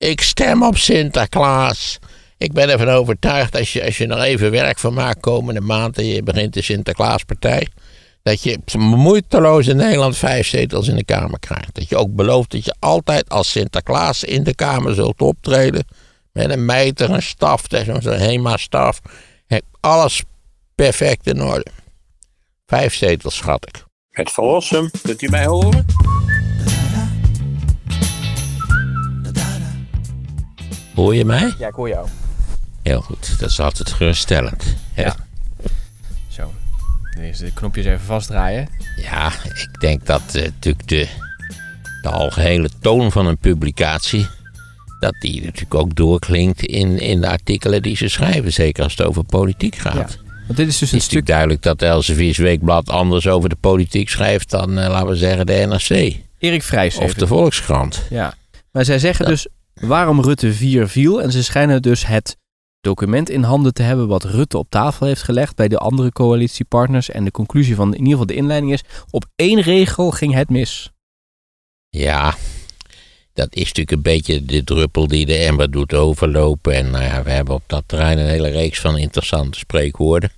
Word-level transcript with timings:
Ik 0.00 0.20
stem 0.20 0.62
op 0.62 0.76
Sinterklaas. 0.76 1.98
Ik 2.38 2.52
ben 2.52 2.68
ervan 2.68 2.88
overtuigd 2.88 3.56
als 3.56 3.72
je, 3.72 3.84
als 3.84 3.98
je 3.98 4.06
nog 4.06 4.22
even 4.22 4.50
werk 4.50 4.78
van 4.78 4.94
maakt 4.94 5.20
komende 5.20 5.60
maand 5.60 5.98
en 5.98 6.06
je 6.06 6.22
begint 6.22 6.54
de 6.54 6.62
Sinterklaaspartij. 6.62 7.68
Dat 8.22 8.42
je 8.42 8.58
moeiteloos 8.78 9.66
in 9.66 9.76
Nederland 9.76 10.16
vijf 10.16 10.46
zetels 10.46 10.88
in 10.88 10.96
de 10.96 11.04
Kamer 11.04 11.38
krijgt. 11.38 11.74
Dat 11.74 11.88
je 11.88 11.96
ook 11.96 12.14
belooft 12.14 12.50
dat 12.50 12.64
je 12.64 12.74
altijd 12.78 13.28
als 13.28 13.50
Sinterklaas 13.50 14.24
in 14.24 14.42
de 14.44 14.54
Kamer 14.54 14.94
zult 14.94 15.20
optreden. 15.20 15.84
Met 16.32 16.50
een 16.50 16.64
mijter, 16.64 17.10
een 17.10 17.22
staf, 17.22 17.64
zo'n 17.68 18.12
HEMA-staf. 18.12 19.00
Alles 19.80 20.22
perfect 20.74 21.26
in 21.26 21.42
orde. 21.42 21.70
Vijf 22.66 22.94
zetels, 22.94 23.36
schat 23.36 23.66
ik. 23.68 23.84
Het 24.10 24.30
verlossen, 24.30 24.90
kunt 25.02 25.22
u 25.22 25.28
mij 25.28 25.46
horen? 25.46 25.86
Hoor 31.00 31.14
je 31.14 31.24
mij? 31.24 31.54
Ja, 31.58 31.68
ik 31.68 31.74
hoor 31.74 31.88
jou. 31.88 32.08
Heel 32.82 33.00
goed, 33.00 33.38
dat 33.38 33.50
is 33.50 33.60
altijd 33.60 33.92
geruststellend. 33.92 34.64
Ja. 34.94 35.16
Zo. 36.28 36.52
Deze 37.16 37.44
de 37.44 37.52
knopjes 37.52 37.84
even 37.84 38.00
vastdraaien. 38.00 38.68
Ja, 38.96 39.32
ik 39.44 39.80
denk 39.80 40.06
dat 40.06 40.22
uh, 40.36 40.42
natuurlijk 40.42 40.88
de, 40.88 41.08
de 42.02 42.08
algehele 42.08 42.68
toon 42.80 43.12
van 43.12 43.26
een 43.26 43.38
publicatie... 43.38 44.26
dat 45.00 45.14
die 45.20 45.44
natuurlijk 45.44 45.74
ook 45.74 45.94
doorklinkt 45.94 46.62
in, 46.62 46.98
in 46.98 47.20
de 47.20 47.28
artikelen 47.28 47.82
die 47.82 47.96
ze 47.96 48.08
schrijven. 48.08 48.52
Zeker 48.52 48.82
als 48.82 48.96
het 48.96 49.06
over 49.06 49.24
politiek 49.24 49.76
gaat. 49.76 49.94
Ja. 49.94 50.28
Want 50.46 50.56
dit 50.56 50.68
is 50.68 50.78
dus 50.78 50.80
Het 50.80 50.92
een 50.92 50.98
is 50.98 51.04
stuk... 51.04 51.18
natuurlijk 51.18 51.26
duidelijk 51.26 51.62
dat 51.62 51.82
Elsevier's 51.82 52.38
Weekblad 52.38 52.88
anders 52.88 53.28
over 53.28 53.48
de 53.48 53.56
politiek 53.60 54.08
schrijft 54.08 54.50
dan, 54.50 54.78
eh, 54.78 54.88
laten 54.88 55.08
we 55.08 55.16
zeggen, 55.16 55.46
de 55.46 55.66
NRC. 55.68 56.16
Erik 56.38 56.62
Vrijs 56.62 56.96
Of 56.96 57.14
de 57.14 57.26
Volkskrant. 57.26 58.06
Ja. 58.10 58.34
Maar 58.70 58.84
zij 58.84 58.98
zeggen 58.98 59.26
dus 59.26 59.46
waarom 59.80 60.20
Rutte 60.20 60.52
4 60.52 60.88
viel. 60.88 61.22
En 61.22 61.32
ze 61.32 61.42
schijnen 61.42 61.82
dus 61.82 62.06
het 62.06 62.36
document 62.80 63.30
in 63.30 63.42
handen 63.42 63.74
te 63.74 63.82
hebben 63.82 64.08
wat 64.08 64.24
Rutte 64.24 64.58
op 64.58 64.70
tafel 64.70 65.06
heeft 65.06 65.22
gelegd 65.22 65.56
bij 65.56 65.68
de 65.68 65.78
andere 65.78 66.12
coalitiepartners. 66.12 67.10
En 67.10 67.24
de 67.24 67.30
conclusie 67.30 67.74
van 67.74 67.88
in 67.88 67.98
ieder 67.98 68.10
geval 68.10 68.26
de 68.26 68.34
inleiding 68.34 68.72
is, 68.72 68.82
op 69.10 69.24
één 69.36 69.60
regel 69.60 70.10
ging 70.10 70.34
het 70.34 70.50
mis. 70.50 70.90
Ja, 71.88 72.34
dat 73.32 73.54
is 73.54 73.62
natuurlijk 73.62 73.90
een 73.90 74.02
beetje 74.02 74.44
de 74.44 74.64
druppel 74.64 75.06
die 75.06 75.26
de 75.26 75.36
emmer 75.36 75.70
doet 75.70 75.94
overlopen. 75.94 76.74
En 76.74 76.90
nou 76.90 77.04
ja, 77.04 77.22
we 77.22 77.30
hebben 77.30 77.54
op 77.54 77.62
dat 77.66 77.82
terrein 77.86 78.18
een 78.18 78.26
hele 78.26 78.48
reeks 78.48 78.80
van 78.80 78.98
interessante 78.98 79.58
spreekwoorden. 79.58 80.30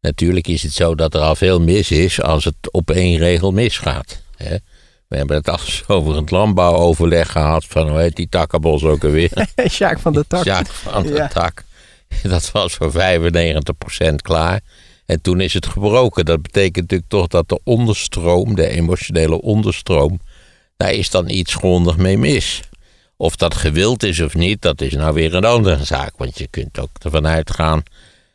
Natuurlijk 0.00 0.48
is 0.48 0.62
het 0.62 0.72
zo 0.72 0.94
dat 0.94 1.14
er 1.14 1.20
al 1.20 1.34
veel 1.34 1.60
mis 1.60 1.90
is 1.90 2.22
als 2.22 2.44
het 2.44 2.56
op 2.70 2.90
één 2.90 3.18
regel 3.18 3.52
misgaat. 3.52 4.22
Hè? 4.36 4.56
We 5.08 5.16
hebben 5.16 5.36
het 5.36 5.48
al 5.48 5.58
over 5.86 6.16
het 6.16 6.30
landbouwoverleg 6.30 7.32
gehad 7.32 7.64
van 7.64 7.88
hoe 7.88 7.98
heet 7.98 8.16
die 8.16 8.28
takkenbos 8.28 8.84
ook 8.84 9.04
alweer? 9.04 9.30
Sjaak 9.70 9.98
van 9.98 10.12
de 10.12 10.24
Tak. 10.28 10.44
Jaak 10.44 10.66
van 10.66 11.02
de 11.02 11.12
Ja. 11.12 11.28
Tak. 11.28 11.64
Dat 12.22 12.50
was 12.50 12.74
voor 12.74 12.92
95% 12.92 14.14
klaar. 14.22 14.60
En 15.06 15.20
toen 15.20 15.40
is 15.40 15.54
het 15.54 15.66
gebroken. 15.66 16.24
Dat 16.24 16.42
betekent 16.42 16.76
natuurlijk 16.76 17.10
toch 17.10 17.26
dat 17.26 17.48
de 17.48 17.60
onderstroom, 17.64 18.54
de 18.54 18.68
emotionele 18.68 19.40
onderstroom, 19.40 20.20
daar 20.76 20.92
is 20.92 21.10
dan 21.10 21.28
iets 21.28 21.54
grondig 21.54 21.96
mee 21.96 22.18
mis. 22.18 22.60
Of 23.16 23.36
dat 23.36 23.54
gewild 23.54 24.02
is 24.02 24.20
of 24.20 24.34
niet, 24.34 24.62
dat 24.62 24.80
is 24.80 24.92
nou 24.92 25.14
weer 25.14 25.34
een 25.34 25.44
andere 25.44 25.84
zaak. 25.84 26.12
Want 26.16 26.38
je 26.38 26.46
kunt 26.46 26.78
ook 26.78 26.90
ervan 27.02 27.26
uitgaan, 27.26 27.82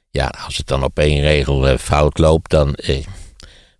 ja, 0.10 0.34
als 0.46 0.58
het 0.58 0.68
dan 0.68 0.84
op 0.84 1.00
één 1.00 1.22
regel 1.22 1.68
eh, 1.68 1.78
fout 1.78 2.18
loopt, 2.18 2.50
dan 2.50 2.76
eh, 2.76 3.04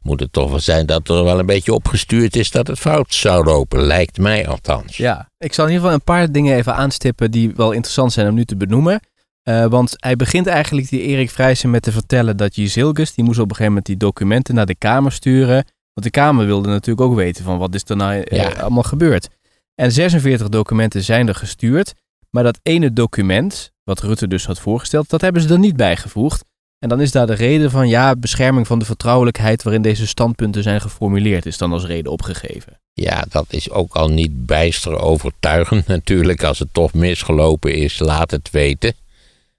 moet 0.04 0.20
het 0.20 0.34
toch 0.34 0.50
wel 0.50 0.60
zijn 0.60 0.86
dat 0.86 1.10
er 1.10 1.24
wel 1.24 1.40
een 1.40 1.46
beetje 1.46 1.74
opgestuurd 1.74 2.36
is 2.36 2.52
dat 2.52 2.68
het 2.68 2.80
fout 2.80 3.14
zou 3.14 3.46
lopen. 3.46 3.82
Lijkt 3.82 4.18
mij 4.18 4.48
althans. 4.48 4.98
Ja, 4.98 5.30
ik 5.38 5.54
zal 5.54 5.66
in 5.66 5.72
ieder 5.72 5.86
geval 5.86 6.00
een 6.00 6.16
paar 6.16 6.32
dingen 6.32 6.56
even 6.56 6.76
aanstippen 6.76 7.32
die 7.32 7.52
wel 7.56 7.72
interessant 7.72 8.14
zijn 8.14 8.28
om 8.28 8.36
nu 8.36 8.46
te 8.46 8.56
benoemen. 8.56 9.00
Eh, 9.44 9.66
want 9.66 9.94
hij 9.96 10.16
begint 10.16 10.48
eigenlijk, 10.48 10.90
die 10.90 11.02
Erik 11.02 11.30
Vrijsen, 11.30 11.70
met 11.70 11.82
te 11.82 11.92
vertellen 11.92 12.38
dat 12.38 12.56
Jezilgus, 12.56 13.14
die 13.14 13.24
moest 13.24 13.40
op 13.40 13.44
een 13.44 13.56
gegeven 13.56 13.72
moment 13.72 13.86
die 13.86 13.98
documenten 13.98 14.56
naar 14.56 14.66
de 14.66 14.76
Kamer 14.76 15.12
sturen. 15.12 15.66
Want 15.94 16.06
de 16.06 16.10
Kamer 16.10 16.46
wilde 16.46 16.70
natuurlijk 16.70 17.08
ook 17.08 17.16
weten 17.16 17.44
van 17.44 17.58
wat 17.58 17.76
is 17.76 17.84
er 17.88 17.96
nou 17.96 18.22
eh, 18.22 18.60
allemaal 18.60 18.84
gebeurd. 18.84 19.30
En 19.76 19.92
46 19.92 20.50
documenten 20.50 21.04
zijn 21.04 21.28
er 21.28 21.36
gestuurd. 21.36 21.94
Maar 22.30 22.44
dat 22.44 22.60
ene 22.64 22.94
document, 22.94 23.72
wat 23.84 24.00
Rutte 24.00 24.28
dus 24.28 24.46
had 24.46 24.60
voorgesteld, 24.60 25.10
dat 25.10 25.22
hebben 25.22 25.42
ze 25.42 25.50
er 25.50 25.60
niet 25.60 25.76
bijgevoegd. 25.76 26.44
En 26.84 26.90
dan 26.90 27.02
is 27.02 27.12
daar 27.12 27.28
de 27.28 27.34
reden 27.34 27.72
van, 27.72 27.88
ja, 27.88 28.16
bescherming 28.16 28.68
van 28.68 28.80
de 28.80 28.86
vertrouwelijkheid 28.86 29.64
waarin 29.64 29.82
deze 29.82 30.08
standpunten 30.08 30.64
zijn 30.64 30.82
geformuleerd, 30.82 31.46
is 31.46 31.58
dan 31.58 31.72
als 31.72 31.86
reden 31.86 32.12
opgegeven. 32.12 32.80
Ja, 32.94 33.26
dat 33.30 33.46
is 33.50 33.70
ook 33.70 33.96
al 33.96 34.10
niet 34.10 34.46
bijster 34.46 35.00
overtuigend 35.00 35.88
natuurlijk. 35.88 36.44
Als 36.44 36.60
het 36.60 36.68
toch 36.72 36.94
misgelopen 36.94 37.76
is, 37.76 38.00
laat 38.00 38.32
het 38.32 38.50
weten. 38.50 38.94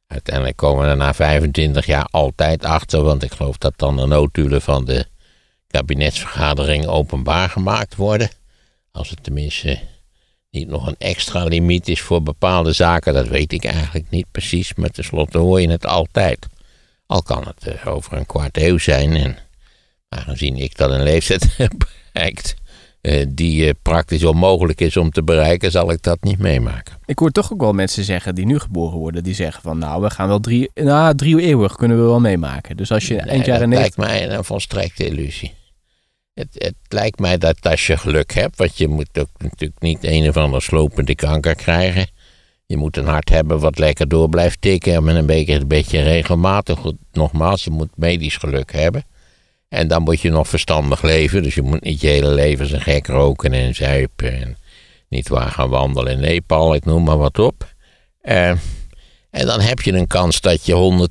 Uiteindelijk 0.07 0.57
komen 0.57 0.85
we 0.85 0.91
er 0.91 0.97
na 0.97 1.15
25 1.15 1.87
jaar 1.87 2.07
altijd 2.11 2.65
achter, 2.65 3.03
want 3.03 3.23
ik 3.23 3.33
geloof 3.33 3.59
dat 3.59 3.73
dan 3.77 3.97
de 3.97 4.07
notulen 4.07 4.63
van 4.63 4.85
de 4.85 5.07
kabinetsvergadering 5.67 6.87
openbaar 6.87 7.49
gemaakt 7.49 7.97
worden. 7.97 8.31
Als 8.93 9.11
het 9.11 9.23
tenminste 9.23 9.79
niet 10.51 10.69
nog 10.69 10.87
een 10.87 10.99
extra 10.99 11.45
limiet 11.45 11.89
is 11.89 12.01
voor 12.01 12.23
bepaalde 12.23 12.73
zaken, 12.73 13.15
dat 13.15 13.29
weet 13.29 13.53
ik 13.53 13.65
eigenlijk 13.65 14.11
niet 14.11 14.27
precies. 14.31 14.75
Maar 14.75 14.91
tenslotte 14.91 15.39
hoor 15.39 15.61
je 15.61 15.71
het 15.71 15.87
altijd. 15.87 16.47
Al 17.07 17.23
kan 17.23 17.45
het 17.47 17.67
eh, 17.67 17.87
over 17.95 18.13
een 18.13 18.27
kwart 18.27 18.57
eeuw 18.57 18.79
zijn. 18.79 19.17
En 19.17 19.37
aangezien 20.09 20.57
ik 20.57 20.77
dan 20.77 20.93
een 20.93 21.03
leeftijd 21.03 21.49
heb 21.57 21.73
bereikt 22.13 22.55
eh, 23.05 23.27
die 23.29 23.67
eh, 23.67 23.71
praktisch 23.83 24.25
onmogelijk 24.25 24.81
is 24.81 24.97
om 24.97 25.11
te 25.11 25.23
bereiken, 25.23 25.71
zal 25.71 25.91
ik 25.91 26.03
dat 26.03 26.23
niet 26.23 26.39
meemaken. 26.39 26.95
Ik 27.05 27.19
hoor 27.19 27.31
toch 27.31 27.53
ook 27.53 27.61
wel 27.61 27.73
mensen 27.73 28.05
zeggen 28.05 28.35
die 28.35 28.47
nu 28.47 28.59
geboren 28.59 28.99
worden, 28.99 29.23
die 29.23 29.35
zeggen 29.35 29.63
van 29.63 29.79
nou, 29.79 30.03
we 30.03 30.11
gaan 30.11 30.29
wel 30.29 30.41
drie, 30.41 30.71
nou, 30.75 31.15
drie 31.15 31.41
eeuwig 31.41 31.77
kunnen 31.77 31.97
we 31.97 32.03
wel 32.03 32.21
meemaken. 32.21 32.77
Dus 32.77 32.93
als 32.93 33.09
je 33.09 33.17
eind 33.17 33.31
Nee, 33.31 33.47
jaren 33.47 33.71
dat 33.71 33.79
90... 33.79 33.97
lijkt 33.97 33.97
mij 33.97 34.37
een 34.37 34.45
volstrekte 34.45 35.07
illusie. 35.07 35.55
Het, 36.35 36.49
het 36.53 36.75
lijkt 36.89 37.19
mij 37.19 37.39
dat 37.39 37.67
als 37.67 37.87
je 37.87 37.97
geluk 37.97 38.33
hebt, 38.33 38.59
want 38.59 38.79
je 38.79 38.89
moet 38.89 39.19
ook 39.19 39.29
natuurlijk 39.39 39.81
niet 39.81 39.99
een 40.05 40.29
of 40.29 40.37
ander 40.37 40.63
slopende 40.63 41.15
kanker 41.15 41.55
krijgen. 41.55 42.07
Je 42.67 42.77
moet 42.77 42.97
een 42.97 43.07
hart 43.07 43.29
hebben 43.29 43.61
wat 43.61 43.79
lekker 43.79 44.09
door 44.09 44.29
blijft 44.29 44.61
tikken 44.61 45.05
met 45.05 45.17
een 45.17 45.27
beetje, 45.27 45.55
een 45.55 45.69
beetje 45.69 46.03
regelmatig. 46.03 46.79
Nogmaals, 47.13 47.65
je 47.65 47.71
moet 47.71 47.97
medisch 47.97 48.37
geluk 48.37 48.73
hebben. 48.73 49.05
En 49.69 49.89
dan 49.89 50.03
moet 50.03 50.21
je 50.21 50.31
nog 50.31 50.49
verstandig 50.49 51.03
leven. 51.03 51.43
Dus 51.43 51.55
je 51.55 51.63
moet 51.63 51.85
niet 51.85 52.01
je 52.01 52.07
hele 52.07 52.31
leven 52.31 52.67
zijn 52.67 52.81
gek 52.81 53.07
roken 53.07 53.53
en 53.53 53.75
zuipen. 53.75 54.41
En 54.41 54.57
niet 55.09 55.29
waar 55.29 55.51
gaan 55.51 55.69
wandelen 55.69 56.13
in 56.13 56.21
Nepal, 56.21 56.75
ik 56.75 56.85
noem 56.85 57.05
maar 57.05 57.19
wat 57.19 57.39
op. 57.39 57.75
Eh, 58.21 58.51
en 59.31 59.47
dan 59.47 59.61
heb 59.61 59.81
je 59.81 59.93
een 59.93 60.07
kans 60.07 60.41
dat 60.41 60.67
je 60.67 60.73
100, 60.73 61.11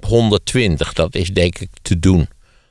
120, 0.00 0.92
dat 0.92 1.14
is 1.14 1.28
denk 1.28 1.58
ik 1.58 1.70
te 1.82 1.98
doen. 1.98 2.28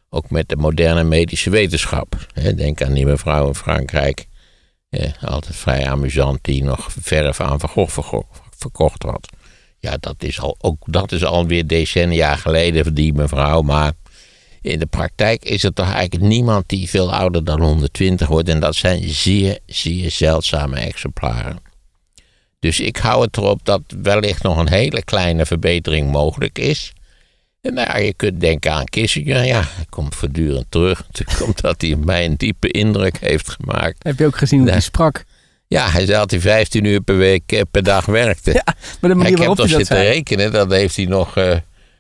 Ook 0.10 0.30
met 0.30 0.50
de 0.50 0.56
moderne 0.56 1.04
medische 1.04 1.50
wetenschap. 1.50 2.28
Denk 2.56 2.82
aan 2.82 2.94
die 2.94 3.06
mevrouw 3.06 3.48
in 3.48 3.56
Frankrijk. 3.56 4.28
Altijd 5.22 5.56
vrij 5.56 5.88
amusant, 5.90 6.40
die 6.42 6.64
nog 6.64 6.88
verf 7.00 7.40
aan 7.40 7.60
Van 7.60 7.70
verkocht 8.58 9.04
had. 9.04 9.28
Ja, 9.80 9.98
dat 10.00 10.16
is, 10.24 10.40
al, 10.40 10.56
ook, 10.60 10.78
dat 10.86 11.12
is 11.12 11.24
alweer 11.24 11.68
decennia 11.68 12.36
geleden, 12.36 12.94
die 12.94 13.14
mevrouw. 13.14 13.62
Maar 13.62 13.94
in 14.62 14.80
de 14.80 14.86
praktijk 14.86 15.44
is 15.44 15.64
er 15.64 15.74
toch 15.74 15.92
eigenlijk 15.94 16.24
niemand 16.24 16.70
die 16.70 16.90
veel 16.90 17.14
ouder 17.14 17.44
dan 17.44 17.62
120 17.62 18.28
wordt. 18.28 18.50
En 18.50 18.60
dat 18.60 18.76
zijn 18.76 19.10
zeer, 19.10 19.60
zeer 19.66 20.12
zeldzame 20.12 20.76
exemplaren. 20.80 21.60
Dus 22.60 22.80
ik 22.80 22.98
hou 22.98 23.22
het 23.24 23.38
erop 23.38 23.60
dat 23.64 23.82
wellicht 24.02 24.44
nog 24.44 24.58
een 24.58 24.70
hele 24.70 25.04
kleine 25.04 25.46
verbetering 25.46 26.12
mogelijk 26.12 26.60
is. 26.60 26.94
Nou, 27.74 27.88
ja, 27.88 27.98
je 27.98 28.14
kunt 28.14 28.40
denken 28.40 28.72
aan 28.72 28.86
Kissinger. 28.86 29.46
Ja, 29.46 29.62
hij 29.66 29.86
komt 29.90 30.16
voortdurend 30.16 30.66
terug. 30.70 31.04
Natuurlijk 31.08 31.46
omdat 31.46 31.82
hij 31.82 31.96
mij 31.96 32.26
een 32.26 32.36
diepe 32.36 32.72
indruk 32.72 33.18
heeft 33.20 33.50
gemaakt. 33.50 34.04
Heb 34.04 34.20
je 34.20 34.26
ook 34.26 34.38
gezien 34.38 34.60
hoe 34.60 34.70
hij 34.70 34.80
sprak? 34.80 35.24
Ja, 35.68 35.90
hij 35.90 36.06
zei 36.06 36.18
dat 36.18 36.32
hij 36.32 36.40
15 36.40 36.84
uur 36.84 37.02
per 37.02 37.18
week 37.18 37.52
eh, 37.52 37.62
per 37.72 37.84
dag 37.84 38.06
werkte. 38.06 38.54
Ja, 38.54 38.64
maar 39.00 39.10
de 39.10 39.16
manier 39.16 39.24
ik 39.24 39.30
heb 39.30 39.38
waarop 39.38 39.58
toch 39.58 39.68
hij 39.68 39.78
dat 39.78 39.88
zitten 39.88 40.06
rekenen, 40.06 40.52
dan 40.52 40.74
heeft 40.74 40.96
hij 40.96 41.06
nog, 41.06 41.38
eh, 41.38 41.56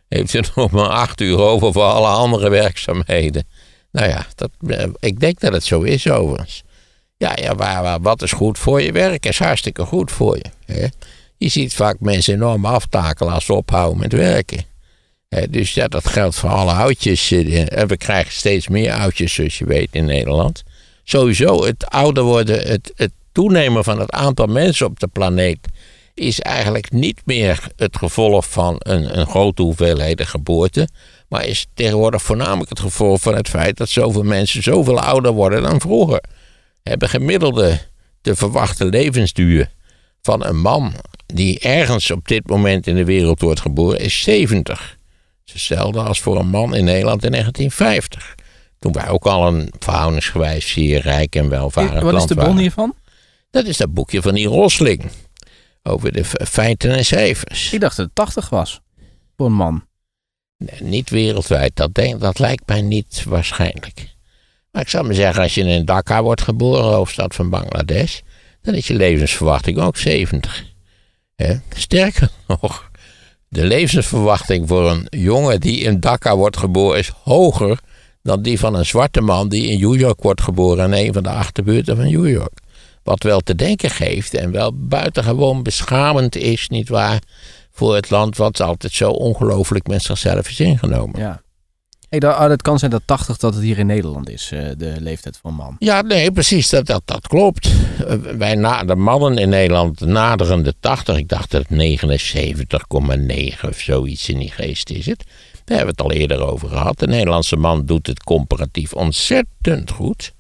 heeft 0.09 0.33
hij 0.33 0.43
nog 0.55 0.71
maar 0.71 0.87
acht 0.89 1.21
uur 1.21 1.37
over 1.39 1.73
voor 1.73 1.83
alle 1.83 2.07
andere 2.07 2.49
werkzaamheden. 2.49 3.47
Nou 3.91 4.07
ja, 4.09 4.25
dat, 4.35 4.49
eh, 4.67 4.85
ik 4.99 5.19
denk 5.19 5.39
dat 5.39 5.53
het 5.53 5.63
zo 5.63 5.81
is 5.81 6.09
overigens. 6.09 6.63
Ja, 7.17 7.31
ja 7.35 7.55
waar, 7.55 7.83
waar, 7.83 8.01
wat 8.01 8.21
is 8.21 8.31
goed 8.31 8.59
voor 8.59 8.81
je? 8.81 8.91
Werk 8.91 9.25
is 9.25 9.39
hartstikke 9.39 9.85
goed 9.85 10.11
voor 10.11 10.37
je. 10.37 10.73
Hè? 10.73 10.87
Je 11.37 11.49
ziet 11.49 11.73
vaak 11.73 11.99
mensen 11.99 12.33
enorm 12.33 12.65
aftakelen 12.65 13.33
als 13.33 13.45
ze 13.45 13.53
ophouden 13.53 13.99
met 13.99 14.11
werken. 14.11 14.74
Dus 15.49 15.73
ja, 15.73 15.87
dat 15.87 16.07
geldt 16.07 16.35
voor 16.35 16.49
alle 16.49 16.71
oudjes. 16.71 17.31
eh, 17.31 17.77
En 17.79 17.87
we 17.87 17.97
krijgen 17.97 18.33
steeds 18.33 18.67
meer 18.67 18.93
oudjes, 18.93 19.33
zoals 19.33 19.57
je 19.57 19.65
weet, 19.65 19.89
in 19.91 20.05
Nederland. 20.05 20.63
Sowieso, 21.03 21.65
het 21.65 21.85
ouder 21.89 22.23
worden, 22.23 22.67
het, 22.67 22.91
het 22.95 23.11
toenemen 23.31 23.83
van 23.83 23.99
het 23.99 24.11
aantal 24.11 24.47
mensen 24.47 24.85
op 24.85 24.99
de 24.99 25.07
planeet 25.07 25.57
is 26.13 26.39
eigenlijk 26.39 26.91
niet 26.91 27.21
meer 27.25 27.67
het 27.75 27.97
gevolg 27.97 28.49
van 28.49 28.75
een, 28.79 29.19
een 29.19 29.25
grote 29.27 29.61
hoeveelheid 29.61 30.27
geboorten. 30.27 30.91
Maar 31.27 31.45
is 31.45 31.67
tegenwoordig 31.73 32.21
voornamelijk 32.21 32.69
het 32.69 32.79
gevolg 32.79 33.21
van 33.21 33.35
het 33.35 33.49
feit 33.49 33.77
dat 33.77 33.89
zoveel 33.89 34.23
mensen 34.23 34.63
zoveel 34.63 34.99
ouder 34.99 35.31
worden 35.31 35.63
dan 35.63 35.81
vroeger. 35.81 36.23
Hebben 36.83 37.09
gemiddelde 37.09 37.79
de 38.21 38.35
verwachte 38.35 38.85
levensduur 38.85 39.69
van 40.21 40.45
een 40.45 40.59
man 40.61 40.93
die 41.25 41.59
ergens 41.59 42.11
op 42.11 42.27
dit 42.27 42.47
moment 42.47 42.87
in 42.87 42.95
de 42.95 43.05
wereld 43.05 43.41
wordt 43.41 43.59
geboren 43.59 43.99
is 43.99 44.21
70. 44.21 44.94
Hetzelfde 45.51 45.99
als 45.99 46.19
voor 46.19 46.39
een 46.39 46.47
man 46.49 46.75
in 46.75 46.83
Nederland 46.83 47.23
in 47.23 47.31
1950. 47.31 48.35
Toen 48.79 48.91
wij 48.91 49.07
ook 49.09 49.25
al 49.25 49.47
een 49.47 49.71
verhoudingsgewijs 49.79 50.71
zeer 50.71 51.01
rijk 51.01 51.35
en 51.35 51.49
welvarend 51.49 51.93
Wat 51.93 52.03
land 52.03 52.17
is 52.17 52.25
de 52.25 52.33
waren. 52.35 52.49
bron 52.49 52.61
hiervan? 52.61 52.95
Dat 53.51 53.65
is 53.65 53.77
dat 53.77 53.93
boekje 53.93 54.21
van 54.21 54.33
die 54.33 54.47
Rosling. 54.47 55.11
Over 55.83 56.11
de 56.11 56.25
feiten 56.25 56.91
en 56.91 57.05
cijfers. 57.05 57.73
Ik 57.73 57.79
dacht 57.79 57.97
dat 57.97 58.05
het 58.05 58.15
80 58.15 58.49
was. 58.49 58.81
Voor 59.37 59.45
een 59.45 59.53
man. 59.53 59.85
Nee, 60.57 60.81
niet 60.81 61.09
wereldwijd, 61.09 61.75
dat, 61.75 61.93
denk, 61.93 62.19
dat 62.19 62.39
lijkt 62.39 62.67
mij 62.67 62.81
niet 62.81 63.23
waarschijnlijk. 63.27 64.15
Maar 64.71 64.81
ik 64.81 64.89
zou 64.89 65.05
maar 65.05 65.15
zeggen, 65.15 65.43
als 65.43 65.53
je 65.53 65.61
in 65.61 65.85
Dhaka 65.85 66.23
wordt 66.23 66.41
geboren, 66.41 66.83
hoofdstad 66.83 67.35
van 67.35 67.49
Bangladesh, 67.49 68.19
dan 68.61 68.73
is 68.73 68.87
je 68.87 68.93
levensverwachting 68.93 69.79
ook 69.79 69.97
70. 69.97 70.63
Hè? 71.35 71.55
Sterker 71.75 72.29
nog, 72.47 72.91
de 73.55 73.65
levensverwachting 73.65 74.67
voor 74.67 74.89
een 74.89 75.07
jongen 75.09 75.59
die 75.59 75.79
in 75.79 75.99
Dhaka 75.99 76.35
wordt 76.35 76.57
geboren 76.57 76.99
is 76.99 77.11
hoger 77.23 77.79
dan 78.23 78.41
die 78.41 78.59
van 78.59 78.75
een 78.75 78.85
zwarte 78.85 79.21
man 79.21 79.49
die 79.49 79.67
in 79.67 79.79
New 79.79 79.99
York 79.99 80.21
wordt 80.21 80.41
geboren 80.41 80.93
in 80.93 81.05
een 81.05 81.13
van 81.13 81.23
de 81.23 81.29
achterbuurten 81.29 81.95
van 81.95 82.05
New 82.05 82.29
York. 82.29 82.59
Wat 83.03 83.23
wel 83.23 83.39
te 83.39 83.55
denken 83.55 83.89
geeft 83.89 84.33
en 84.33 84.51
wel 84.51 84.71
buitengewoon 84.75 85.63
beschamend 85.63 86.35
is, 86.35 86.69
nietwaar, 86.69 87.21
voor 87.71 87.95
het 87.95 88.09
land 88.09 88.37
wat 88.37 88.59
altijd 88.61 88.93
zo 88.93 89.09
ongelooflijk 89.09 89.87
met 89.87 90.01
zichzelf 90.01 90.49
is 90.49 90.59
ingenomen. 90.59 91.19
Ja. 91.19 91.41
Ah, 92.09 92.47
dat 92.49 92.61
kan 92.61 92.79
zijn 92.79 92.91
dat 92.91 93.01
80 93.05 93.37
dat 93.37 93.53
het 93.53 93.63
hier 93.63 93.77
in 93.77 93.85
Nederland 93.85 94.29
is, 94.29 94.49
eh, 94.53 94.65
de 94.77 94.95
leeftijd 94.99 95.37
van 95.41 95.53
man. 95.53 95.75
Ja, 95.79 96.01
nee, 96.01 96.31
precies, 96.31 96.69
dat, 96.69 96.85
dat, 96.85 97.01
dat 97.05 97.27
klopt. 97.27 97.71
Eh, 98.07 98.15
Wij 98.37 98.55
na, 98.55 98.83
de 98.83 98.95
mannen 98.95 99.37
in 99.37 99.49
Nederland 99.49 99.99
naderen 99.99 100.63
de 100.63 100.73
80. 100.79 101.17
Ik 101.17 101.29
dacht 101.29 101.51
dat 101.51 101.61
het 101.61 101.77
79,9 101.77 103.69
of 103.69 103.79
zoiets 103.79 104.29
in 104.29 104.37
die 104.37 104.51
geest 104.51 104.89
is 104.89 105.05
het. 105.05 105.23
Daar 105.65 105.77
hebben 105.77 105.95
we 105.95 106.03
het 106.03 106.11
al 106.11 106.19
eerder 106.19 106.47
over 106.47 106.69
gehad. 106.69 106.99
De 106.99 107.07
Nederlandse 107.07 107.55
man 107.55 107.85
doet 107.85 108.07
het 108.07 108.23
comparatief 108.23 108.93
ontzettend 108.93 109.91
goed. 109.91 110.33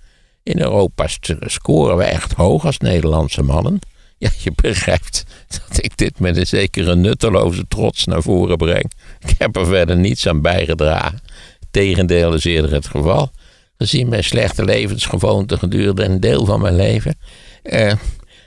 In 0.43 0.59
Europa 0.59 1.07
scoren 1.39 1.97
we 1.97 2.03
echt 2.03 2.33
hoog 2.33 2.65
als 2.65 2.77
Nederlandse 2.77 3.41
mannen. 3.41 3.79
Ja, 4.17 4.29
je 4.43 4.51
begrijpt 4.55 5.23
dat 5.47 5.83
ik 5.83 5.97
dit 5.97 6.19
met 6.19 6.37
een 6.37 6.47
zekere 6.47 6.95
nutteloze 6.95 7.65
trots 7.67 8.05
naar 8.05 8.21
voren 8.21 8.57
breng. 8.57 8.91
Ik 9.27 9.35
heb 9.37 9.55
er 9.55 9.65
verder 9.65 9.97
niets 9.97 10.27
aan 10.27 10.41
bijgedragen. 10.41 11.21
Tegendeel 11.75 12.33
is 12.33 12.43
eerder 12.43 12.71
het 12.71 12.87
geval. 12.87 13.31
Gezien 13.77 14.09
mijn 14.09 14.23
slechte 14.23 14.65
levensgewoonten 14.65 15.57
gedurende 15.57 16.03
een 16.03 16.19
deel 16.19 16.45
van 16.45 16.61
mijn 16.61 16.75
leven. 16.75 17.17
Eh, 17.63 17.93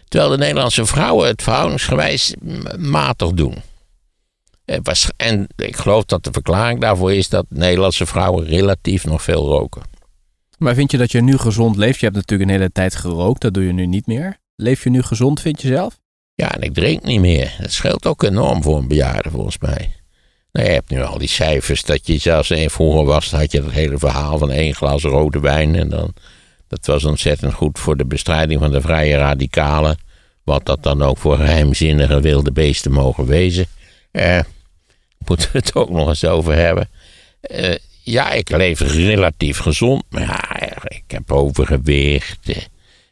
terwijl 0.09 0.31
de 0.31 0.39
Nederlandse 0.39 0.87
vrouwen 0.87 1.27
het 1.27 1.43
verhoudingsgewijs 1.43 2.35
matig 2.79 3.31
doen. 3.31 3.55
Eh, 4.65 4.79
en 5.17 5.47
ik 5.57 5.77
geloof 5.77 6.05
dat 6.05 6.25
de 6.25 6.33
verklaring 6.33 6.81
daarvoor 6.81 7.13
is 7.13 7.29
dat 7.29 7.47
Nederlandse 7.49 8.07
vrouwen 8.07 8.45
relatief 8.45 9.05
nog 9.05 9.23
veel 9.23 9.47
roken. 9.47 9.83
Maar 10.59 10.75
vind 10.75 10.91
je 10.91 10.99
dat 10.99 11.13
je 11.13 11.23
nu 11.23 11.39
gezond 11.39 11.77
leeft? 11.77 11.99
Je 11.99 12.05
hebt 12.05 12.17
natuurlijk 12.17 12.51
een 12.51 12.57
hele 12.57 12.73
tijd 12.73 12.95
gerookt, 12.95 13.41
dat 13.41 13.55
doe 13.55 13.65
je 13.65 13.73
nu 13.73 13.87
niet 13.87 14.07
meer. 14.07 14.37
Leef 14.57 14.85
je 14.85 14.91
nu 14.91 15.03
gezond, 15.03 15.41
vind 15.41 15.63
je 15.63 15.69
zelf? 15.69 15.99
Ja, 16.35 16.55
en 16.55 16.63
ik 16.63 16.75
drink 16.75 17.03
niet 17.03 17.21
meer. 17.21 17.57
Dat 17.61 17.73
scheelt 17.73 18.07
ook 18.07 18.23
enorm 18.23 18.63
voor 18.63 18.79
een 18.79 18.89
bejaarde 18.89 19.31
volgens 19.31 19.59
mij. 19.59 19.98
Nou, 20.59 20.71
je 20.71 20.77
hebt 20.77 20.91
nu 20.91 21.03
al 21.03 21.19
die 21.19 21.29
cijfers 21.29 21.83
dat 21.83 22.07
je 22.07 22.19
zelfs 22.19 22.51
in 22.51 22.71
vroeger 22.71 23.05
was, 23.05 23.31
had 23.31 23.53
je 23.53 23.61
dat 23.63 23.71
hele 23.71 23.99
verhaal 23.99 24.39
van 24.39 24.51
één 24.51 24.75
glas 24.75 25.03
rode 25.03 25.41
wijn. 25.41 25.75
En 25.75 25.89
dan, 25.89 26.13
dat 26.69 26.87
was 26.87 27.05
ontzettend 27.05 27.55
goed 27.55 27.79
voor 27.79 27.97
de 27.97 28.05
bestrijding 28.07 28.61
van 28.61 28.71
de 28.71 28.81
vrije 28.81 29.17
radicalen. 29.17 29.97
Wat 30.45 30.67
dat 30.67 30.83
dan 30.83 31.03
ook 31.03 31.19
voor 31.19 31.37
geheimzinnige 31.37 32.21
wilde 32.21 32.53
beesten 32.53 32.93
mogen 32.93 33.27
wezen. 33.27 33.67
Eh, 34.11 34.41
moeten 35.27 35.49
we 35.53 35.59
het 35.59 35.75
ook 35.75 35.91
nog 35.91 36.09
eens 36.09 36.25
over 36.25 36.55
hebben. 36.55 36.89
Eh, 37.41 37.75
ja, 38.03 38.33
ik 38.33 38.51
leef 38.51 38.81
relatief 38.81 39.59
gezond. 39.59 40.03
Maar 40.09 40.23
ja, 40.23 40.75
ik 40.89 41.05
heb 41.07 41.33
overgewicht. 41.33 42.49
eh, 42.49 42.57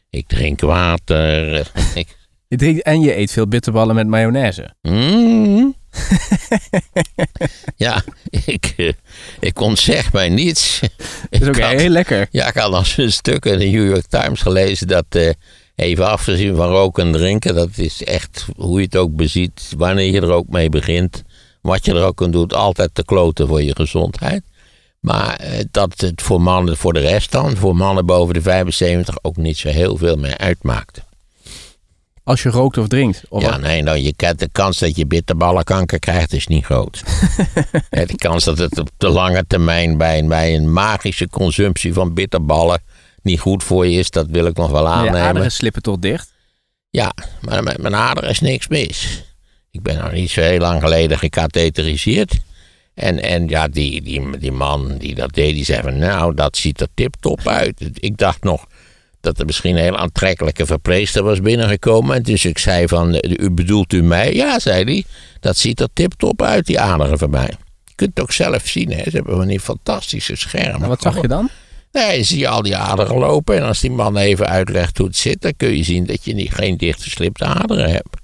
Ik 0.09 0.27
drink 0.27 0.61
water. 0.61 1.53
eh, 1.53 1.65
Ik 1.95 2.17
Je 2.47 2.57
drinkt 2.57 2.81
en 2.81 3.01
je 3.01 3.17
eet 3.17 3.31
veel 3.31 3.47
bitterballen 3.47 3.95
met 3.95 4.07
mayonaise. 4.07 4.73
Mm. 4.81 5.75
ja, 7.75 8.03
ik, 8.45 8.73
eh, 8.77 8.91
ik 9.39 9.59
ontzeg 9.59 10.13
mij 10.13 10.29
niets. 10.29 10.79
Dat 11.29 11.41
is 11.41 11.47
ook 11.47 11.59
had- 11.59 11.79
heel 11.79 11.89
lekker. 11.89 12.27
ja, 12.31 12.47
ik 12.47 12.53
had 12.53 12.73
als 12.73 12.97
een 12.97 13.11
stuk 13.11 13.45
in 13.45 13.59
de 13.59 13.65
New 13.65 13.87
York 13.89 14.05
Times 14.05 14.41
gelezen 14.41 14.87
dat, 14.87 15.05
eh, 15.09 15.29
even 15.75 16.07
afgezien 16.09 16.55
van 16.55 16.69
roken 16.69 17.05
en 17.05 17.11
drinken, 17.11 17.55
dat 17.55 17.69
is 17.75 18.03
echt 18.03 18.45
hoe 18.55 18.79
je 18.79 18.85
het 18.85 18.95
ook 18.95 19.15
beziet, 19.15 19.73
wanneer 19.77 20.11
je 20.11 20.21
er 20.21 20.31
ook 20.31 20.47
mee 20.47 20.69
begint, 20.69 21.23
wat 21.61 21.85
je 21.85 21.93
er 21.93 22.03
ook 22.03 22.21
aan 22.23 22.31
doet, 22.31 22.53
altijd 22.53 22.89
te 22.93 23.05
kloten 23.05 23.47
voor 23.47 23.61
je 23.63 23.75
gezondheid. 23.75 24.41
Maar 24.99 25.35
eh, 25.35 25.63
dat 25.71 26.01
het 26.01 26.21
voor 26.21 26.41
mannen, 26.41 26.77
voor 26.77 26.93
de 26.93 26.99
rest 26.99 27.31
dan, 27.31 27.57
voor 27.57 27.75
mannen 27.75 28.05
boven 28.05 28.33
de 28.33 28.41
75 28.41 29.17
ook 29.21 29.37
niet 29.37 29.57
zo 29.57 29.69
heel 29.69 29.97
veel 29.97 30.15
meer 30.15 30.37
uitmaakte. 30.37 31.01
Als 32.27 32.43
je 32.43 32.49
rookt 32.49 32.77
of 32.77 32.87
drinkt. 32.87 33.23
Of 33.29 33.41
Ja, 33.43 33.57
nee, 33.57 33.81
nou, 33.81 33.97
je 33.97 34.13
kent 34.15 34.39
de 34.39 34.49
kans 34.51 34.77
dat 34.79 34.95
je 34.95 35.05
bitterballenkanker 35.05 35.99
krijgt 35.99 36.33
is 36.33 36.47
niet 36.47 36.65
groot. 36.65 37.03
De 37.89 38.15
kans 38.15 38.43
dat 38.43 38.57
het 38.57 38.79
op 38.79 38.89
de 38.97 39.09
lange 39.09 39.43
termijn 39.47 39.97
bij, 39.97 40.19
een- 40.19 40.27
bij 40.27 40.55
een 40.55 40.73
magische 40.73 41.29
consumptie 41.29 41.93
van 41.93 42.13
bitterballen 42.13 42.81
niet 43.21 43.39
goed 43.39 43.63
voor 43.63 43.87
je 43.87 43.99
is, 43.99 44.09
dat 44.09 44.27
wil 44.29 44.45
ik 44.45 44.57
nog 44.57 44.71
wel 44.71 44.81
je 44.83 44.87
aannemen. 44.89 45.21
aderen 45.21 45.51
slippen 45.51 45.81
toch 45.81 45.97
dicht? 45.99 46.31
Ja, 46.89 47.13
maar 47.41 47.63
met 47.63 47.77
mijn 47.77 47.95
aderen 47.95 48.29
is 48.29 48.39
niks 48.39 48.67
mis. 48.67 49.23
Ik 49.71 49.81
ben 49.81 49.97
nog 49.97 50.11
niet 50.11 50.29
zo 50.29 50.41
heel 50.41 50.59
lang 50.59 50.81
geleden 50.81 51.17
gecatheteriseerd. 51.17 52.33
En, 52.93 53.21
en 53.23 53.47
ja, 53.47 53.67
die, 53.67 54.01
die, 54.01 54.37
die 54.37 54.51
man 54.51 54.97
die 54.97 55.15
dat 55.15 55.33
deed, 55.33 55.53
die 55.53 55.65
zei 55.65 55.81
van 55.81 55.97
nou, 55.97 56.33
dat 56.33 56.57
ziet 56.57 56.81
er 56.81 56.87
tip-top 56.93 57.47
uit. 57.47 57.89
Ik 57.93 58.17
dacht 58.17 58.43
nog 58.43 58.65
dat 59.27 59.39
er 59.39 59.45
misschien 59.45 59.75
een 59.75 59.83
heel 59.83 59.97
aantrekkelijke 59.97 60.65
verpleegster 60.65 61.23
was 61.23 61.41
binnengekomen. 61.41 62.15
En 62.15 62.23
dus 62.23 62.45
ik 62.45 62.57
zei 62.57 62.87
van, 62.87 63.13
eh, 63.13 63.45
u 63.45 63.51
bedoelt 63.51 63.93
u 63.93 64.03
mij? 64.03 64.33
Ja, 64.33 64.59
zei 64.59 64.83
hij, 64.83 65.03
dat 65.39 65.57
ziet 65.57 65.79
er 65.79 65.87
tip-top 65.93 66.41
uit, 66.41 66.65
die 66.65 66.79
aderen 66.79 67.17
van 67.17 67.29
mij. 67.29 67.53
Je 67.85 67.93
kunt 67.95 68.09
het 68.09 68.19
ook 68.19 68.31
zelf 68.31 68.67
zien, 68.67 68.91
hè. 68.91 69.03
ze 69.03 69.09
hebben 69.09 69.35
van 69.35 69.47
die 69.47 69.59
fantastische 69.59 70.35
schermen. 70.35 70.87
Wat 70.87 71.01
zag 71.01 71.21
je 71.21 71.27
dan? 71.27 71.49
Nee, 71.91 72.23
zie 72.23 72.39
je 72.39 72.47
al 72.47 72.61
die 72.61 72.75
aderen 72.75 73.17
lopen. 73.17 73.57
En 73.57 73.63
als 73.63 73.79
die 73.79 73.91
man 73.91 74.17
even 74.17 74.47
uitlegt 74.47 74.97
hoe 74.97 75.07
het 75.07 75.17
zit, 75.17 75.41
dan 75.41 75.53
kun 75.57 75.77
je 75.77 75.83
zien 75.83 76.05
dat 76.05 76.25
je 76.25 76.33
niet, 76.33 76.53
geen 76.53 76.77
dichtgeslipte 76.77 77.45
aderen 77.45 77.91
hebt. 77.91 78.17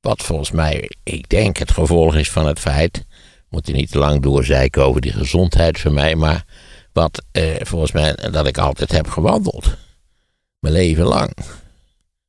Wat 0.00 0.22
volgens 0.22 0.50
mij, 0.50 0.90
ik 1.02 1.28
denk, 1.28 1.56
het 1.56 1.70
gevolg 1.70 2.16
is 2.16 2.30
van 2.30 2.46
het 2.46 2.58
feit. 2.58 3.04
Moet 3.48 3.66
je 3.66 3.72
niet 3.72 3.90
te 3.90 3.98
lang 3.98 4.22
doorzeiken 4.22 4.84
over 4.84 5.00
die 5.00 5.12
gezondheid 5.12 5.80
van 5.80 5.94
mij. 5.94 6.14
Maar 6.14 6.44
wat 6.92 7.22
eh, 7.32 7.44
volgens 7.58 7.92
mij, 7.92 8.18
dat 8.30 8.46
ik 8.46 8.58
altijd 8.58 8.92
heb 8.92 9.08
gewandeld. 9.08 9.76
Mijn 10.66 10.78
leven 10.78 11.04
lang. 11.04 11.30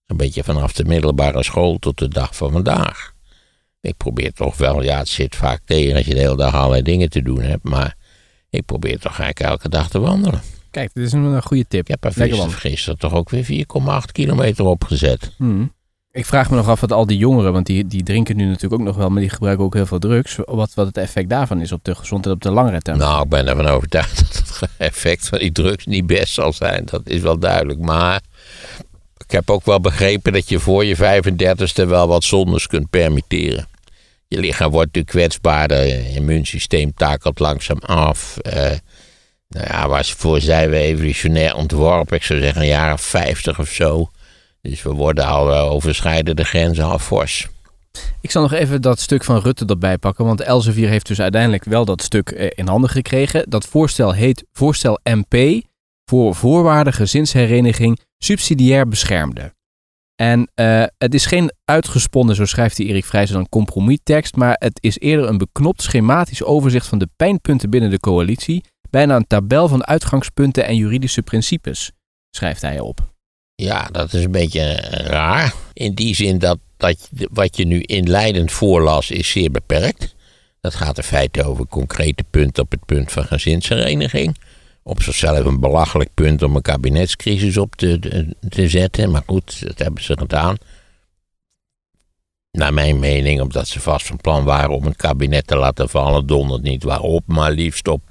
Een 0.05 0.17
beetje 0.17 0.43
vanaf 0.43 0.73
de 0.73 0.85
middelbare 0.85 1.43
school 1.43 1.77
tot 1.77 1.97
de 1.97 2.07
dag 2.07 2.35
van 2.35 2.51
vandaag. 2.51 3.13
Ik 3.81 3.97
probeer 3.97 4.33
toch 4.33 4.57
wel, 4.57 4.83
ja, 4.83 4.97
het 4.97 5.07
zit 5.07 5.35
vaak 5.35 5.61
tegen 5.65 5.95
als 5.95 6.05
je 6.05 6.13
de 6.13 6.19
hele 6.19 6.35
dag 6.35 6.53
allerlei 6.53 6.81
dingen 6.81 7.09
te 7.09 7.21
doen 7.21 7.41
hebt. 7.41 7.63
Maar 7.63 7.95
ik 8.49 8.65
probeer 8.65 8.99
toch 8.99 9.19
eigenlijk 9.19 9.39
elke 9.39 9.69
dag 9.69 9.89
te 9.89 9.99
wandelen. 9.99 10.41
Kijk, 10.71 10.93
dit 10.93 11.05
is 11.05 11.11
een, 11.11 11.23
een 11.23 11.43
goede 11.43 11.65
tip. 11.67 11.81
Ik 11.81 11.87
heb 11.87 12.03
er 12.03 12.51
gisteren, 12.51 12.99
toch 12.99 13.13
ook 13.13 13.29
weer 13.29 13.65
4,8 14.05 14.11
kilometer 14.11 14.65
opgezet. 14.65 15.31
Hmm. 15.37 15.73
Ik 16.11 16.25
vraag 16.25 16.49
me 16.49 16.55
nog 16.55 16.67
af 16.67 16.79
wat 16.79 16.91
al 16.91 17.05
die 17.05 17.17
jongeren, 17.17 17.53
want 17.53 17.65
die, 17.65 17.87
die 17.87 18.03
drinken 18.03 18.37
nu 18.37 18.45
natuurlijk 18.45 18.81
ook 18.81 18.87
nog 18.87 18.95
wel, 18.95 19.09
maar 19.09 19.21
die 19.21 19.29
gebruiken 19.29 19.65
ook 19.65 19.73
heel 19.73 19.85
veel 19.85 19.99
drugs. 19.99 20.35
Wat, 20.45 20.73
wat 20.73 20.85
het 20.87 20.97
effect 20.97 21.29
daarvan 21.29 21.61
is 21.61 21.71
op 21.71 21.83
de 21.83 21.95
gezondheid 21.95 22.35
op 22.35 22.41
de 22.41 22.51
langere 22.51 22.81
termijn. 22.81 23.09
Nou, 23.09 23.23
ik 23.23 23.29
ben 23.29 23.47
ervan 23.47 23.67
overtuigd 23.67 24.17
dat 24.37 24.46
effect 24.77 25.27
van 25.27 25.39
die 25.39 25.51
drugs 25.51 25.85
niet 25.85 26.07
best 26.07 26.33
zal 26.33 26.53
zijn. 26.53 26.85
Dat 26.85 27.01
is 27.03 27.21
wel 27.21 27.39
duidelijk. 27.39 27.79
Maar 27.79 28.21
ik 29.17 29.31
heb 29.31 29.49
ook 29.49 29.65
wel 29.65 29.79
begrepen 29.79 30.33
dat 30.33 30.49
je 30.49 30.59
voor 30.59 30.85
je 30.85 30.95
35ste 30.95 31.87
wel 31.87 32.07
wat 32.07 32.23
zondes 32.23 32.67
kunt 32.67 32.89
permitteren. 32.89 33.67
Je 34.27 34.39
lichaam 34.39 34.71
wordt 34.71 34.85
natuurlijk 34.85 35.15
kwetsbaarder. 35.15 35.85
Je 35.85 36.13
immuunsysteem 36.15 36.93
takelt 36.93 37.39
langzaam 37.39 37.79
af. 37.79 38.37
Eh, 38.37 38.71
nou 39.49 39.65
ja, 39.67 39.87
waarvoor 39.87 40.41
zijn 40.41 40.69
we 40.69 40.77
evolutionair 40.77 41.55
ontworpen? 41.55 42.17
Ik 42.17 42.23
zou 42.23 42.39
zeggen 42.39 42.61
een 42.61 42.67
jaar 42.67 42.93
of 42.93 43.01
50 43.01 43.59
of 43.59 43.69
zo. 43.69 44.11
Dus 44.61 44.83
we 44.83 44.91
worden 44.91 45.25
al 45.25 45.53
eh, 45.53 45.71
overschrijden 45.71 46.35
de 46.35 46.43
grenzen 46.43 46.83
al 46.83 46.99
fors. 46.99 47.47
Ik 48.21 48.31
zal 48.31 48.41
nog 48.41 48.51
even 48.51 48.81
dat 48.81 48.99
stuk 48.99 49.23
van 49.23 49.39
Rutte 49.39 49.65
erbij 49.65 49.97
pakken, 49.97 50.25
want 50.25 50.41
Elsevier 50.41 50.89
heeft 50.89 51.07
dus 51.07 51.21
uiteindelijk 51.21 51.63
wel 51.63 51.85
dat 51.85 52.01
stuk 52.01 52.29
eh, 52.29 52.47
in 52.55 52.67
handen 52.67 52.89
gekregen. 52.89 53.49
Dat 53.49 53.65
voorstel 53.65 54.13
heet 54.13 54.45
voorstel 54.51 54.99
MP 55.03 55.61
voor 56.05 56.35
voorwaarden 56.35 56.93
gezinshereniging 56.93 57.99
subsidiair 58.17 58.87
beschermde. 58.87 59.55
En 60.15 60.51
eh, 60.53 60.83
het 60.97 61.13
is 61.13 61.25
geen 61.25 61.51
uitgesponnen, 61.65 62.35
zo 62.35 62.45
schrijft 62.45 62.77
hij 62.77 62.85
Erik 62.85 63.05
Vrijzen, 63.05 63.35
dan 63.35 63.49
compromistekst, 63.49 64.35
maar 64.35 64.55
het 64.59 64.77
is 64.81 64.99
eerder 64.99 65.27
een 65.27 65.37
beknopt 65.37 65.81
schematisch 65.81 66.43
overzicht 66.43 66.87
van 66.87 66.97
de 66.97 67.09
pijnpunten 67.15 67.69
binnen 67.69 67.89
de 67.89 67.99
coalitie, 67.99 68.63
bijna 68.89 69.15
een 69.15 69.27
tabel 69.27 69.67
van 69.67 69.85
uitgangspunten 69.85 70.65
en 70.65 70.75
juridische 70.75 71.21
principes, 71.21 71.91
schrijft 72.29 72.61
hij 72.61 72.79
op. 72.79 73.15
Ja, 73.55 73.87
dat 73.91 74.13
is 74.13 74.23
een 74.23 74.31
beetje 74.31 74.73
raar. 74.91 75.53
In 75.73 75.93
die 75.93 76.15
zin 76.15 76.37
dat 76.37 76.59
dat 76.77 77.09
wat 77.31 77.57
je 77.57 77.65
nu 77.65 77.81
inleidend 77.81 78.51
voorlas 78.51 79.11
is 79.11 79.29
zeer 79.29 79.51
beperkt. 79.51 80.15
Dat 80.61 80.75
gaat 80.75 80.97
in 80.97 81.03
feite 81.03 81.43
over 81.43 81.67
concrete 81.67 82.23
punten 82.29 82.63
op 82.63 82.71
het 82.71 82.85
punt 82.85 83.11
van 83.11 83.25
gezinshereniging. 83.25 84.37
Op 84.83 85.01
zichzelf 85.01 85.45
een 85.45 85.59
belachelijk 85.59 86.09
punt 86.13 86.43
om 86.43 86.55
een 86.55 86.61
kabinetscrisis 86.61 87.57
op 87.57 87.75
te- 87.75 88.35
te 88.49 88.69
zetten. 88.69 89.11
Maar 89.11 89.23
goed, 89.25 89.67
dat 89.67 89.79
hebben 89.79 90.03
ze 90.03 90.17
gedaan. 90.17 90.55
Naar 92.51 92.73
mijn 92.73 92.99
mening, 92.99 93.41
omdat 93.41 93.67
ze 93.67 93.79
vast 93.79 94.05
van 94.05 94.17
plan 94.17 94.43
waren 94.43 94.75
om 94.75 94.85
het 94.85 94.95
kabinet 94.95 95.47
te 95.47 95.55
laten 95.55 95.89
vallen, 95.89 96.27
dondert 96.27 96.61
niet 96.61 96.83
waarop, 96.83 97.23
maar 97.25 97.51
liefst 97.51 97.87
op 97.87 98.01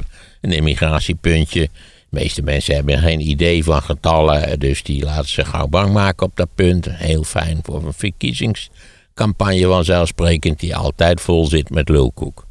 een 0.41 0.53
immigratiepuntje. 0.53 1.69
De 2.09 2.17
meeste 2.19 2.43
mensen 2.43 2.75
hebben 2.75 2.99
geen 2.99 3.29
idee 3.29 3.65
van 3.65 3.83
getallen, 3.83 4.61
dus 4.61 4.83
die 4.83 5.05
laten 5.05 5.29
zich 5.29 5.49
gauw 5.49 5.67
bang 5.67 5.93
maken 5.93 6.27
op 6.27 6.37
dat 6.37 6.49
punt. 6.55 6.87
Heel 6.91 7.25
fijn 7.25 7.59
voor 7.63 7.85
een 7.85 7.93
verkiezingscampagne 7.93 9.67
vanzelfsprekend, 9.67 10.61
die 10.61 10.77
altijd 10.77 11.21
vol 11.21 11.47
zit 11.47 11.71
met 11.71 11.89
lulkoek. 11.89 12.47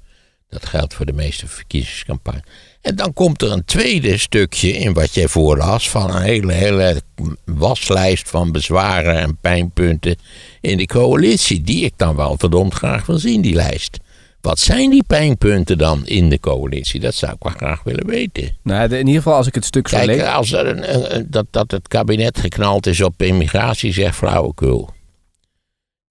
Dat 0.49 0.65
geldt 0.65 0.93
voor 0.93 1.05
de 1.05 1.13
meeste 1.13 1.47
verkiezingscampagnes. 1.47 2.43
En 2.81 2.95
dan 2.95 3.13
komt 3.13 3.41
er 3.41 3.51
een 3.51 3.65
tweede 3.65 4.17
stukje 4.17 4.71
in 4.71 4.93
wat 4.93 5.13
jij 5.13 5.27
voorlas 5.27 5.89
van 5.89 6.15
een 6.15 6.21
hele, 6.21 6.53
hele 6.53 7.01
waslijst 7.45 8.29
van 8.29 8.51
bezwaren 8.51 9.15
en 9.15 9.37
pijnpunten 9.41 10.17
in 10.61 10.77
de 10.77 10.85
coalitie. 10.85 11.61
Die 11.61 11.85
ik 11.85 11.93
dan 11.95 12.15
wel 12.15 12.35
verdomd 12.37 12.73
graag 12.73 13.05
wil 13.05 13.17
zien, 13.17 13.41
die 13.41 13.55
lijst. 13.55 13.99
Wat 14.45 14.59
zijn 14.59 14.89
die 14.89 15.03
pijnpunten 15.03 15.77
dan 15.77 16.05
in 16.07 16.29
de 16.29 16.39
coalitie? 16.39 16.99
Dat 16.99 17.15
zou 17.15 17.31
ik 17.31 17.43
wel 17.43 17.53
graag 17.55 17.83
willen 17.83 18.05
weten. 18.07 18.57
Nou, 18.63 18.89
in 18.89 18.97
ieder 18.97 19.21
geval 19.21 19.33
als 19.37 19.47
ik 19.47 19.55
het 19.55 19.65
stuk 19.65 19.87
zo 19.87 19.95
Kijk, 19.97 20.07
lees... 20.07 20.21
als 20.23 20.51
er 20.51 20.67
een, 20.67 21.15
een- 21.15 21.27
dat, 21.29 21.45
dat 21.51 21.71
het 21.71 21.87
kabinet 21.87 22.39
geknald 22.39 22.87
is 22.87 23.01
op 23.01 23.21
immigratie, 23.21 23.93
zegt 23.93 24.15
flauwekul. 24.15 24.89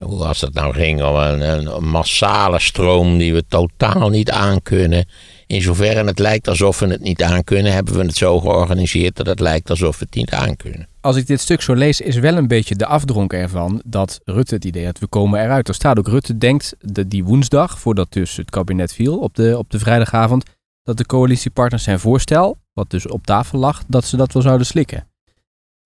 Hoe 0.05 0.25
als 0.25 0.41
dat 0.41 0.53
nou 0.53 0.75
ging 0.75 1.03
om 1.03 1.15
een, 1.17 1.41
een, 1.41 1.67
een 1.77 1.89
massale 1.89 2.61
stroom 2.61 3.19
die 3.19 3.35
we 3.35 3.45
totaal 3.49 4.09
niet 4.09 4.31
aankunnen. 4.31 5.09
In 5.47 5.63
zoverre 5.63 6.05
het 6.05 6.19
lijkt 6.19 6.49
alsof 6.49 6.79
we 6.79 6.87
het 6.87 7.01
niet 7.03 7.23
aankunnen, 7.23 7.73
hebben 7.73 7.95
we 7.95 8.03
het 8.05 8.17
zo 8.17 8.41
georganiseerd 8.41 9.17
dat 9.17 9.27
het 9.27 9.41
lijkt 9.41 9.71
alsof 9.71 9.99
we 9.99 10.05
het 10.05 10.15
niet 10.15 10.31
aankunnen. 10.33 10.89
Als 11.05 11.17
ik 11.17 11.27
dit 11.27 11.41
stuk 11.41 11.63
zo 11.63 11.75
lees, 11.75 12.01
is 12.01 12.17
wel 12.17 12.37
een 12.37 12.47
beetje 12.47 12.75
de 12.75 12.87
afdronk 12.87 13.33
ervan 13.33 13.83
dat 13.85 14.21
Rutte 14.25 14.55
het 14.55 14.65
idee 14.65 14.85
had, 14.85 14.99
we 14.99 15.07
komen 15.07 15.41
eruit. 15.43 15.69
Er 15.69 15.75
staat 15.75 15.99
ook, 15.99 16.09
Rutte 16.09 16.39
denkt 16.39 16.75
dat 16.79 17.11
die 17.11 17.25
woensdag, 17.25 17.79
voordat 17.79 18.13
dus 18.13 18.37
het 18.37 18.51
kabinet 18.51 18.95
viel 18.95 19.19
op 19.19 19.35
de, 19.35 19.59
op 19.59 19.71
de 19.71 19.79
vrijdagavond, 19.79 20.45
dat 20.83 20.97
de 20.97 21.07
coalitiepartners 21.07 21.83
zijn 21.83 21.99
voorstel, 21.99 22.59
wat 22.73 22.91
dus 22.91 23.07
op 23.07 23.27
tafel 23.27 23.59
lag, 23.59 23.83
dat 23.87 24.05
ze 24.05 24.17
dat 24.17 24.33
wel 24.33 24.43
zouden 24.43 24.67
slikken. 24.67 25.07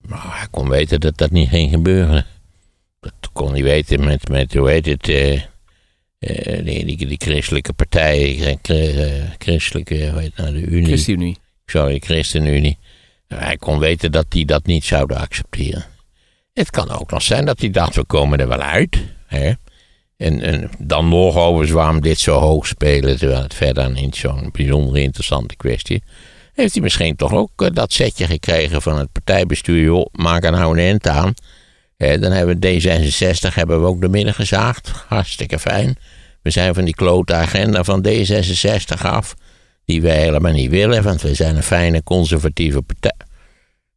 Maar 0.08 0.38
hij 0.38 0.46
kon 0.50 0.68
weten 0.68 1.00
dat 1.00 1.16
dat 1.16 1.30
niet 1.30 1.48
ging 1.48 1.70
gebeuren. 1.70 2.26
Dat 3.00 3.30
kon 3.32 3.52
hij 3.52 3.62
weten 3.62 4.04
met, 4.04 4.28
met 4.28 4.54
hoe 4.54 4.70
heet 4.70 4.86
het, 4.86 5.08
eh, 5.08 5.40
die, 6.64 6.84
die, 6.84 7.06
die 7.06 7.20
christelijke 7.20 7.72
partij, 7.72 8.40
eh, 8.40 8.56
chr- 8.62 9.34
christelijke, 9.38 10.10
hoe 10.10 10.20
heet 10.20 10.36
nou, 10.36 10.52
de 10.52 10.60
Unie. 10.60 10.84
ChristenUnie. 10.84 11.36
sorry, 11.66 11.98
ChristenUnie. 11.98 12.78
Hij 13.28 13.56
kon 13.56 13.78
weten 13.78 14.12
dat 14.12 14.26
die 14.28 14.46
dat 14.46 14.66
niet 14.66 14.84
zouden 14.84 15.16
accepteren. 15.16 15.84
Het 16.52 16.70
kan 16.70 16.90
ook 16.90 17.10
nog 17.10 17.22
zijn 17.22 17.44
dat 17.44 17.60
hij 17.60 17.70
dacht, 17.70 17.94
we 17.94 18.04
komen 18.04 18.38
er 18.38 18.48
wel 18.48 18.60
uit. 18.60 18.98
Hè? 19.26 19.52
En, 20.16 20.40
en 20.42 20.70
dan 20.78 21.08
nog 21.08 21.36
overigens 21.36 21.70
waarom 21.70 22.00
dit 22.00 22.18
zo 22.18 22.38
hoog 22.38 22.66
spelen, 22.66 23.18
terwijl 23.18 23.42
het 23.42 23.54
verder 23.54 23.90
niet 23.90 24.16
zo'n 24.16 24.48
bijzonder 24.52 24.96
interessante 24.96 25.56
kwestie. 25.56 26.02
Heeft 26.54 26.72
hij 26.72 26.82
misschien 26.82 27.16
toch 27.16 27.32
ook 27.32 27.62
eh, 27.62 27.68
dat 27.72 27.92
setje 27.92 28.26
gekregen 28.26 28.82
van 28.82 28.98
het 28.98 29.12
partijbestuur, 29.12 29.82
joh, 29.82 30.06
maak 30.12 30.44
er 30.44 30.50
nou 30.50 30.72
een 30.72 30.84
eind 30.84 31.08
aan. 31.08 31.34
Hè, 31.96 32.18
dan 32.18 32.32
hebben 32.32 32.60
we 32.60 32.80
D66 32.80 33.54
hebben 33.54 33.80
we 33.80 33.86
ook 33.86 34.00
de 34.00 34.08
midden 34.08 34.34
gezaagd. 34.34 34.92
Hartstikke 35.08 35.58
fijn. 35.58 35.96
We 36.42 36.50
zijn 36.50 36.74
van 36.74 36.84
die 36.84 36.94
klote 36.94 37.34
agenda 37.34 37.84
van 37.84 38.06
D66 38.08 39.02
af 39.02 39.34
die 39.88 40.02
wij 40.02 40.20
helemaal 40.20 40.52
niet 40.52 40.70
willen, 40.70 41.02
want 41.02 41.22
we 41.22 41.34
zijn 41.34 41.56
een 41.56 41.62
fijne 41.62 42.02
conservatieve 42.02 42.82
partij. 42.82 43.14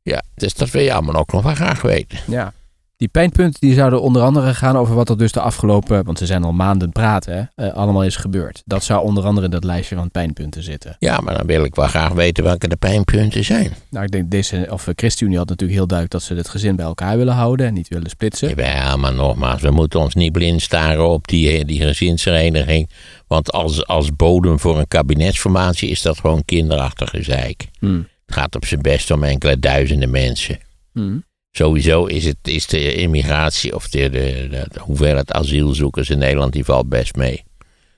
Ja, 0.02 0.24
dus 0.36 0.54
dat 0.54 0.70
wil 0.70 0.82
je 0.82 0.94
allemaal 0.94 1.16
ook 1.16 1.32
nog 1.32 1.44
wel 1.44 1.56
graag 1.56 1.82
weten. 1.82 2.20
Ja. 2.28 2.54
Die 3.02 3.10
pijnpunten 3.10 3.60
die 3.60 3.74
zouden 3.74 4.02
onder 4.02 4.22
andere 4.22 4.54
gaan 4.54 4.78
over 4.78 4.96
wat 4.96 5.10
er 5.10 5.18
dus 5.18 5.32
de 5.32 5.40
afgelopen, 5.40 6.04
want 6.04 6.18
ze 6.18 6.26
zijn 6.26 6.44
al 6.44 6.52
maanden 6.52 6.92
praten, 6.92 7.34
hè, 7.56 7.68
eh, 7.68 7.74
allemaal 7.74 8.04
is 8.04 8.16
gebeurd. 8.16 8.62
Dat 8.66 8.84
zou 8.84 9.04
onder 9.04 9.24
andere 9.24 9.46
in 9.46 9.52
dat 9.52 9.64
lijstje 9.64 9.96
van 9.96 10.12
pijnpunten 10.12 10.64
zitten. 10.64 10.96
Ja, 11.00 11.20
maar 11.20 11.38
dan 11.38 11.46
wil 11.46 11.64
ik 11.64 11.76
wel 11.76 11.88
graag 11.88 12.14
weten 12.14 12.44
welke 12.44 12.68
de 12.68 12.76
pijnpunten 12.76 13.44
zijn. 13.44 13.74
Nou, 13.90 14.06
ik 14.06 14.12
denk 14.12 14.32
deze, 14.32 14.68
of 14.70 14.88
eh, 14.88 14.94
ChristenUnie 14.96 15.38
had 15.38 15.50
natuurlijk 15.50 15.80
heel 15.80 15.88
duidelijk 15.88 16.20
dat 16.20 16.30
ze 16.30 16.42
het 16.42 16.50
gezin 16.50 16.76
bij 16.76 16.86
elkaar 16.86 17.18
willen 17.18 17.34
houden 17.34 17.68
en 17.68 17.74
niet 17.74 17.88
willen 17.88 18.10
splitsen. 18.10 18.56
Ja, 18.56 18.96
maar 18.96 19.14
nogmaals, 19.14 19.62
we 19.62 19.72
moeten 19.72 20.00
ons 20.00 20.16
niet 20.16 20.32
blind 20.32 20.62
staren 20.62 21.10
op 21.10 21.28
die, 21.28 21.58
eh, 21.58 21.66
die. 21.66 22.88
Want 23.28 23.52
als, 23.52 23.88
als 23.88 24.16
bodem 24.16 24.60
voor 24.60 24.80
een 24.80 24.88
kabinetsformatie 24.88 25.90
is 25.90 26.02
dat 26.02 26.20
gewoon 26.20 26.46
kinderachtige 26.46 27.24
zeik. 27.24 27.68
Hmm. 27.80 28.08
Het 28.26 28.36
gaat 28.36 28.56
op 28.56 28.66
zijn 28.66 28.82
best 28.82 29.12
om 29.12 29.24
enkele 29.24 29.60
duizenden 29.60 30.10
mensen. 30.10 30.58
Hmm. 30.94 31.24
Sowieso 31.52 32.06
is, 32.06 32.26
het, 32.26 32.38
is 32.42 32.68
de 32.68 32.94
immigratie 32.94 33.76
of 33.76 33.90
de, 33.90 34.10
de, 34.10 34.48
de, 34.50 34.80
hoeveelheid 34.80 35.32
asielzoekers 35.32 36.10
in 36.10 36.18
Nederland, 36.18 36.54
die 36.54 36.66
valt 36.66 36.90
best 36.90 37.16
mee. 37.16 37.44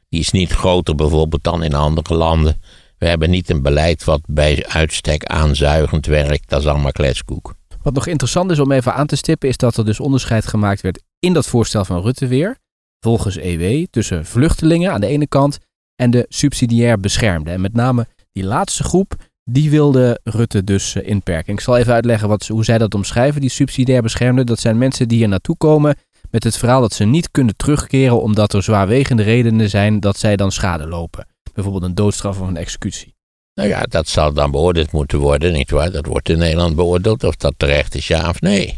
Die 0.10 0.20
is 0.20 0.32
niet 0.32 0.52
groter 0.52 0.96
bijvoorbeeld 0.96 1.44
dan 1.44 1.64
in 1.64 1.74
andere 1.74 2.16
landen. 2.16 2.62
We 2.98 3.08
hebben 3.08 3.30
niet 3.30 3.50
een 3.50 3.62
beleid 3.62 4.04
wat 4.04 4.22
bij 4.26 4.66
uitstek 4.68 5.26
aanzuigend 5.26 6.06
werkt. 6.06 6.50
Dat 6.50 6.62
is 6.62 6.68
allemaal 6.68 6.92
kletskoek. 6.92 7.56
Wat 7.82 7.94
nog 7.94 8.08
interessant 8.08 8.52
is 8.52 8.60
om 8.60 8.72
even 8.72 8.94
aan 8.94 9.08
te 9.08 9.16
stippen, 9.16 9.50
is 9.50 9.58
dat 9.58 9.78
er 9.78 9.86
dus 9.86 10.00
onderscheid 10.00 10.46
gemaakt 10.46 10.82
werd 10.82 11.04
in 11.20 11.34
dat 11.34 11.48
voorstel 11.48 11.86
van 11.86 12.02
Rutte 12.02 12.28
weer, 12.28 12.58
volgens 13.00 13.38
EW, 13.38 13.86
tussen 13.90 14.26
vluchtelingen 14.26 14.92
aan 14.92 15.02
de 15.02 15.08
ene 15.08 15.28
kant 15.28 15.60
en 15.96 16.12
de 16.12 16.26
subsidiair 16.30 17.00
beschermden. 17.00 17.54
En 17.54 17.62
met 17.62 17.74
name 17.74 18.08
die 18.32 18.44
laatste 18.44 18.84
groep, 18.84 19.16
die 19.44 19.70
wilde 19.70 20.20
Rutte 20.24 20.64
dus 20.64 20.96
eh, 20.96 21.08
inperken. 21.08 21.54
Ik 21.54 21.60
zal 21.60 21.78
even 21.78 21.94
uitleggen 21.94 22.28
wat, 22.28 22.48
hoe 22.48 22.66
zij 22.66 22.78
dat 22.78 22.96
omschrijven, 22.96 23.42
die 23.42 23.50
subsidiair 23.50 24.02
beschermden. 24.02 24.46
Dat 24.46 24.60
zijn 24.60 24.78
mensen 24.78 25.08
die 25.08 25.18
hier 25.18 25.28
naartoe 25.28 25.58
komen 25.58 25.96
met 26.32 26.44
het 26.44 26.58
verhaal 26.58 26.82
dat 26.82 26.94
ze 26.94 27.06
niet 27.06 27.32
kunnen 27.32 27.56
terugkeren 27.56 28.22
omdat 28.22 28.54
er 28.54 28.64
zwaarwegende 28.64 29.24
redenen 29.24 29.70
zijn 29.70 30.00
dat 30.00 30.18
zij 30.18 30.36
dan 30.36 30.52
schade 30.52 30.88
lopen. 30.88 31.28
Bijvoorbeeld 31.54 31.84
een 31.84 31.96
doodstraf 31.96 32.40
of 32.40 32.48
een 32.48 32.58
executie. 32.58 33.16
Nou 33.56 33.70
ja, 33.70 33.82
dat 33.82 34.08
zal 34.08 34.34
dan 34.34 34.52
beoordeeld 34.52 34.92
moeten 34.92 35.20
worden, 35.20 35.54
nietwaar? 35.54 35.92
Dat 35.92 36.06
wordt 36.06 36.30
in 36.30 36.38
Nederland 36.38 36.76
beoordeeld 36.76 37.24
of 37.24 37.36
dat 37.36 37.54
terecht 37.58 37.96
is, 37.96 38.08
ja 38.08 38.30
of 38.30 38.42
nee. 38.42 38.78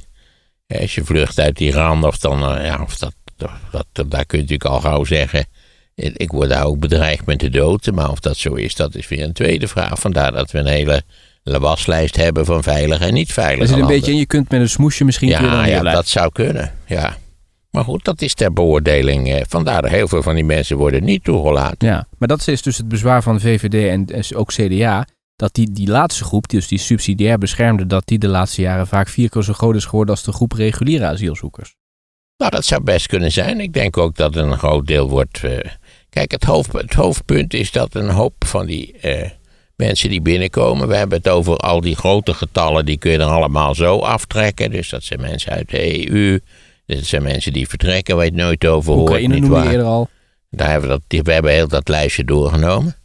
Als 0.67 0.95
je 0.95 1.03
vlucht 1.03 1.39
uit 1.39 1.59
Iran, 1.59 2.05
of 2.05 2.17
dan, 2.17 2.43
eh, 2.43 2.65
ja, 2.65 2.81
of 2.81 2.97
dat, 2.97 3.13
dat, 3.35 3.85
dat, 3.91 4.11
daar 4.11 4.25
kun 4.25 4.37
je 4.37 4.43
natuurlijk 4.43 4.69
al 4.69 4.79
gauw 4.79 5.03
zeggen. 5.03 5.45
Ik 5.95 6.31
word 6.31 6.49
daar 6.49 6.65
ook 6.65 6.79
bedreigd 6.79 7.25
met 7.25 7.39
de 7.39 7.49
dood, 7.49 7.91
maar 7.93 8.11
of 8.11 8.19
dat 8.19 8.37
zo 8.37 8.53
is, 8.53 8.75
dat 8.75 8.95
is 8.95 9.07
weer 9.07 9.23
een 9.23 9.33
tweede 9.33 9.67
vraag. 9.67 9.99
Vandaar 9.99 10.31
dat 10.31 10.51
we 10.51 10.59
een 10.59 10.65
hele 10.65 11.03
waslijst 11.43 12.15
hebben 12.15 12.45
van 12.45 12.63
veilige 12.63 13.05
en 13.05 13.13
niet 13.13 13.33
veilige 13.33 13.61
Er 13.61 13.67
zit 13.67 13.77
een 13.77 13.87
beetje 13.87 14.11
in, 14.11 14.17
je 14.17 14.25
kunt 14.25 14.49
met 14.49 14.61
een 14.61 14.69
smoesje 14.69 15.03
misschien 15.03 15.29
Ja, 15.29 15.65
ja 15.65 15.81
dat 15.81 16.07
zou 16.07 16.31
kunnen, 16.31 16.73
ja. 16.85 17.17
Maar 17.71 17.83
goed, 17.83 18.03
dat 18.05 18.21
is 18.21 18.33
ter 18.33 18.53
beoordeling. 18.53 19.33
eh, 19.33 19.41
Vandaar 19.47 19.81
dat 19.81 19.91
heel 19.91 20.07
veel 20.07 20.21
van 20.21 20.35
die 20.35 20.43
mensen 20.43 20.77
worden 20.77 21.03
niet 21.03 21.23
toegelaten. 21.23 21.87
Ja, 21.87 22.07
maar 22.17 22.27
dat 22.27 22.47
is 22.47 22.61
dus 22.61 22.77
het 22.77 22.87
bezwaar 22.87 23.23
van 23.23 23.39
VVD 23.39 23.89
en, 23.89 24.05
en 24.05 24.23
ook 24.35 24.51
CDA. 24.53 25.07
Dat 25.35 25.53
die, 25.53 25.71
die 25.71 25.87
laatste 25.87 26.23
groep, 26.23 26.47
dus 26.49 26.67
die 26.67 26.79
subsidiair 26.79 27.37
beschermde, 27.37 27.85
dat 27.87 28.07
die 28.07 28.17
de 28.19 28.27
laatste 28.27 28.61
jaren 28.61 28.87
vaak 28.87 29.07
vier 29.07 29.29
keer 29.29 29.43
zo 29.43 29.53
groot 29.53 29.75
is 29.75 29.85
geworden 29.85 30.15
als 30.15 30.23
de 30.23 30.31
groep 30.31 30.51
reguliere 30.51 31.05
asielzoekers. 31.05 31.75
Nou, 32.37 32.51
dat 32.51 32.65
zou 32.65 32.83
best 32.83 33.07
kunnen 33.07 33.31
zijn. 33.31 33.59
Ik 33.59 33.73
denk 33.73 33.97
ook 33.97 34.15
dat 34.15 34.35
een 34.35 34.57
groot 34.57 34.87
deel 34.87 35.09
wordt. 35.09 35.43
eh, 35.43 35.57
Kijk, 36.15 36.31
het, 36.31 36.43
hoofd, 36.43 36.73
het 36.73 36.93
hoofdpunt 36.93 37.53
is 37.53 37.71
dat 37.71 37.95
een 37.95 38.09
hoop 38.09 38.33
van 38.45 38.65
die 38.65 38.97
eh, 39.01 39.29
mensen 39.75 40.09
die 40.09 40.21
binnenkomen. 40.21 40.87
We 40.87 40.95
hebben 40.95 41.17
het 41.17 41.27
over 41.29 41.57
al 41.57 41.81
die 41.81 41.95
grote 41.95 42.33
getallen, 42.33 42.85
die 42.85 42.97
kun 42.97 43.11
je 43.11 43.17
dan 43.17 43.29
allemaal 43.31 43.75
zo 43.75 43.99
aftrekken. 43.99 44.71
Dus 44.71 44.89
dat 44.89 45.03
zijn 45.03 45.21
mensen 45.21 45.51
uit 45.51 45.69
de 45.69 46.09
EU. 46.09 46.39
Dat 46.85 47.03
zijn 47.05 47.23
mensen 47.23 47.53
die 47.53 47.67
vertrekken, 47.67 48.15
waar 48.15 48.25
je 48.25 48.31
het 48.31 48.39
nooit 48.39 48.65
over 48.65 48.93
hoort. 48.93 49.01
Oekraïne 49.09 49.33
niet 49.33 49.43
noemde 49.43 49.63
je 49.63 49.69
eerder 49.71 49.85
al. 49.85 50.09
Daar 50.49 50.69
hebben 50.69 50.89
we, 50.89 51.01
dat, 51.07 51.25
we 51.25 51.31
hebben 51.33 51.51
heel 51.51 51.67
dat 51.67 51.87
lijstje 51.87 52.23
doorgenomen. 52.23 52.95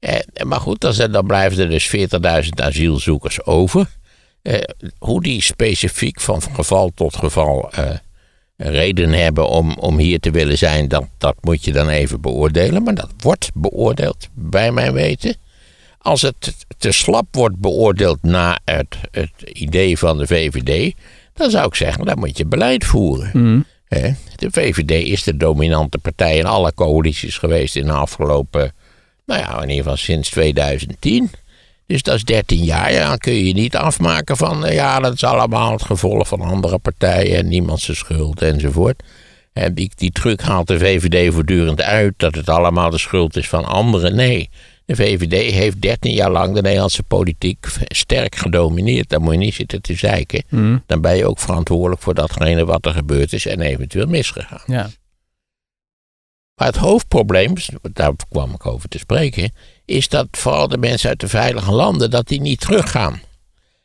Eh, 0.00 0.18
maar 0.44 0.60
goed, 0.60 0.80
dan, 0.80 0.92
zijn- 0.94 1.12
dan 1.12 1.26
blijven 1.26 1.58
er 1.58 1.68
dus 1.70 1.86
40.000 2.44 2.48
asielzoekers 2.62 3.44
over. 3.44 3.86
Eh, 4.42 4.54
hoe 4.98 5.22
die 5.22 5.42
specifiek 5.42 6.20
van 6.20 6.42
geval 6.42 6.90
tot 6.94 7.16
geval 7.16 7.70
eh, 7.72 7.90
reden 8.58 9.12
hebben 9.12 9.48
om, 9.48 9.76
om 9.78 9.98
hier 9.98 10.20
te 10.20 10.30
willen 10.30 10.58
zijn, 10.58 10.88
dat, 10.88 11.04
dat 11.18 11.36
moet 11.40 11.64
je 11.64 11.72
dan 11.72 11.88
even 11.88 12.20
beoordelen. 12.20 12.82
Maar 12.82 12.94
dat 12.94 13.10
wordt 13.18 13.50
beoordeeld, 13.54 14.28
bij 14.34 14.72
mijn 14.72 14.92
weten. 14.92 15.36
Als 15.98 16.22
het 16.22 16.66
te 16.78 16.92
slap 16.92 17.26
wordt 17.30 17.56
beoordeeld 17.56 18.22
na 18.22 18.58
het, 18.64 18.96
het 19.10 19.42
idee 19.52 19.98
van 19.98 20.18
de 20.18 20.26
VVD, 20.26 20.94
dan 21.34 21.50
zou 21.50 21.66
ik 21.66 21.74
zeggen, 21.74 22.04
dan 22.04 22.18
moet 22.18 22.38
je 22.38 22.46
beleid 22.46 22.84
voeren. 22.84 23.30
Mhm. 23.32 23.60
De 24.36 24.50
VVD 24.50 24.90
is 24.90 25.22
de 25.22 25.36
dominante 25.36 25.98
partij 25.98 26.36
in 26.36 26.46
alle 26.46 26.74
coalities 26.74 27.38
geweest 27.38 27.76
in 27.76 27.86
de 27.86 27.92
afgelopen, 27.92 28.72
nou 29.26 29.40
ja, 29.40 29.54
in 29.54 29.68
ieder 29.68 29.82
geval 29.82 29.96
sinds 29.96 30.30
2010. 30.30 31.30
Dus 31.88 32.02
dat 32.02 32.14
is 32.14 32.24
13 32.24 32.64
jaar. 32.64 32.92
Ja, 32.92 33.08
dan 33.08 33.18
kun 33.18 33.32
je 33.32 33.44
je 33.44 33.52
niet 33.52 33.76
afmaken 33.76 34.36
van, 34.36 34.66
eh, 34.66 34.74
ja, 34.74 35.00
dat 35.00 35.12
is 35.12 35.24
allemaal 35.24 35.72
het 35.72 35.82
gevolg 35.82 36.28
van 36.28 36.40
andere 36.40 36.78
partijen 36.78 37.36
en 37.36 37.48
niemand 37.48 37.80
zijn 37.80 37.96
schuld 37.96 38.42
enzovoort. 38.42 39.02
En 39.52 39.74
die, 39.74 39.90
die 39.94 40.10
truc 40.10 40.40
haalt 40.40 40.66
de 40.66 40.78
VVD 40.78 41.34
voortdurend 41.34 41.82
uit 41.82 42.14
dat 42.16 42.34
het 42.34 42.48
allemaal 42.48 42.90
de 42.90 42.98
schuld 42.98 43.36
is 43.36 43.48
van 43.48 43.64
anderen. 43.64 44.16
Nee, 44.16 44.50
de 44.84 44.96
VVD 44.96 45.52
heeft 45.52 45.82
13 45.82 46.12
jaar 46.12 46.30
lang 46.30 46.54
de 46.54 46.62
Nederlandse 46.62 47.02
politiek 47.02 47.66
sterk 47.86 48.34
gedomineerd. 48.34 49.08
Daar 49.08 49.20
moet 49.20 49.32
je 49.32 49.38
niet 49.38 49.54
zitten 49.54 49.82
te 49.82 49.94
zeiken. 49.94 50.42
Mm. 50.48 50.82
Dan 50.86 51.00
ben 51.00 51.16
je 51.16 51.26
ook 51.26 51.38
verantwoordelijk 51.38 52.02
voor 52.02 52.14
datgene 52.14 52.64
wat 52.64 52.86
er 52.86 52.92
gebeurd 52.92 53.32
is 53.32 53.46
en 53.46 53.60
eventueel 53.60 54.06
misgegaan. 54.06 54.62
Ja. 54.66 54.90
Maar 56.54 56.66
het 56.66 56.76
hoofdprobleem, 56.76 57.52
daar 57.92 58.12
kwam 58.28 58.50
ik 58.50 58.66
over 58.66 58.88
te 58.88 58.98
spreken, 58.98 59.52
is 59.88 60.08
dat 60.08 60.26
vooral 60.30 60.68
de 60.68 60.78
mensen 60.78 61.08
uit 61.08 61.20
de 61.20 61.28
veilige 61.28 61.72
landen, 61.72 62.10
dat 62.10 62.28
die 62.28 62.40
niet 62.40 62.60
teruggaan. 62.60 63.20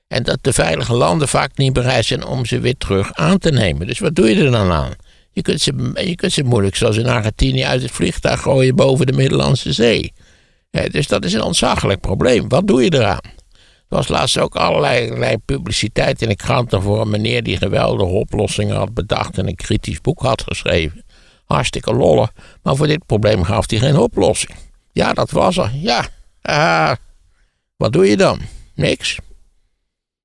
En 0.07 0.23
dat 0.23 0.37
de 0.41 0.53
veilige 0.53 0.93
landen 0.93 1.27
vaak 1.27 1.57
niet 1.57 1.73
bereid 1.73 2.05
zijn 2.05 2.25
om 2.25 2.45
ze 2.45 2.59
weer 2.59 2.77
terug 2.77 3.13
aan 3.13 3.37
te 3.37 3.51
nemen. 3.51 3.87
Dus 3.87 3.99
wat 3.99 4.15
doe 4.15 4.29
je 4.29 4.43
er 4.43 4.51
dan 4.51 4.71
aan? 4.71 4.91
Je 5.31 5.41
kunt 5.41 5.61
ze, 5.61 5.91
je 5.93 6.15
kunt 6.15 6.31
ze 6.31 6.43
moeilijk, 6.43 6.75
zoals 6.75 6.97
in 6.97 7.07
Argentinië, 7.07 7.63
uit 7.63 7.81
het 7.81 7.91
vliegtuig 7.91 8.41
gooien 8.41 8.75
boven 8.75 9.05
de 9.05 9.13
Middellandse 9.13 9.73
Zee. 9.73 10.13
Dus 10.91 11.07
dat 11.07 11.25
is 11.25 11.33
een 11.33 11.41
ontzaglijk 11.41 11.99
probleem. 11.99 12.49
Wat 12.49 12.67
doe 12.67 12.83
je 12.83 12.93
eraan? 12.93 13.31
Er 13.89 13.99
was 13.99 14.07
laatst 14.07 14.37
ook 14.37 14.55
allerlei, 14.55 15.07
allerlei 15.07 15.37
publiciteit 15.37 16.21
in 16.21 16.27
de 16.27 16.35
kranten 16.35 16.81
voor 16.81 17.01
een 17.01 17.09
meneer 17.09 17.43
die 17.43 17.57
geweldige 17.57 18.11
oplossingen 18.11 18.75
had 18.75 18.93
bedacht 18.93 19.37
en 19.37 19.47
een 19.47 19.55
kritisch 19.55 20.01
boek 20.01 20.21
had 20.21 20.41
geschreven. 20.41 21.03
Hartstikke 21.45 21.93
lollig, 21.93 22.31
maar 22.63 22.75
voor 22.75 22.87
dit 22.87 23.05
probleem 23.05 23.43
gaf 23.43 23.69
hij 23.69 23.79
geen 23.79 23.97
oplossing. 23.97 24.57
Ja, 24.93 25.13
dat 25.13 25.31
was 25.31 25.57
er. 25.57 25.71
Ja, 25.73 26.07
ah, 26.41 26.91
wat 27.75 27.93
doe 27.93 28.09
je 28.09 28.17
dan? 28.17 28.39
Niks. 28.75 29.17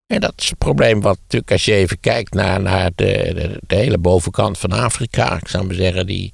En 0.07 0.21
dat 0.21 0.33
is 0.37 0.49
het 0.49 0.59
probleem 0.59 1.01
wat 1.01 1.19
natuurlijk 1.23 1.53
als 1.53 1.65
je 1.65 1.75
even 1.75 2.01
kijkt 2.01 2.35
naar, 2.35 2.61
naar 2.61 2.91
de, 2.95 3.33
de, 3.35 3.59
de 3.67 3.75
hele 3.75 3.99
bovenkant 3.99 4.59
van 4.59 4.73
Afrika. 4.73 5.37
Ik 5.37 5.49
zou 5.49 5.67
maar 5.67 5.75
zeggen, 5.75 6.07
die, 6.07 6.33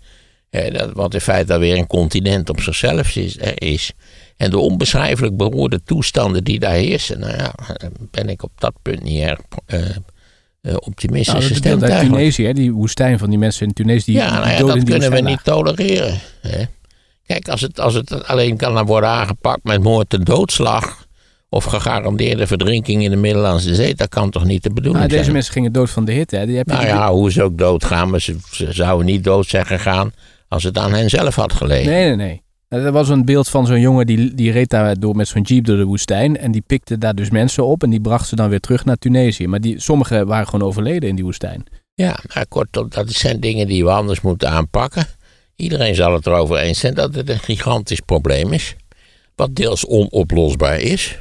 eh, 0.51 0.73
dat, 0.73 0.93
wat 0.93 1.15
in 1.15 1.21
feite 1.21 1.53
alweer 1.53 1.77
een 1.77 1.87
continent 1.87 2.49
op 2.51 2.61
zichzelf 2.61 3.17
is, 3.17 3.37
eh, 3.37 3.53
is. 3.55 3.93
En 4.37 4.51
de 4.51 4.59
onbeschrijfelijk 4.59 5.37
beroerde 5.37 5.83
toestanden 5.83 6.45
die 6.45 6.59
daar 6.59 6.73
heersen. 6.73 7.21
Nou 7.21 7.33
ja, 7.33 7.55
ben 8.11 8.29
ik 8.29 8.43
op 8.43 8.53
dat 8.59 8.75
punt 8.83 9.03
niet 9.03 9.21
erg 9.21 9.41
eh, 9.67 9.81
eh, 10.61 10.75
optimistisch 10.79 11.33
Nou, 11.33 11.45
gestemd. 11.45 11.87
Tunesië, 11.87 12.45
hè, 12.45 12.53
die 12.53 12.73
woestijn 12.73 13.19
van 13.19 13.31
die 13.31 13.39
mensen 13.39 13.67
in 13.67 13.73
Tunesië. 13.73 14.13
Die, 14.13 14.21
Ja, 14.21 14.39
nou 14.39 14.51
ja, 14.51 14.75
dat 14.75 14.85
kunnen 14.85 15.11
we 15.11 15.21
niet 15.21 15.45
tolereren. 15.45 16.21
Hè? 16.41 16.65
Kijk, 17.27 17.49
als 17.49 17.61
het, 17.61 17.81
als 17.81 17.95
het 17.95 18.27
alleen 18.27 18.57
kan 18.57 18.87
worden 18.87 19.09
aangepakt 19.11 19.65
met 19.65 19.83
moord 19.83 20.15
en 20.15 20.25
doodslag. 20.25 21.07
of 21.49 21.65
gegarandeerde 21.65 22.47
verdrinking 22.47 23.03
in 23.03 23.11
de 23.11 23.17
Middellandse 23.17 23.75
Zee, 23.75 23.95
dat 23.95 24.09
kan 24.09 24.31
toch 24.31 24.45
niet 24.45 24.63
de 24.63 24.73
bedoeling 24.73 25.09
deze 25.09 25.23
zijn? 25.23 25.33
mensen 25.33 25.53
gingen 25.53 25.73
dood 25.73 25.91
van 25.91 26.05
de 26.05 26.13
hitte. 26.13 26.37
Hè. 26.37 26.47
Die 26.47 26.57
heb 26.57 26.69
je 26.69 26.75
Nou 26.75 26.87
ja, 26.87 27.13
hoe 27.13 27.33
ze 27.33 27.43
ook 27.43 27.59
doodgaan, 27.59 28.11
maar 28.11 28.21
ze, 28.21 28.37
ze 28.51 28.73
zouden 28.73 29.07
niet 29.07 29.25
dood 29.25 29.47
zijn 29.47 29.67
gegaan. 29.67 30.13
als 30.49 30.63
het 30.63 30.79
aan 30.79 30.93
hen 30.93 31.11
zelf 31.11 31.35
had 31.35 31.53
gelegen. 31.53 31.93
Nee, 31.93 32.07
nee, 32.07 32.17
nee. 32.17 32.43
Er 32.69 32.93
was 32.93 33.09
een 33.09 33.25
beeld 33.25 33.49
van 33.49 33.67
zo'n 33.67 33.81
jongen 33.81 34.07
die, 34.07 34.35
die 34.35 34.53
reed 34.53 34.71
daar 34.71 34.99
door 34.99 35.17
met 35.17 35.29
zo'n 35.29 35.43
jeep 35.43 35.65
door 35.65 35.77
de 35.77 35.85
woestijn. 35.85 36.37
En 36.37 36.53
die 36.53 36.63
pikte 36.67 36.99
daar 36.99 37.15
dus 37.15 37.31
mensen 37.31 37.65
op 37.65 37.83
en 37.83 37.91
die 37.91 38.01
bracht 38.01 38.29
ze 38.29 38.37
dan 38.37 38.49
weer 38.49 38.61
terug 38.61 38.85
naar 38.85 38.97
Tunesië. 38.97 39.47
Maar 39.47 39.61
die, 39.61 39.81
sommigen 39.81 40.27
waren 40.27 40.49
gewoon 40.49 40.69
overleden 40.69 41.09
in 41.09 41.15
die 41.15 41.25
woestijn. 41.25 41.65
Ja, 41.95 42.19
maar 42.35 42.47
kortom, 42.47 42.89
dat 42.89 43.11
zijn 43.11 43.41
dingen 43.41 43.67
die 43.67 43.85
we 43.85 43.91
anders 43.91 44.21
moeten 44.21 44.51
aanpakken. 44.51 45.07
Iedereen 45.57 45.95
zal 45.95 46.13
het 46.13 46.27
erover 46.27 46.57
eens 46.57 46.79
zijn 46.79 46.95
dat 46.95 47.15
het 47.15 47.29
een 47.29 47.39
gigantisch 47.39 48.01
probleem 48.01 48.53
is. 48.53 48.77
Wat 49.35 49.55
deels 49.57 49.87
onoplosbaar 49.87 50.81
is. 50.81 51.19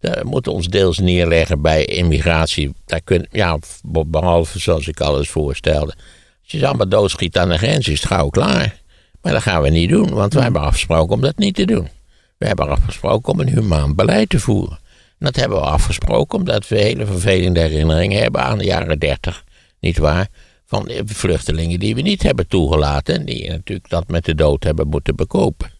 We 0.00 0.20
moeten 0.24 0.52
ons 0.52 0.66
deels 0.66 0.98
neerleggen 0.98 1.62
bij 1.62 1.84
immigratie. 1.84 2.72
Daar 2.84 3.00
kun, 3.04 3.28
ja, 3.30 3.58
behalve 4.06 4.58
zoals 4.58 4.88
ik 4.88 5.00
alles 5.00 5.28
voorstelde. 5.28 5.94
Als 6.42 6.52
je 6.52 6.58
ze 6.58 6.66
allemaal 6.66 6.88
doodschiet 6.88 7.38
aan 7.38 7.48
de 7.48 7.58
grens, 7.58 7.88
is 7.88 8.00
het 8.00 8.08
gauw 8.08 8.28
klaar. 8.28 8.80
Maar 9.20 9.32
dat 9.32 9.42
gaan 9.42 9.62
we 9.62 9.68
niet 9.68 9.90
doen, 9.90 10.14
want 10.14 10.32
wij 10.32 10.42
hebben 10.42 10.62
afgesproken 10.62 11.14
om 11.14 11.20
dat 11.20 11.38
niet 11.38 11.54
te 11.54 11.64
doen. 11.64 11.88
We 12.38 12.46
hebben 12.46 12.68
afgesproken 12.68 13.32
om 13.32 13.40
een 13.40 13.48
humaan 13.48 13.94
beleid 13.94 14.28
te 14.28 14.40
voeren. 14.40 14.78
En 15.18 15.26
dat 15.26 15.36
hebben 15.36 15.58
we 15.58 15.64
afgesproken 15.64 16.38
omdat 16.38 16.68
we 16.68 16.78
hele 16.78 17.06
vervelende 17.06 17.60
herinneringen 17.60 18.22
hebben 18.22 18.42
aan 18.42 18.58
de 18.58 18.64
jaren 18.64 18.98
dertig. 18.98 19.44
Niet 19.80 19.98
waar? 19.98 20.28
Van 20.66 20.90
vluchtelingen 21.04 21.78
die 21.78 21.94
we 21.94 22.00
niet 22.00 22.22
hebben 22.22 22.48
toegelaten. 22.48 23.14
En 23.14 23.24
die 23.24 23.48
natuurlijk 23.50 23.88
dat 23.88 24.08
met 24.08 24.24
de 24.24 24.34
dood 24.34 24.64
hebben 24.64 24.88
moeten 24.88 25.16
bekopen. 25.16 25.70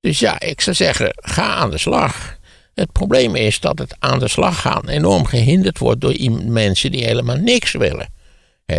Dus 0.00 0.18
ja, 0.18 0.40
ik 0.40 0.60
zou 0.60 0.76
zeggen, 0.76 1.10
ga 1.14 1.54
aan 1.54 1.70
de 1.70 1.78
slag. 1.78 2.36
Het 2.74 2.92
probleem 2.92 3.34
is 3.34 3.60
dat 3.60 3.78
het 3.78 3.96
aan 3.98 4.18
de 4.18 4.28
slag 4.28 4.60
gaan 4.60 4.88
enorm 4.88 5.24
gehinderd 5.24 5.78
wordt 5.78 6.00
door 6.00 6.14
mensen 6.46 6.90
die 6.90 7.04
helemaal 7.04 7.36
niks 7.36 7.72
willen. 7.72 8.12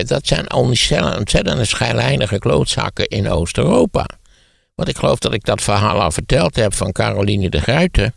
Dat 0.06 0.28
zijn 0.28 0.54
ontzettende 0.54 1.66
schijnlijnige 1.66 2.40
klootzakken 2.40 3.08
in 3.08 3.30
Oost-Europa. 3.30 4.06
Want 4.76 4.90
ik 4.90 4.98
geloof 4.98 5.20
dat 5.20 5.34
ik 5.34 5.44
dat 5.44 5.62
verhaal 5.62 6.02
al 6.02 6.12
verteld 6.12 6.56
heb 6.56 6.74
van 6.74 6.92
Caroline 6.92 7.50
de 7.50 7.62
Gruyter. 7.62 8.12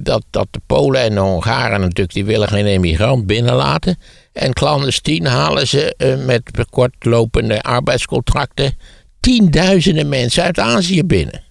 Dat, 0.00 0.24
dat 0.30 0.48
de 0.50 0.60
Polen 0.66 1.00
en 1.00 1.14
de 1.14 1.20
Hongaren 1.20 1.80
natuurlijk, 1.80 2.12
die 2.12 2.24
willen 2.24 2.48
geen 2.48 2.66
emigrant 2.66 3.26
binnenlaten. 3.26 3.98
En 4.38 4.52
clandestien 4.52 5.26
halen 5.26 5.66
ze 5.68 5.94
eh, 5.96 6.24
met 6.24 6.42
kortlopende 6.70 7.62
arbeidscontracten 7.62 8.76
tienduizenden 9.20 10.08
mensen 10.08 10.42
uit 10.42 10.58
Azië 10.58 11.04
binnen. 11.04 11.42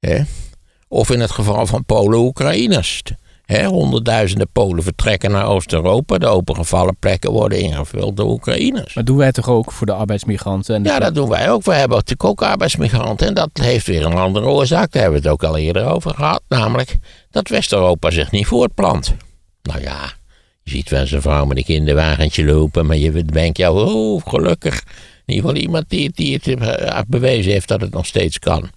Hè? 0.00 0.22
Of 0.88 1.10
in 1.10 1.20
het 1.20 1.30
geval 1.30 1.66
van 1.66 1.84
Polen, 1.84 2.18
Oekraïners. 2.18 3.02
Hè, 3.44 3.64
honderdduizenden 3.64 4.48
Polen 4.52 4.82
vertrekken 4.82 5.30
naar 5.30 5.46
Oost-Europa. 5.46 6.18
De 6.18 6.26
opengevallen 6.26 6.96
plekken 6.98 7.30
worden 7.30 7.60
ingevuld 7.60 8.16
door 8.16 8.30
Oekraïners. 8.30 8.94
Maar 8.94 9.04
doen 9.04 9.16
wij 9.16 9.32
toch 9.32 9.48
ook 9.48 9.72
voor 9.72 9.86
de 9.86 9.92
arbeidsmigranten? 9.92 10.74
En 10.74 10.82
de- 10.82 10.88
Ja, 10.88 10.98
dat 10.98 11.14
doen 11.14 11.28
wij 11.28 11.50
ook. 11.50 11.62
We 11.64 11.74
hebben 11.74 11.96
natuurlijk 11.96 12.24
ook 12.24 12.42
arbeidsmigranten. 12.42 13.26
En 13.26 13.34
dat 13.34 13.50
heeft 13.52 13.86
weer 13.86 14.06
een 14.06 14.14
andere 14.16 14.46
oorzaak. 14.46 14.92
Daar 14.92 15.02
hebben 15.02 15.20
we 15.22 15.28
het 15.28 15.34
ook 15.42 15.48
al 15.50 15.56
eerder 15.56 15.86
over 15.86 16.14
gehad. 16.14 16.42
Namelijk 16.48 16.96
dat 17.30 17.48
West-Europa 17.48 18.10
zich 18.10 18.30
niet 18.30 18.46
voortplant. 18.46 19.14
Nou 19.62 19.80
ja, 19.80 20.12
je 20.64 20.70
ziet 20.70 20.90
wel 20.90 21.00
eens 21.00 21.10
een 21.10 21.22
vrouw 21.22 21.44
met 21.44 21.56
een 21.56 21.64
kinderwagentje 21.64 22.44
lopen. 22.44 22.86
Maar 22.86 22.96
je 22.96 23.24
denkt, 23.24 23.58
ja, 23.58 23.72
oh, 23.72 24.22
gelukkig. 24.26 24.82
In 25.24 25.34
ieder 25.34 25.50
geval 25.50 25.62
iemand 25.62 25.88
die, 25.88 26.10
die 26.14 26.34
het 26.34 26.46
eh, 26.46 27.00
bewezen 27.06 27.52
heeft 27.52 27.68
dat 27.68 27.80
het 27.80 27.92
nog 27.92 28.06
steeds 28.06 28.38
kan. 28.38 28.70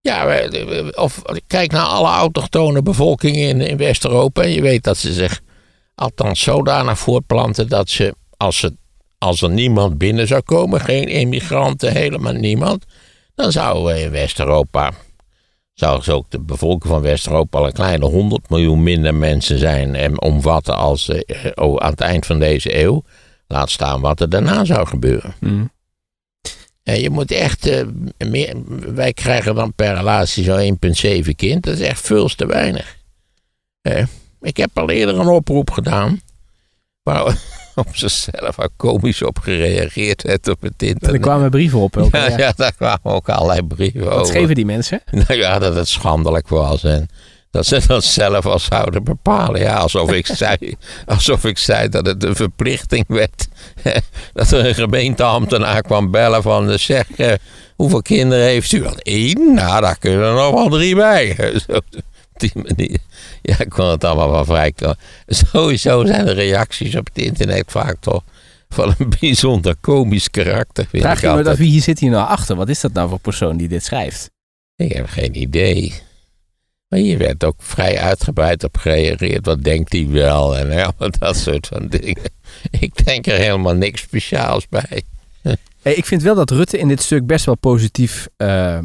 Ja, 0.00 0.48
of 0.94 1.22
kijk 1.46 1.72
naar 1.72 1.86
alle 1.86 2.08
autochtone 2.08 2.82
bevolkingen 2.82 3.48
in, 3.48 3.60
in 3.60 3.76
West-Europa. 3.76 4.42
Je 4.42 4.60
weet 4.60 4.84
dat 4.84 4.96
ze 4.96 5.12
zich 5.12 5.40
althans 5.94 6.40
zodanig 6.40 6.98
voortplanten 6.98 7.68
dat 7.68 7.88
ze 7.88 8.14
als, 8.36 8.58
ze, 8.58 8.76
als 9.18 9.42
er 9.42 9.50
niemand 9.50 9.98
binnen 9.98 10.26
zou 10.26 10.40
komen, 10.40 10.80
geen 10.80 11.08
immigranten, 11.08 11.92
helemaal 11.92 12.32
niemand, 12.32 12.84
dan 13.34 13.52
zou 13.52 13.94
in 13.94 14.10
West-Europa, 14.10 14.92
zou 15.76 16.02
zo 16.02 16.12
ook 16.12 16.30
de 16.30 16.40
bevolking 16.40 16.92
van 16.92 17.02
West-Europa 17.02 17.58
al 17.58 17.66
een 17.66 17.72
kleine 17.72 18.04
100 18.06 18.50
miljoen 18.50 18.82
minder 18.82 19.14
mensen 19.14 19.58
zijn 19.58 19.94
en 19.94 20.20
omvatten 20.20 20.76
als 20.76 21.08
eh, 21.08 21.50
oh, 21.54 21.76
aan 21.76 21.90
het 21.90 22.00
eind 22.00 22.26
van 22.26 22.38
deze 22.38 22.80
eeuw. 22.80 23.02
Laat 23.46 23.70
staan 23.70 24.00
wat 24.00 24.20
er 24.20 24.28
daarna 24.28 24.64
zou 24.64 24.86
gebeuren. 24.86 25.34
Mm. 25.40 25.70
En 26.82 27.00
je 27.00 27.10
moet 27.10 27.30
echt 27.30 27.66
eh, 27.66 27.86
meer. 28.18 28.56
Wij 28.94 29.12
krijgen 29.12 29.54
dan 29.54 29.74
per 29.74 29.94
relatie 29.94 30.44
zo'n 30.44 30.78
1,7 31.24 31.30
kind. 31.36 31.64
Dat 31.64 31.74
is 31.74 31.80
echt 31.80 32.00
veel 32.00 32.28
te 32.28 32.46
weinig. 32.46 32.96
Eh, 33.80 34.06
ik 34.40 34.56
heb 34.56 34.78
al 34.78 34.90
eerder 34.90 35.18
een 35.18 35.28
oproep 35.28 35.70
gedaan. 35.70 36.20
Waar 37.02 37.24
op 37.76 37.86
zichzelf 37.92 38.58
al 38.58 38.68
komisch 38.76 39.22
op 39.22 39.38
gereageerd 39.38 40.22
werd 40.22 40.48
op 40.48 40.62
het 40.62 40.82
Er 40.82 40.86
internet. 40.88 41.20
kwamen 41.20 41.50
brieven 41.50 41.78
op. 41.78 41.96
Ook, 41.96 42.14
ja, 42.14 42.28
ja. 42.28 42.38
ja, 42.38 42.52
daar 42.56 42.72
kwamen 42.74 43.00
ook 43.04 43.28
allerlei 43.28 43.62
brieven 43.62 44.04
Wat 44.04 44.12
over. 44.12 44.26
schreven 44.26 44.54
die 44.54 44.66
mensen? 44.66 45.00
Nou 45.28 45.34
ja, 45.34 45.58
dat 45.58 45.74
het 45.74 45.88
schandelijk 45.88 46.48
was. 46.48 46.84
En 46.84 47.08
dat 47.50 47.66
ze 47.66 47.80
dat 47.86 48.04
zelf 48.04 48.46
al 48.46 48.58
zouden 48.58 49.04
bepalen. 49.04 49.60
Ja, 49.60 49.74
alsof 49.76 50.12
ik 50.12 50.26
zei, 50.36 50.56
alsof 51.06 51.44
ik 51.44 51.58
zei 51.58 51.88
dat 51.88 52.06
het 52.06 52.24
een 52.24 52.36
verplichting 52.36 53.04
werd. 53.08 53.48
dat 54.32 54.50
er 54.50 54.66
een 54.66 54.74
gemeenteambtenaar 54.74 55.82
kwam 55.82 56.10
bellen 56.10 56.42
van... 56.42 56.70
eh, 56.70 56.78
Zeg, 56.78 57.10
eh, 57.16 57.32
hoeveel 57.76 58.02
kinderen 58.02 58.44
heeft 58.44 58.72
u? 58.72 58.86
Al 58.86 58.96
één? 59.02 59.54
Nou, 59.54 59.80
daar 59.80 59.98
kunnen 59.98 60.20
er 60.28 60.34
nog 60.34 60.52
wel 60.52 60.68
drie 60.68 60.94
bij. 60.94 61.36
Die 62.36 62.52
manier. 62.54 62.98
Ja, 63.42 63.60
ik 63.60 63.68
kon 63.68 63.86
het 63.86 64.04
allemaal 64.04 64.30
wel 64.30 64.44
vrij... 64.44 64.74
Sowieso 65.26 66.04
zijn 66.04 66.24
de 66.24 66.32
reacties 66.32 66.96
op 66.96 67.06
het 67.06 67.24
internet 67.24 67.70
vaak 67.70 67.96
toch... 68.00 68.22
van 68.68 68.94
een 68.98 69.12
bijzonder 69.20 69.76
komisch 69.80 70.30
karakter. 70.30 70.86
Vraag 70.92 71.20
je 71.20 71.28
me 71.28 71.50
af, 71.50 71.56
wie 71.56 71.82
zit 71.82 71.98
hier 71.98 72.10
nou 72.10 72.28
achter? 72.28 72.56
Wat 72.56 72.68
is 72.68 72.80
dat 72.80 72.92
nou 72.92 73.08
voor 73.08 73.20
persoon 73.20 73.56
die 73.56 73.68
dit 73.68 73.84
schrijft? 73.84 74.30
Ik 74.76 74.92
heb 74.92 75.06
geen 75.06 75.40
idee. 75.40 75.94
Maar 76.88 76.98
hier 76.98 77.18
werd 77.18 77.44
ook 77.44 77.56
vrij 77.58 77.98
uitgebreid 77.98 78.64
op 78.64 78.76
gereageerd. 78.76 79.46
Wat 79.46 79.64
denkt 79.64 79.92
hij 79.92 80.08
wel? 80.08 80.56
En 80.56 80.70
ja, 80.70 80.92
dat 81.18 81.36
soort 81.36 81.66
van 81.66 81.86
dingen. 81.88 82.30
Ik 82.70 83.04
denk 83.04 83.26
er 83.26 83.38
helemaal 83.38 83.74
niks 83.74 84.00
speciaals 84.00 84.68
bij. 84.68 85.02
Hey, 85.82 85.94
ik 85.94 86.04
vind 86.04 86.22
wel 86.22 86.34
dat 86.34 86.50
Rutte 86.50 86.78
in 86.78 86.88
dit 86.88 87.02
stuk 87.02 87.26
best 87.26 87.44
wel 87.44 87.56
positief 87.56 88.28
eh, 88.36 88.76
eh, 88.76 88.84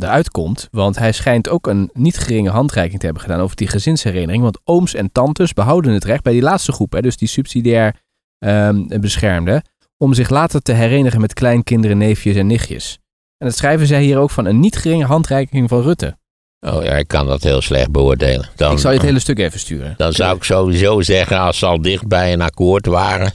eruit 0.00 0.30
komt. 0.30 0.68
Want 0.70 0.98
hij 0.98 1.12
schijnt 1.12 1.48
ook 1.48 1.66
een 1.66 1.90
niet 1.92 2.18
geringe 2.18 2.50
handreiking 2.50 2.98
te 2.98 3.04
hebben 3.04 3.22
gedaan 3.22 3.40
over 3.40 3.56
die 3.56 3.68
gezinshereniging. 3.68 4.42
Want 4.42 4.60
ooms 4.64 4.94
en 4.94 5.12
tantes 5.12 5.52
behouden 5.52 5.92
het 5.92 6.04
recht 6.04 6.22
bij 6.22 6.32
die 6.32 6.42
laatste 6.42 6.72
groep, 6.72 6.92
hè, 6.92 7.00
dus 7.00 7.16
die 7.16 7.28
subsidiair 7.28 7.94
ehm 8.38 9.00
beschermde, 9.00 9.62
om 9.96 10.14
zich 10.14 10.30
later 10.30 10.62
te 10.62 10.72
herenigen 10.72 11.20
met 11.20 11.32
kleinkinderen, 11.34 11.98
neefjes 11.98 12.36
en 12.36 12.46
nichtjes. 12.46 12.98
En 13.36 13.46
dat 13.46 13.56
schrijven 13.56 13.86
zij 13.86 14.02
hier 14.02 14.18
ook 14.18 14.30
van 14.30 14.44
een 14.44 14.60
niet 14.60 14.76
geringe 14.76 15.04
handreiking 15.04 15.68
van 15.68 15.82
Rutte. 15.82 16.16
Oh 16.60 16.84
ja, 16.84 16.92
ik 16.92 17.08
kan 17.08 17.26
dat 17.26 17.42
heel 17.42 17.60
slecht 17.60 17.90
beoordelen. 17.90 18.48
Dan, 18.56 18.72
Ik 18.72 18.78
zal 18.78 18.90
je 18.90 18.96
het 18.96 19.06
hele 19.06 19.18
stuk 19.18 19.38
even 19.38 19.60
sturen. 19.60 19.94
dan 19.96 20.12
zou 20.12 20.36
ik 20.36 20.44
sowieso 20.44 21.00
zeggen, 21.00 21.38
als 21.38 21.58
ze 21.58 21.66
al 21.66 21.82
dicht 21.82 22.06
bij 22.06 22.32
een 22.32 22.40
akkoord 22.40 22.86
waren, 22.86 23.32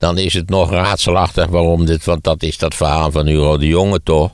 dan 0.00 0.18
is 0.18 0.34
het 0.34 0.48
nog 0.48 0.70
raadselachtig 0.70 1.46
waarom 1.46 1.86
dit, 1.86 2.04
want 2.04 2.24
dat 2.24 2.42
is 2.42 2.58
dat 2.58 2.74
verhaal 2.74 3.10
van 3.10 3.26
Hugo 3.26 3.58
de 3.58 3.66
Jonge 3.66 4.02
toch, 4.02 4.32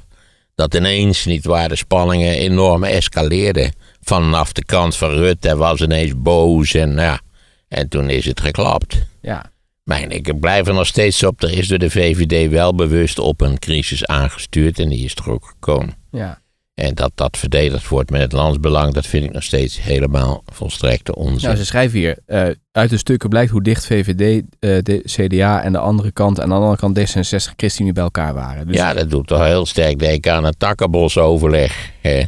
dat 0.54 0.74
ineens 0.74 1.24
niet 1.24 1.44
waar 1.44 1.68
de 1.68 1.76
spanningen 1.76 2.34
enorm 2.34 2.84
escaleerden 2.84 3.72
vanaf 4.00 4.52
de 4.52 4.64
kant 4.64 4.96
van 4.96 5.10
Rutte. 5.10 5.56
Was 5.56 5.80
ineens 5.80 6.12
boos 6.16 6.74
en 6.74 6.92
ja, 6.92 7.20
en 7.68 7.88
toen 7.88 8.10
is 8.10 8.24
het 8.24 8.40
geklapt. 8.40 9.06
Ja, 9.20 9.50
Maar 9.84 10.12
ik 10.12 10.40
blijf 10.40 10.66
er 10.66 10.74
nog 10.74 10.86
steeds 10.86 11.22
op, 11.22 11.42
er 11.42 11.52
is 11.52 11.68
door 11.68 11.78
de 11.78 11.90
VVD 11.90 12.50
wel 12.50 12.74
bewust 12.74 13.18
op 13.18 13.40
een 13.40 13.58
crisis 13.58 14.06
aangestuurd 14.06 14.78
en 14.78 14.88
die 14.88 15.04
is 15.04 15.14
er 15.14 15.30
ook 15.30 15.46
gekomen. 15.46 15.94
ja. 16.10 16.44
En 16.76 16.94
dat 16.94 17.12
dat 17.14 17.36
verdedigd 17.36 17.88
wordt 17.88 18.10
met 18.10 18.20
het 18.20 18.32
landsbelang, 18.32 18.94
dat 18.94 19.06
vind 19.06 19.24
ik 19.24 19.32
nog 19.32 19.42
steeds 19.42 19.82
helemaal 19.82 20.42
volstrekte 20.46 21.14
onzin. 21.14 21.48
Nou, 21.48 21.56
ze 21.56 21.64
schrijven 21.64 21.98
hier, 21.98 22.18
eh, 22.26 22.46
uit 22.72 22.90
de 22.90 22.96
stukken 22.96 23.28
blijkt 23.28 23.50
hoe 23.50 23.62
dicht 23.62 23.86
VVD, 23.86 24.42
eh, 24.58 24.78
de 24.82 25.02
CDA 25.04 25.62
en 25.62 25.72
de 25.72 25.78
andere 25.78 26.10
kant, 26.12 26.36
en 26.38 26.42
aan 26.42 26.48
de 26.48 26.54
andere 26.54 26.76
kant 26.76 26.96
D66 26.98 27.52
ChristenUnie 27.56 27.94
bij 27.94 28.02
elkaar 28.02 28.34
waren. 28.34 28.66
Dus 28.66 28.76
Ja, 28.76 28.94
dat 28.94 29.10
doet 29.10 29.26
toch 29.26 29.44
heel 29.44 29.66
sterk 29.66 29.98
denken 29.98 30.32
aan 30.32 30.44
het 30.44 30.58
takkenbosoverleg. 30.58 31.90
Hè? 32.00 32.22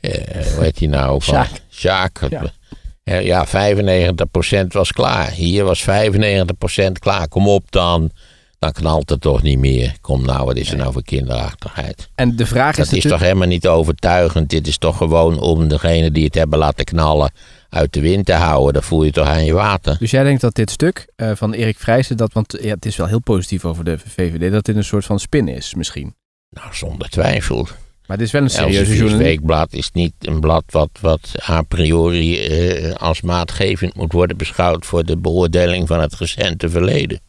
Eh, 0.00 0.46
hoe 0.54 0.62
heet 0.62 0.78
die 0.78 0.88
nou? 0.88 1.22
Van? 1.22 1.44
Sjaak. 1.70 2.20
Ja, 3.04 3.46
95% 3.46 4.72
was 4.72 4.92
klaar. 4.92 5.30
Hier 5.30 5.64
was 5.64 5.82
95% 5.82 6.98
klaar. 6.98 7.28
Kom 7.28 7.48
op 7.48 7.64
dan. 7.70 8.10
Dan 8.62 8.72
knalt 8.72 9.10
het 9.10 9.20
toch 9.20 9.42
niet 9.42 9.58
meer. 9.58 9.96
Kom 10.00 10.24
nou, 10.24 10.44
wat 10.44 10.56
is 10.56 10.70
er 10.70 10.76
nou 10.76 10.92
voor 10.92 11.02
kinderachtigheid? 11.02 12.08
En 12.14 12.36
de 12.36 12.46
vraag 12.46 12.78
is 12.78 12.88
Dat 12.88 12.92
is 12.92 13.02
toch 13.02 13.20
helemaal 13.20 13.48
niet 13.48 13.66
overtuigend. 13.68 14.50
Dit 14.50 14.66
is 14.66 14.78
toch 14.78 14.96
gewoon 14.96 15.40
om 15.40 15.68
degene 15.68 16.10
die 16.10 16.24
het 16.24 16.34
hebben 16.34 16.58
laten 16.58 16.84
knallen 16.84 17.32
uit 17.68 17.92
de 17.92 18.00
wind 18.00 18.26
te 18.26 18.32
houden. 18.32 18.72
Dat 18.72 18.84
voel 18.84 19.04
je 19.04 19.10
toch 19.10 19.26
aan 19.26 19.44
je 19.44 19.52
water. 19.52 19.96
Dus 19.98 20.10
jij 20.10 20.22
denkt 20.22 20.40
dat 20.40 20.54
dit 20.54 20.70
stuk 20.70 21.06
eh, 21.16 21.30
van 21.34 21.52
Erik 21.52 21.78
Vrijsen, 21.78 22.16
dat, 22.16 22.32
want 22.32 22.58
ja, 22.60 22.74
het 22.74 22.86
is 22.86 22.96
wel 22.96 23.06
heel 23.06 23.20
positief 23.20 23.64
over 23.64 23.84
de 23.84 23.98
VVD, 23.98 24.52
dat 24.52 24.64
dit 24.64 24.76
een 24.76 24.84
soort 24.84 25.04
van 25.04 25.20
spin 25.20 25.48
is 25.48 25.74
misschien. 25.74 26.14
Nou, 26.50 26.74
zonder 26.74 27.08
twijfel. 27.08 27.62
Maar 28.06 28.16
het 28.16 28.26
is 28.26 28.32
wel 28.32 28.42
een 28.42 28.50
serieuze 28.50 28.96
journalist. 28.96 29.22
Weekblad 29.22 29.72
is 29.72 29.90
niet 29.92 30.14
een 30.18 30.40
blad 30.40 30.64
wat, 30.66 30.90
wat 31.00 31.34
a 31.48 31.62
priori 31.62 32.40
eh, 32.40 32.94
als 32.94 33.20
maatgevend 33.20 33.94
moet 33.94 34.12
worden 34.12 34.36
beschouwd 34.36 34.86
voor 34.86 35.04
de 35.04 35.16
beoordeling 35.16 35.88
van 35.88 36.00
het 36.00 36.14
recente 36.14 36.70
verleden. 36.70 37.20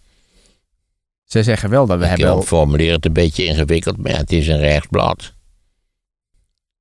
Zij 1.34 1.44
zeggen 1.44 1.70
wel 1.70 1.86
dat 1.86 1.98
we 1.98 2.04
Ik 2.04 2.10
hebben 2.10 2.28
wel... 2.28 2.42
formuleer 2.42 2.94
het 2.94 3.06
een 3.06 3.14
beetje 3.14 3.46
ingewikkeld, 3.46 3.98
maar 3.98 4.18
het 4.18 4.32
is 4.32 4.48
een 4.48 4.60
rechtsblad. 4.60 5.34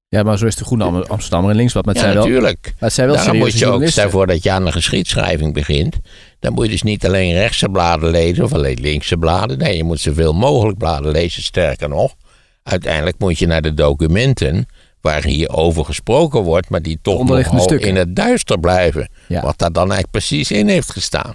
Ja, 0.09 0.23
maar 0.23 0.38
zo 0.38 0.47
is 0.47 0.57
de 0.57 0.65
Groene 0.65 0.85
Am- 0.85 1.03
Amsterdammer 1.03 1.51
en 1.51 1.57
Linksblad. 1.57 1.85
Maar 1.85 1.95
het 1.95 2.03
Ja, 2.05 2.11
zijn 2.12 2.23
wel, 2.23 2.33
maar 2.33 2.41
natuurlijk. 2.43 2.75
het 2.79 2.93
zijn 2.93 3.07
wel 3.07 3.17
Daarom 3.17 3.35
serieuze 3.35 3.67
moet 3.67 3.79
je 3.79 3.85
ook, 3.85 3.91
stel 3.91 4.11
voordat 4.11 4.43
je 4.43 4.51
aan 4.51 4.65
de 4.65 4.73
geschiedschrijving 4.73 5.55
begint, 5.55 5.97
dan 6.41 6.53
moet 6.53 6.65
je 6.65 6.71
dus 6.71 6.83
niet 6.83 7.07
alleen 7.07 7.33
rechtse 7.33 7.69
bladen 7.69 8.11
lezen 8.11 8.45
of 8.45 8.53
alleen 8.53 8.81
linkse 8.81 9.17
bladen. 9.17 9.59
Nee, 9.59 9.77
je 9.77 9.85
moet 9.85 10.01
zoveel 10.01 10.33
mogelijk 10.33 10.79
bladen 10.79 11.12
lezen. 11.12 11.43
Sterker 11.43 11.88
nog, 11.88 12.15
uiteindelijk 12.62 13.19
moet 13.19 13.38
je 13.38 13.47
naar 13.47 13.62
de 13.62 13.75
documenten 13.75 14.67
waar 15.01 15.25
hier 15.25 15.49
over 15.49 15.85
gesproken 15.85 16.41
wordt, 16.41 16.69
maar 16.69 16.83
die 16.83 16.99
toch 17.03 17.25
nog 17.29 17.71
in 17.71 17.97
het 17.97 18.17
duister 18.17 18.61
blijven. 18.61 19.09
Ja. 19.29 19.43
Wat 19.43 19.59
daar 19.59 19.73
dan 19.73 19.83
eigenlijk 19.93 20.11
precies 20.11 20.51
in 20.51 20.69
heeft 20.69 20.91
gestaan. 20.91 21.35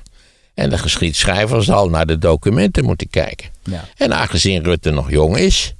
En 0.57 0.69
de 0.69 0.77
geschiedschrijver 0.77 1.63
zal 1.63 1.89
naar 1.89 2.05
de 2.05 2.17
documenten 2.17 2.85
moeten 2.85 3.09
kijken. 3.09 3.49
Ja. 3.63 3.83
En 3.97 4.13
aangezien 4.13 4.63
Rutte 4.63 4.89
nog 4.89 5.11
jong 5.11 5.37
is, 5.37 5.75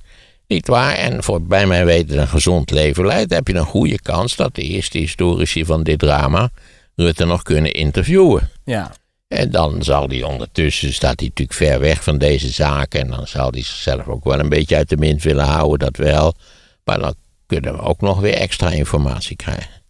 niet 0.48 0.68
waar, 0.68 0.96
en 0.96 1.24
voor 1.24 1.42
bij 1.42 1.66
mijn 1.66 1.86
weten 1.86 2.20
een 2.20 2.28
gezond 2.28 2.72
leven 2.72 3.06
leidt, 3.06 3.34
heb 3.34 3.48
je 3.48 3.56
een 3.56 3.66
goede 3.66 4.02
kans 4.02 4.36
dat 4.36 4.56
de 4.56 4.62
eerste 4.62 4.98
historici 4.98 5.66
van 5.66 5.84
dit 5.84 6.00
drama 6.00 6.50
Rutte 6.96 7.26
nog 7.26 7.42
kunnen 7.42 7.74
interviewen. 7.74 8.50
Ja. 8.66 8.92
En 9.28 9.52
dan 9.52 9.84
zal 9.84 10.08
hij 10.08 10.24
ondertussen, 10.24 10.94
staat 10.94 11.20
hij 11.20 11.28
natuurlijk 11.28 11.58
ver 11.58 11.80
weg 11.80 12.04
van 12.04 12.18
deze 12.18 12.50
zaken. 12.50 13.00
En 13.00 13.08
dan 13.08 13.28
zal 13.28 13.52
hij 13.52 13.62
zichzelf 13.62 14.08
ook 14.08 14.24
wel 14.24 14.40
een 14.40 14.50
beetje 14.50 14.76
uit 14.76 14.90
de 14.90 14.96
wind 14.96 15.24
willen 15.24 15.46
houden, 15.46 15.80
dat 15.80 15.98
wel. 16.06 16.34
Maar 16.84 17.00
dan 17.00 17.14
kunnen 17.46 17.74
we 17.74 17.82
ook 17.82 18.02
nog 18.02 18.20
weer 18.20 18.34
extra 18.34 18.72
informatie 18.72 19.36
krijgen. 19.36 19.82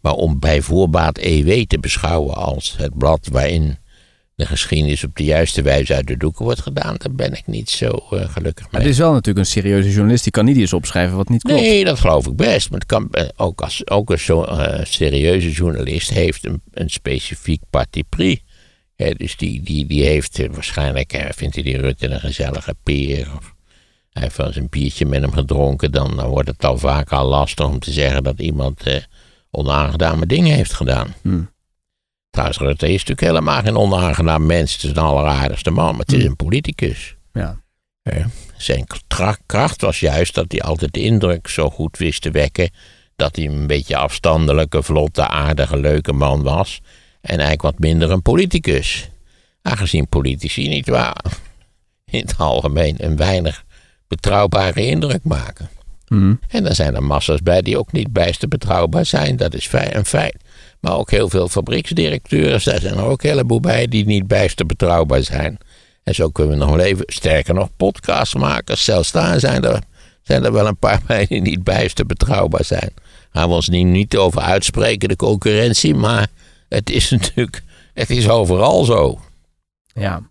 Maar 0.00 0.14
om 0.14 0.38
bij 0.38 0.62
voorbaat 0.62 1.18
EW 1.18 1.64
te 1.66 1.78
beschouwen 1.78 2.34
als 2.34 2.74
het 2.76 2.98
blad 2.98 3.28
waarin 3.32 3.78
de 4.40 4.46
geschiedenis 4.46 5.04
op 5.04 5.16
de 5.16 5.24
juiste 5.24 5.62
wijze 5.62 5.94
uit 5.94 6.06
de 6.06 6.16
doeken 6.16 6.44
wordt 6.44 6.60
gedaan, 6.60 6.94
daar 6.98 7.12
ben 7.12 7.32
ik 7.32 7.46
niet 7.46 7.70
zo 7.70 7.86
eh, 7.86 8.28
gelukkig 8.28 8.64
Maar 8.64 8.72
mee. 8.72 8.82
het 8.82 8.90
is 8.90 8.98
wel 8.98 9.12
natuurlijk 9.12 9.38
een 9.38 9.52
serieuze 9.52 9.90
journalist. 9.90 10.22
Die 10.22 10.32
kan 10.32 10.44
niet 10.44 10.56
iets 10.56 10.72
opschrijven 10.72 11.16
wat 11.16 11.28
niet 11.28 11.42
klopt. 11.42 11.60
Nee, 11.60 11.84
dat 11.84 11.98
geloof 11.98 12.26
ik 12.26 12.36
best. 12.36 12.70
Maar 12.70 12.78
het 12.78 12.88
kan, 12.88 13.08
eh, 13.10 13.28
ook, 13.36 13.60
als, 13.60 13.88
ook 13.90 14.10
een 14.10 14.18
zo, 14.18 14.42
eh, 14.42 14.84
serieuze 14.84 15.50
journalist 15.50 16.10
heeft 16.10 16.46
een, 16.46 16.62
een 16.72 16.90
specifiek 16.90 17.62
parti 17.70 18.04
pris. 18.04 18.42
Dus 19.16 19.36
die, 19.36 19.62
die, 19.62 19.86
die 19.86 20.04
heeft 20.04 20.46
waarschijnlijk, 20.50 21.28
vindt 21.34 21.54
hij 21.54 21.64
die 21.64 21.76
Rutte 21.76 22.08
een 22.08 22.20
gezellige 22.20 22.74
peer. 22.82 23.28
Of 23.36 23.54
hij 24.12 24.22
heeft 24.22 24.36
wel 24.36 24.46
eens 24.46 24.56
een 24.56 24.68
biertje 24.70 25.06
met 25.06 25.20
hem 25.20 25.32
gedronken. 25.32 25.92
Dan, 25.92 26.16
dan 26.16 26.28
wordt 26.28 26.48
het 26.48 26.64
al 26.64 26.78
vaak 26.78 27.12
al 27.12 27.28
lastig 27.28 27.66
om 27.66 27.78
te 27.78 27.92
zeggen 27.92 28.22
dat 28.22 28.38
iemand 28.40 28.82
eh 28.82 28.96
onaangename 29.50 30.26
dingen 30.26 30.56
heeft 30.56 30.72
gedaan. 30.72 31.14
Hmm. 31.22 31.50
Trouwens, 32.30 32.58
Rutte 32.58 32.86
is 32.86 33.04
natuurlijk 33.04 33.20
helemaal 33.20 33.62
geen 33.62 33.76
onaangenaam 33.76 34.46
mens. 34.46 34.72
Het 34.72 34.82
is 34.82 34.90
een 34.90 34.96
alleraardigste 34.96 35.70
man, 35.70 35.90
maar 35.90 36.00
het 36.00 36.12
is 36.12 36.18
Hmm. 36.20 36.28
een 36.30 36.36
politicus. 36.36 37.16
Ja. 37.32 37.60
Zijn 38.56 38.86
kracht 39.46 39.80
was 39.80 40.00
juist 40.00 40.34
dat 40.34 40.52
hij 40.52 40.60
altijd 40.60 40.92
de 40.92 41.00
indruk 41.00 41.48
zo 41.48 41.70
goed 41.70 41.98
wist 41.98 42.22
te 42.22 42.30
wekken 42.30 42.70
dat 43.16 43.36
hij 43.36 43.46
een 43.46 43.66
beetje 43.66 43.96
afstandelijke, 43.96 44.82
vlotte, 44.82 45.28
aardige, 45.28 45.76
leuke 45.78 46.12
man 46.12 46.42
was. 46.42 46.80
En 47.20 47.30
eigenlijk 47.38 47.62
wat 47.62 47.78
minder 47.78 48.10
een 48.10 48.22
politicus. 48.22 49.08
Aangezien 49.62 50.08
politici 50.08 50.68
niet 50.68 50.88
waar 50.88 51.24
in 52.10 52.20
het 52.20 52.34
algemeen 52.38 52.94
een 52.98 53.16
weinig 53.16 53.64
betrouwbare 54.08 54.86
indruk 54.86 55.24
maken. 55.24 55.68
Mhm. 56.08 56.34
En 56.48 56.64
dan 56.64 56.74
zijn 56.74 56.94
er 56.94 57.02
massa's 57.02 57.42
bij 57.42 57.62
die 57.62 57.78
ook 57.78 57.92
niet 57.92 58.12
bijster 58.12 58.48
betrouwbaar 58.48 59.06
zijn. 59.06 59.36
Dat 59.36 59.54
is 59.54 59.68
een 59.72 60.04
feit. 60.04 60.36
Maar 60.80 60.96
ook 60.96 61.10
heel 61.10 61.28
veel 61.28 61.48
fabrieksdirecteurs, 61.48 62.64
daar 62.64 62.80
zijn 62.80 62.96
er 62.96 63.04
ook 63.04 63.22
een 63.22 63.28
heleboel 63.28 63.60
bij 63.60 63.86
die 63.86 64.04
niet 64.04 64.26
bijster 64.26 64.66
betrouwbaar 64.66 65.22
zijn. 65.22 65.58
En 66.02 66.14
zo 66.14 66.30
kunnen 66.30 66.58
we 66.58 66.64
nog 66.64 66.74
wel 66.76 66.84
even, 66.84 67.04
sterker 67.06 67.54
nog, 67.54 67.68
podcastmakers. 67.76 68.84
Zelfs 68.84 69.12
daar 69.12 69.40
zijn 69.40 69.64
er, 69.64 69.82
zijn 70.22 70.44
er 70.44 70.52
wel 70.52 70.66
een 70.66 70.78
paar 70.78 71.00
bij 71.06 71.26
die 71.26 71.40
niet 71.40 71.64
bijster 71.64 72.06
betrouwbaar 72.06 72.64
zijn. 72.64 72.90
Gaan 73.32 73.48
we 73.48 73.54
ons 73.54 73.68
niet, 73.68 73.86
niet 73.86 74.16
over 74.16 74.40
uitspreken, 74.40 75.08
de 75.08 75.16
concurrentie, 75.16 75.94
maar 75.94 76.26
het 76.68 76.90
is 76.90 77.10
natuurlijk, 77.20 77.62
het 77.94 78.10
is 78.10 78.28
overal 78.28 78.84
zo. 78.84 79.20
Ja. 79.94 80.29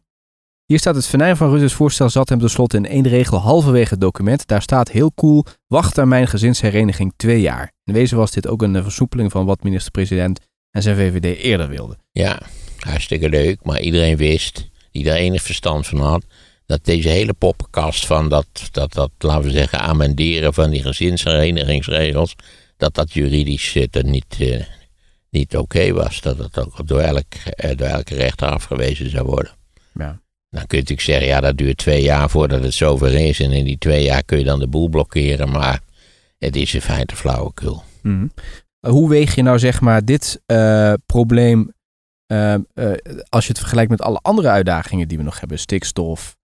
Hier 0.69 0.79
staat 0.79 0.95
het 0.95 1.07
venijn 1.07 1.37
van 1.37 1.49
Rutte's 1.49 1.73
voorstel 1.73 2.09
zat 2.09 2.29
hem 2.29 2.39
tenslotte 2.39 2.77
in 2.77 2.85
één 2.85 3.07
regel 3.07 3.37
halverwege 3.37 3.89
het 3.89 4.01
document. 4.01 4.47
Daar 4.47 4.61
staat 4.61 4.91
heel 4.91 5.11
cool, 5.15 5.45
wachttermijn 5.67 6.27
gezinshereniging 6.27 7.13
twee 7.15 7.41
jaar. 7.41 7.71
In 7.83 7.93
wezen 7.93 8.17
was 8.17 8.31
dit 8.31 8.47
ook 8.47 8.61
een 8.61 8.75
eh, 8.75 8.83
versoepeling 8.83 9.31
van 9.31 9.45
wat 9.45 9.63
minister-president 9.63 10.39
en 10.71 10.81
zijn 10.81 10.95
VVD 10.95 11.37
eerder 11.37 11.67
wilden. 11.67 11.97
Ja, 12.11 12.41
hartstikke 12.79 13.29
leuk. 13.29 13.63
Maar 13.63 13.79
iedereen 13.81 14.17
wist, 14.17 14.69
die 14.91 15.09
er 15.09 15.15
enig 15.15 15.41
verstand 15.41 15.87
van 15.87 15.99
had, 15.99 16.25
dat 16.65 16.85
deze 16.85 17.09
hele 17.09 17.33
poppenkast 17.33 18.05
van 18.05 18.29
dat, 18.29 18.47
dat, 18.71 18.93
dat 18.93 19.11
laten 19.17 19.43
we 19.43 19.51
zeggen, 19.51 19.79
amenderen 19.79 20.53
van 20.53 20.69
die 20.69 20.81
gezinsherenigingsregels, 20.81 22.35
dat 22.77 22.93
dat 22.93 23.13
juridisch 23.13 23.75
eh, 23.75 23.85
er 23.91 24.05
niet, 24.05 24.35
eh, 24.39 24.63
niet 25.29 25.57
oké 25.57 25.91
was. 25.93 26.21
Dat 26.21 26.37
het 26.37 26.57
ook 26.59 26.87
door, 26.87 26.99
elk, 26.99 27.33
eh, 27.33 27.77
door 27.77 27.87
elke 27.87 28.15
rechter 28.15 28.47
afgewezen 28.47 29.09
zou 29.09 29.25
worden. 29.25 29.51
Ja. 29.93 30.19
Dan 30.49 30.67
kun 30.67 30.77
je 30.77 30.83
natuurlijk 30.83 31.01
zeggen, 31.01 31.27
ja, 31.27 31.39
dat 31.39 31.57
duurt 31.57 31.77
twee 31.77 32.01
jaar 32.01 32.29
voordat 32.29 32.63
het 32.63 32.73
zover 32.73 33.13
is. 33.13 33.39
En 33.39 33.51
in 33.51 33.65
die 33.65 33.77
twee 33.77 34.03
jaar 34.03 34.23
kun 34.23 34.37
je 34.37 34.43
dan 34.43 34.59
de 34.59 34.67
boel 34.67 34.89
blokkeren. 34.89 35.49
Maar 35.49 35.79
het 36.37 36.55
is 36.55 36.73
in 36.73 36.81
feite 36.81 37.15
flauwekul. 37.15 37.83
Mhm. 38.01 38.27
Hoe 38.87 39.09
weeg 39.09 39.35
je 39.35 39.41
nou 39.41 39.59
zeg 39.59 39.81
maar 39.81 40.05
dit 40.05 40.41
eh, 40.45 40.93
probleem 41.05 41.73
eh, 42.25 42.53
eh, 42.53 42.61
als 43.29 43.43
je 43.43 43.49
het 43.49 43.59
vergelijkt 43.59 43.89
met 43.89 44.01
alle 44.01 44.19
andere 44.21 44.47
uitdagingen 44.47 45.07
die 45.07 45.17
we 45.17 45.23
nog 45.23 45.39
hebben? 45.39 45.59
Stikstof, 45.59 46.35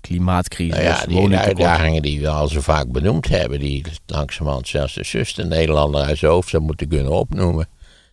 klimaatcrisis, 0.00 0.74
Nou 0.74 0.84
ja, 0.84 1.06
die 1.06 1.36
uitdagingen 1.36 2.02
die 2.02 2.20
we 2.20 2.28
al 2.28 2.48
zo 2.48 2.60
vaak 2.60 2.92
benoemd 2.92 3.28
hebben, 3.28 3.58
die 3.58 3.84
langzamerhand 4.06 4.68
zelfs 4.68 4.94
de 4.94 5.04
zuster 5.04 5.46
Nederlander 5.46 6.02
uit 6.02 6.18
zijn 6.18 6.32
hoofd 6.32 6.48
zou 6.48 6.62
moeten 6.62 6.88
kunnen 6.88 7.12
opnoemen, 7.12 7.68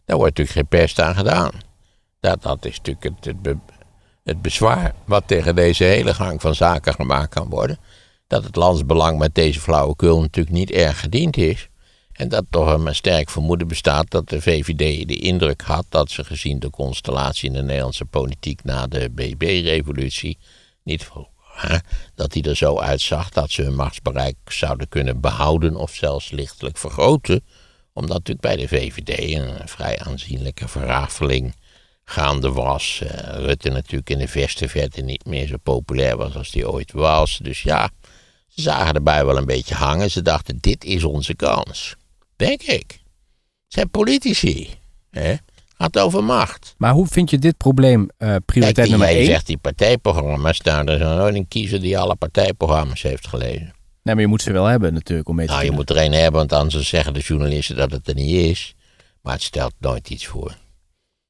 daar 0.05 0.17
wordt 0.17 0.37
natuurlijk 0.37 0.69
geen 0.69 0.79
pest 0.79 0.99
aan 0.99 1.15
gedaan. 1.15 1.51
Dat, 2.19 2.41
dat 2.41 2.65
is 2.65 2.77
natuurlijk 2.77 3.15
het, 3.21 3.57
het 4.27 4.41
bezwaar 4.41 4.93
wat 5.05 5.23
tegen 5.27 5.55
deze 5.55 5.83
hele 5.83 6.13
gang 6.13 6.41
van 6.41 6.55
zaken 6.55 6.93
gemaakt 6.93 7.33
kan 7.33 7.49
worden. 7.49 7.79
Dat 8.27 8.43
het 8.43 8.55
landsbelang 8.55 9.19
met 9.19 9.35
deze 9.35 9.59
flauwekul 9.59 10.21
natuurlijk 10.21 10.55
niet 10.55 10.71
erg 10.71 10.99
gediend 10.99 11.37
is. 11.37 11.69
En 12.11 12.29
dat 12.29 12.45
toch 12.49 12.73
een 12.73 12.95
sterk 12.95 13.29
vermoeden 13.29 13.67
bestaat 13.67 14.09
dat 14.09 14.29
de 14.29 14.41
VVD 14.41 15.07
de 15.07 15.15
indruk 15.15 15.61
had 15.61 15.85
dat 15.89 16.09
ze 16.09 16.23
gezien 16.23 16.59
de 16.59 16.69
constellatie 16.69 17.47
in 17.47 17.53
de 17.53 17.61
Nederlandse 17.61 18.05
politiek 18.05 18.63
na 18.63 18.87
de 18.87 19.09
BB-revolutie 19.09 20.37
niet 20.83 21.09
dat 22.15 22.31
die 22.31 22.43
er 22.43 22.55
zo 22.55 22.79
uitzag 22.79 23.29
dat 23.29 23.51
ze 23.51 23.61
hun 23.61 23.75
machtsbereik 23.75 24.35
zouden 24.45 24.89
kunnen 24.89 25.19
behouden 25.19 25.75
of 25.75 25.93
zelfs 25.93 26.31
lichtelijk 26.31 26.77
vergroten. 26.77 27.43
Omdat 27.93 28.17
natuurlijk 28.17 28.47
bij 28.47 28.55
de 28.55 28.67
VVD 28.67 29.35
een 29.35 29.67
vrij 29.67 29.99
aanzienlijke 29.99 30.67
verrafeling 30.67 31.55
gaande 32.09 32.51
was. 32.51 33.01
Uh, 33.03 33.09
Rutte 33.45 33.69
natuurlijk 33.69 34.09
in 34.09 34.17
de 34.17 34.27
verste 34.27 34.69
verte 34.69 35.01
niet 35.01 35.25
meer 35.25 35.47
zo 35.47 35.57
populair 35.63 36.17
was 36.17 36.35
als 36.35 36.51
die 36.51 36.69
ooit 36.69 36.91
was. 36.91 37.39
Dus 37.43 37.61
ja, 37.61 37.89
ze 38.47 38.61
zagen 38.61 38.93
erbij 38.93 39.25
wel 39.25 39.37
een 39.37 39.45
beetje 39.45 39.75
hangen. 39.75 40.11
Ze 40.11 40.21
dachten, 40.21 40.57
dit 40.61 40.83
is 40.83 41.03
onze 41.03 41.35
kans. 41.35 41.95
Denk 42.35 42.61
ik. 42.61 42.85
Het 43.63 43.73
zijn 43.73 43.89
politici. 43.89 44.69
Hè? 45.11 45.35
Gaat 45.77 45.99
over 45.99 46.23
macht. 46.23 46.75
Maar 46.77 46.93
hoe 46.93 47.07
vind 47.07 47.29
je 47.29 47.39
dit 47.39 47.57
probleem 47.57 47.99
uh, 47.99 48.35
prioriteit 48.45 48.75
Kijk, 48.75 48.89
nummer 48.89 49.07
jij 49.07 49.17
één? 49.17 49.25
zegt 49.25 49.45
die 49.47 49.57
partijprogramma's, 49.57 50.59
daar 50.59 50.89
is 50.89 50.99
er 50.99 51.15
nooit 51.15 51.35
een 51.35 51.47
kiezer 51.47 51.81
die 51.81 51.97
alle 51.97 52.15
partijprogramma's 52.15 53.01
heeft 53.01 53.27
gelezen. 53.27 53.73
Nee, 54.03 54.15
maar 54.15 54.23
je 54.23 54.29
moet 54.29 54.41
ze 54.41 54.51
wel 54.51 54.65
hebben 54.65 54.93
natuurlijk 54.93 55.29
om 55.29 55.35
mee 55.35 55.45
te 55.45 55.51
Nou, 55.51 55.65
je 55.65 55.71
moet 55.71 55.89
er 55.89 55.97
een 55.97 56.13
hebben, 56.13 56.39
want 56.39 56.53
anders 56.53 56.89
zeggen 56.89 57.13
de 57.13 57.19
journalisten 57.19 57.75
dat 57.75 57.91
het 57.91 58.07
er 58.07 58.15
niet 58.15 58.31
is. 58.31 58.75
Maar 59.21 59.33
het 59.33 59.43
stelt 59.43 59.73
nooit 59.79 60.09
iets 60.09 60.25
voor. 60.25 60.55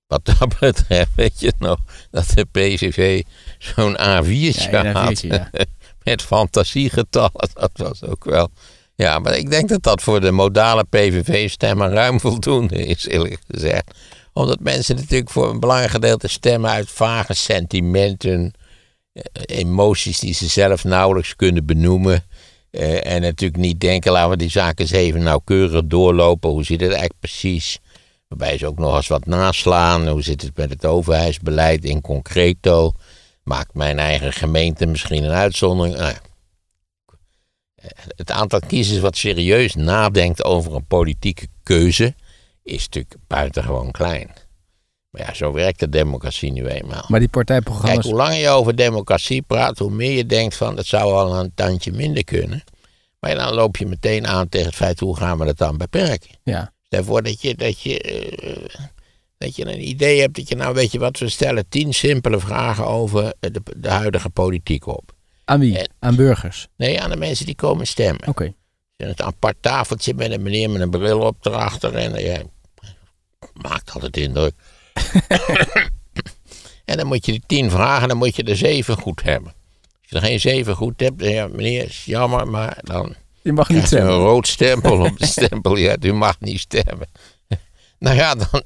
Wat 0.08 0.26
dat 0.26 0.54
betreft, 0.60 1.16
weet 1.16 1.40
je 1.40 1.54
nog, 1.60 1.80
dat 2.12 2.30
de 2.34 2.46
PVV 2.46 3.24
zo'n 3.58 3.94
A4'tje 3.94 4.72
Ja, 4.72 4.92
had. 4.92 5.24
A4'tje, 5.24 5.28
ja. 5.28 5.50
Met 6.04 6.22
fantasiegetallen, 6.22 7.50
dat 7.54 7.72
was 7.74 8.04
ook 8.04 8.24
wel... 8.26 8.50
Ja, 8.96 9.20
maar 9.20 9.38
ik 9.38 9.50
denk 9.50 9.70
dat 9.70 9.84
dat 9.84 10.02
voor 10.02 10.22
de 10.22 10.32
modale 10.32 10.84
PVV-stemmer 10.84 11.90
ruim 11.90 12.20
voldoende 12.20 12.86
is, 12.86 13.06
eerlijk 13.08 13.40
gezegd. 13.48 13.92
Omdat 14.34 14.60
mensen 14.60 14.96
natuurlijk 14.96 15.30
voor 15.30 15.50
een 15.50 15.60
belangrijk 15.60 15.92
gedeelte 15.92 16.28
stemmen 16.28 16.70
uit 16.70 16.92
vage 16.92 17.34
sentimenten, 17.34 18.54
eh, 19.14 19.24
emoties 19.46 20.20
die 20.20 20.34
ze 20.34 20.48
zelf 20.48 20.84
nauwelijks 20.84 21.36
kunnen 21.36 21.66
benoemen. 21.66 22.26
Eh, 22.72 23.06
en 23.06 23.22
natuurlijk 23.22 23.62
niet 23.62 23.80
denken, 23.80 24.12
laten 24.12 24.30
we 24.30 24.38
die 24.38 24.50
zaken 24.50 24.86
eens 24.86 24.92
even 24.92 25.24
nauwkeurig 25.24 25.86
doorlopen. 25.86 26.50
Hoe 26.50 26.64
zit 26.64 26.80
het 26.80 26.90
eigenlijk 26.90 27.20
precies? 27.20 27.80
Waarbij 28.28 28.58
ze 28.58 28.68
ook 28.68 28.78
nog 28.78 28.96
eens 28.96 29.08
wat 29.08 29.26
naslaan. 29.26 30.08
Hoe 30.08 30.22
zit 30.22 30.42
het 30.42 30.58
met 30.58 30.70
het 30.70 30.86
overheidsbeleid 30.86 31.84
in 31.84 32.02
concreto? 32.02 32.92
Maakt 33.44 33.74
mijn 33.74 34.00
eigen 34.00 34.34
gemeente 34.34 34.86
misschien 34.86 35.24
een 35.24 35.32
uitzondering? 35.32 35.96
Nou 35.96 36.10
ja. 36.10 36.20
Het 38.16 38.32
aantal 38.32 38.60
kiezers 38.68 39.00
wat 39.00 39.18
serieus 39.18 39.76
nadenkt 39.76 40.44
over 40.44 40.76
een 40.76 40.86
politieke 40.86 41.48
keuze 41.64 42.16
is 42.64 42.86
natuurlijk 42.86 43.16
buitengewoon 43.28 43.92
klein. 43.92 44.32
Maar 45.10 45.22
ja, 45.22 45.34
zo 45.34 45.52
werkt 45.52 45.80
de 45.80 45.90
democratie 45.90 46.52
nu 46.52 46.68
eenmaal. 46.68 47.06
Maar 47.08 47.20
die 47.20 47.30
Kijk, 47.30 47.46
partijprogramma's... 47.46 48.06
hoe 48.06 48.16
langer 48.16 48.38
je 48.38 48.50
over 48.50 48.76
democratie 48.76 49.42
praat, 49.42 49.78
hoe 49.78 49.92
meer 49.92 50.12
je 50.12 50.26
denkt 50.26 50.56
van 50.56 50.78
het 50.78 50.86
zou 50.86 51.14
wel 51.14 51.36
een 51.36 51.52
tandje 51.56 51.92
minder 51.92 52.24
kunnen. 52.24 52.64
Maar 53.20 53.36
dan 53.36 53.54
loop 53.54 53.78
je 53.78 53.86
meteen 53.86 54.28
aan 54.28 54.50
tegen 54.50 54.68
het 54.68 54.76
feit 54.76 55.00
hoe 55.00 55.18
gaan 55.18 55.38
we 55.38 55.46
dat 55.46 55.58
dan 55.58 55.78
beperken. 55.78 56.30
Ja. 56.44 56.74
Stel 56.90 57.04
voor 57.04 57.24
dat 57.24 57.42
je, 57.42 57.56
dat, 57.56 57.82
je, 57.82 58.02
eh, 58.02 58.82
dat 59.38 59.56
je 59.56 59.66
een 59.66 59.88
idee 59.88 60.20
hebt 60.20 60.36
dat 60.36 60.50
je 60.50 60.56
nou 60.56 60.74
weet 60.74 60.92
je 60.92 61.00
wat, 61.00 61.18
we 61.20 61.30
stellen 61.30 61.70
tien 61.70 61.94
simpele 61.94 62.40
vragen 62.40 62.86
over 62.88 63.34
de, 63.40 63.62
de 63.78 63.90
huidige 63.90 64.30
politiek 64.30 64.86
op. 64.86 65.12
Aan 65.46 65.60
wie? 65.60 65.78
En- 65.78 65.92
Aan 66.00 66.16
burgers. 66.16 66.68
Nee, 66.78 67.02
aan 67.02 67.10
de 67.10 67.16
mensen 67.16 67.46
die 67.46 67.56
komen 67.56 67.88
stemmen. 67.88 68.28
Oké. 68.28 68.54
Is 68.96 69.08
een 69.08 69.22
apart 69.24 69.56
tafeltje 69.60 70.14
met 70.14 70.32
een 70.32 70.42
meneer 70.42 70.70
met 70.70 70.82
een 70.82 70.90
bril 70.90 71.20
op 71.20 71.46
erachter. 71.46 71.96
En 71.96 72.24
ja, 72.24 72.42
maakt 73.54 73.92
altijd 73.92 74.18
indruk. 74.18 74.54
en 76.86 76.98
dan 76.98 77.08
moet 77.08 77.26
je 77.26 77.32
die 77.32 77.44
tien 77.48 77.70
vragen, 77.72 78.08
dan 78.08 78.18
moet 78.18 78.36
je 78.36 78.44
er 78.44 78.58
zeven 78.58 78.98
goed 78.98 79.24
hebben. 79.24 79.54
Als 80.02 80.10
je 80.10 80.16
er 80.16 80.22
geen 80.22 80.40
zeven 80.40 80.76
goed 80.76 81.00
hebt, 81.00 81.20
dan 81.20 81.30
ja, 81.30 81.48
meneer, 81.48 81.84
is 81.86 82.06
jammer, 82.06 82.48
maar 82.48 82.78
dan 82.84 83.16
Je 83.48 83.54
mag 83.54 83.70
niet 83.70 83.78
u 83.78 83.82
een 83.82 83.88
stemmen. 83.88 84.14
rood 84.14 84.48
stempel 84.48 85.06
op 85.06 85.18
de 85.20 85.26
stempel. 85.26 85.76
Ja, 85.76 85.96
u 86.02 86.14
mag 86.14 86.40
niet 86.40 86.60
stemmen. 86.60 87.08
nou 88.00 88.16
ja, 88.16 88.36
dan 88.36 88.64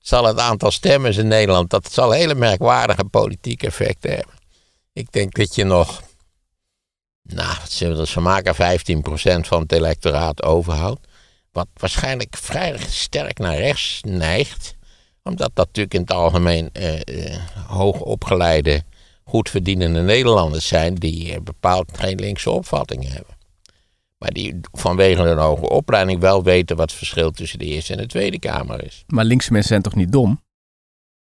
zal 0.00 0.24
het 0.24 0.38
aantal 0.38 0.70
stemmers 0.70 1.16
in 1.16 1.28
Nederland, 1.28 1.70
dat 1.70 1.92
zal 1.92 2.10
hele 2.10 2.34
merkwaardige 2.34 3.04
politieke 3.04 3.66
effecten 3.66 4.10
hebben. 4.10 4.34
Ik 4.92 5.12
denk 5.12 5.34
dat 5.34 5.54
je 5.54 5.64
nog, 5.64 6.02
nou, 7.22 7.56
wat 7.60 7.70
zullen 7.70 7.96
we 7.96 8.12
er 8.14 8.22
maken, 8.22 8.54
15% 8.54 8.58
van 9.40 9.62
het 9.62 9.72
electoraat 9.72 10.42
overhoudt. 10.42 11.06
Wat 11.50 11.68
waarschijnlijk 11.74 12.36
vrij 12.36 12.78
sterk 12.88 13.38
naar 13.38 13.56
rechts 13.56 14.00
neigt. 14.02 14.74
Omdat 15.22 15.50
dat 15.54 15.66
natuurlijk 15.66 15.94
in 15.94 16.00
het 16.00 16.12
algemeen 16.12 16.70
eh, 16.72 17.00
eh, 17.00 17.40
hoogopgeleide, 17.66 18.82
goed 19.24 19.50
verdienende 19.50 20.00
Nederlanders 20.00 20.66
zijn 20.66 20.94
die 20.94 21.34
eh, 21.34 21.40
bepaald 21.40 21.98
geen 21.98 22.20
linkse 22.20 22.50
opvattingen 22.50 23.12
hebben. 23.12 23.40
Maar 24.22 24.32
die 24.32 24.60
vanwege 24.72 25.22
hun 25.22 25.38
hoge 25.38 25.68
opleiding 25.68 26.20
wel 26.20 26.42
weten 26.42 26.76
wat 26.76 26.88
het 26.88 26.98
verschil 26.98 27.30
tussen 27.30 27.58
de 27.58 27.64
Eerste 27.64 27.92
en 27.92 27.98
de 27.98 28.06
Tweede 28.06 28.38
Kamer 28.38 28.84
is. 28.84 29.04
Maar 29.06 29.24
linkse 29.24 29.52
mensen 29.52 29.70
zijn 29.70 29.82
toch 29.82 29.94
niet 29.94 30.12
dom? 30.12 30.42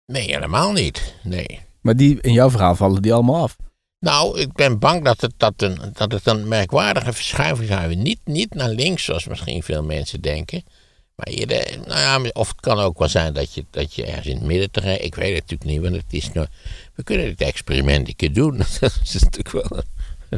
Nee, 0.06 0.32
helemaal 0.32 0.72
niet. 0.72 1.14
Nee. 1.22 1.60
Maar 1.80 1.96
die, 1.96 2.20
in 2.20 2.32
jouw 2.32 2.50
verhaal 2.50 2.74
vallen 2.74 3.02
die 3.02 3.12
allemaal 3.12 3.42
af. 3.42 3.56
Nou, 3.98 4.40
ik 4.40 4.52
ben 4.52 4.78
bang 4.78 5.04
dat 5.04 5.20
het, 5.20 5.32
dat 5.36 5.52
een, 5.56 5.78
dat 5.92 6.12
het 6.12 6.26
een 6.26 6.48
merkwaardige 6.48 7.12
verschuiving 7.12 7.68
zou 7.68 7.80
hebben. 7.80 8.02
Niet, 8.02 8.20
niet 8.24 8.54
naar 8.54 8.68
links, 8.68 9.04
zoals 9.04 9.26
misschien 9.26 9.62
veel 9.62 9.82
mensen 9.82 10.20
denken. 10.20 10.64
Maar 11.14 11.26
eerder, 11.26 11.78
nou 11.86 12.24
ja, 12.24 12.30
of 12.32 12.48
het 12.48 12.60
kan 12.60 12.78
ook 12.78 12.98
wel 12.98 13.08
zijn 13.08 13.32
dat 13.32 13.54
je, 13.54 13.64
dat 13.70 13.94
je 13.94 14.06
ergens 14.06 14.26
in 14.26 14.36
het 14.36 14.44
midden 14.44 14.70
terecht... 14.70 15.04
Ik 15.04 15.14
weet 15.14 15.32
het 15.32 15.40
natuurlijk 15.40 15.70
niet, 15.70 15.80
want 15.80 16.02
het 16.02 16.12
is 16.12 16.32
nog... 16.32 16.46
We 16.94 17.02
kunnen 17.02 17.26
dit 17.26 17.40
experiment 17.40 18.08
een 18.08 18.16
keer 18.16 18.32
doen. 18.32 18.56
Dat 18.80 19.00
is 19.04 19.22
natuurlijk 19.22 19.52
wel 19.52 19.78
een 19.78 19.93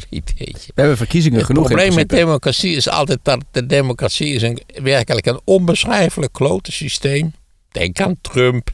ideetje. 0.09 0.71
We 0.75 0.79
hebben 0.81 0.97
verkiezingen 0.97 1.37
Het 1.37 1.47
genoeg 1.47 1.69
in 1.69 1.75
probleem 1.75 1.95
met 1.95 2.09
democratie 2.09 2.75
is 2.75 2.89
altijd 2.89 3.19
dat 3.23 3.43
de 3.51 3.65
democratie 3.65 4.33
is 4.33 4.41
een, 4.41 4.59
werkelijk 4.83 5.25
een 5.25 5.41
onbeschrijfelijk 5.43 6.33
klote 6.33 6.71
systeem. 6.71 7.33
Denk 7.71 7.99
aan 7.99 8.15
Trump. 8.21 8.69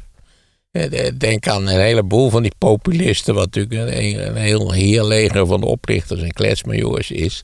Denk 1.18 1.48
aan 1.48 1.68
een 1.68 1.80
heleboel 1.80 2.30
van 2.30 2.42
die 2.42 2.54
populisten, 2.58 3.34
wat 3.34 3.56
natuurlijk 3.56 3.92
een, 3.96 4.28
een 4.28 4.36
heel 4.36 4.72
heerleger 4.72 5.48
van 5.48 5.64
oplichters 5.64 6.22
en 6.22 6.32
kletsmajoors 6.32 7.12
is. 7.12 7.44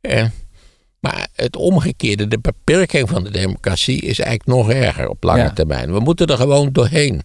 Eh, 0.00 0.24
maar 1.00 1.28
het 1.34 1.56
omgekeerde, 1.56 2.28
de 2.28 2.38
beperking 2.38 3.08
van 3.08 3.24
de 3.24 3.30
democratie, 3.30 4.00
is 4.00 4.18
eigenlijk 4.18 4.58
nog 4.58 4.70
erger 4.70 5.08
op 5.08 5.22
lange 5.22 5.42
Ja. 5.42 5.50
termijn. 5.52 5.92
We 5.92 6.00
moeten 6.00 6.26
er 6.26 6.36
gewoon 6.36 6.72
doorheen. 6.72 7.22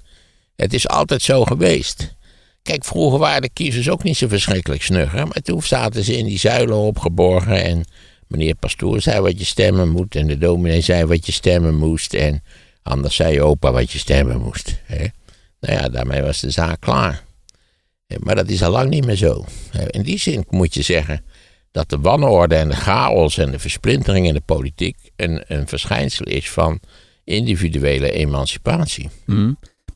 Het 0.56 0.74
is 0.74 0.88
altijd 0.88 1.22
zo 1.22 1.44
geweest. 1.44 2.16
Kijk, 2.63 2.86
vroeger 2.86 3.19
waren 3.19 3.41
de 3.41 3.49
kiezers 3.49 3.89
ook 3.89 4.04
niet 4.04 4.17
zo 4.17 4.28
verschrikkelijk 4.28 4.82
snug. 4.84 5.12
Hè? 5.12 5.26
Maar 5.26 5.41
toen 5.41 5.62
zaten 5.63 6.04
ze 6.04 6.17
in 6.17 6.26
die 6.26 6.39
zuilen 6.39 6.78
opgeborgen. 6.78 7.63
En 7.63 7.86
meneer 8.28 8.56
Pastoor 8.56 9.02
zei 9.02 9.21
wat 9.21 9.39
je 9.39 9.45
stemmen 9.45 9.89
moet. 9.89 10.15
En 10.15 10.28
de 10.28 10.38
dominee 10.38 10.82
zei 10.82 11.06
wat 11.06 11.26
je 11.26 11.32
stemmen 11.32 11.76
moest. 11.76 12.13
En 12.13 12.43
anders 12.84 13.15
zei 13.15 13.41
opa 13.41 13.71
wat 13.71 13.91
je 13.91 13.97
stemmen 13.99 14.41
moest. 14.41 14.80
Hè? 14.84 15.06
Nou 15.60 15.80
ja, 15.82 15.89
daarmee 15.89 16.21
was 16.21 16.39
de 16.39 16.49
zaak 16.49 16.80
klaar. 16.82 17.23
Eh, 18.08 18.17
Maar 18.19 18.36
dat 18.36 18.49
is 18.49 18.63
al 18.63 18.71
lang 18.71 18.89
niet 18.89 19.06
meer 19.06 19.15
zo. 19.15 19.45
Eh, 19.71 19.82
In 19.89 20.02
die 20.02 20.17
zin 20.19 20.45
moet 20.49 20.73
je 20.73 20.82
zeggen 20.82 21.23
dat 21.71 21.89
de 21.89 21.99
wanorde 21.99 22.56
en 22.56 22.69
de 22.69 22.76
chaos 22.76 23.38
en 23.38 23.52
de 23.52 23.60
versplintering 23.60 24.28
in 24.28 24.34
de 24.34 24.41
politiek 24.45 24.97
een, 25.15 25.43
een 25.47 25.67
verschijnsel 25.67 26.26
is 26.26 26.49
van 26.49 26.80
individuele 27.23 28.12
emancipatie. 28.12 29.10
Mhm. 29.26 29.52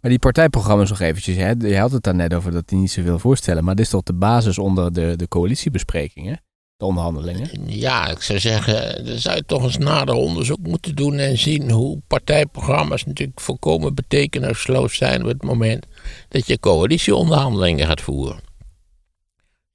Die 0.07 0.19
partijprogramma's 0.19 0.89
nog 0.89 0.99
eventjes. 0.99 1.35
Hè? 1.35 1.51
Je 1.59 1.77
had 1.77 1.91
het 1.91 2.03
daar 2.03 2.15
net 2.15 2.33
over 2.33 2.51
dat 2.51 2.67
die 2.67 2.77
niet 2.77 2.91
zoveel 2.91 3.19
voorstellen. 3.19 3.63
Maar 3.63 3.75
dit 3.75 3.85
is 3.85 3.91
toch 3.91 4.03
de 4.03 4.13
basis 4.13 4.57
onder 4.57 4.93
de, 4.93 5.13
de 5.15 5.27
coalitiebesprekingen? 5.27 6.41
De 6.77 6.85
onderhandelingen? 6.85 7.49
Ja, 7.65 8.07
ik 8.09 8.21
zou 8.21 8.39
zeggen, 8.39 9.05
er 9.07 9.19
zou 9.19 9.35
je 9.35 9.43
toch 9.45 9.63
eens 9.63 9.77
nader 9.77 10.15
onderzoek 10.15 10.59
moeten 10.61 10.95
doen 10.95 11.17
en 11.17 11.37
zien 11.37 11.71
hoe 11.71 12.01
partijprogramma's 12.07 13.05
natuurlijk 13.05 13.39
volkomen 13.39 13.95
betekenisloos 13.95 14.95
zijn 14.95 15.21
op 15.21 15.27
het 15.27 15.43
moment 15.43 15.85
dat 16.27 16.47
je 16.47 16.59
coalitieonderhandelingen 16.59 17.87
gaat 17.87 18.01
voeren. 18.01 18.39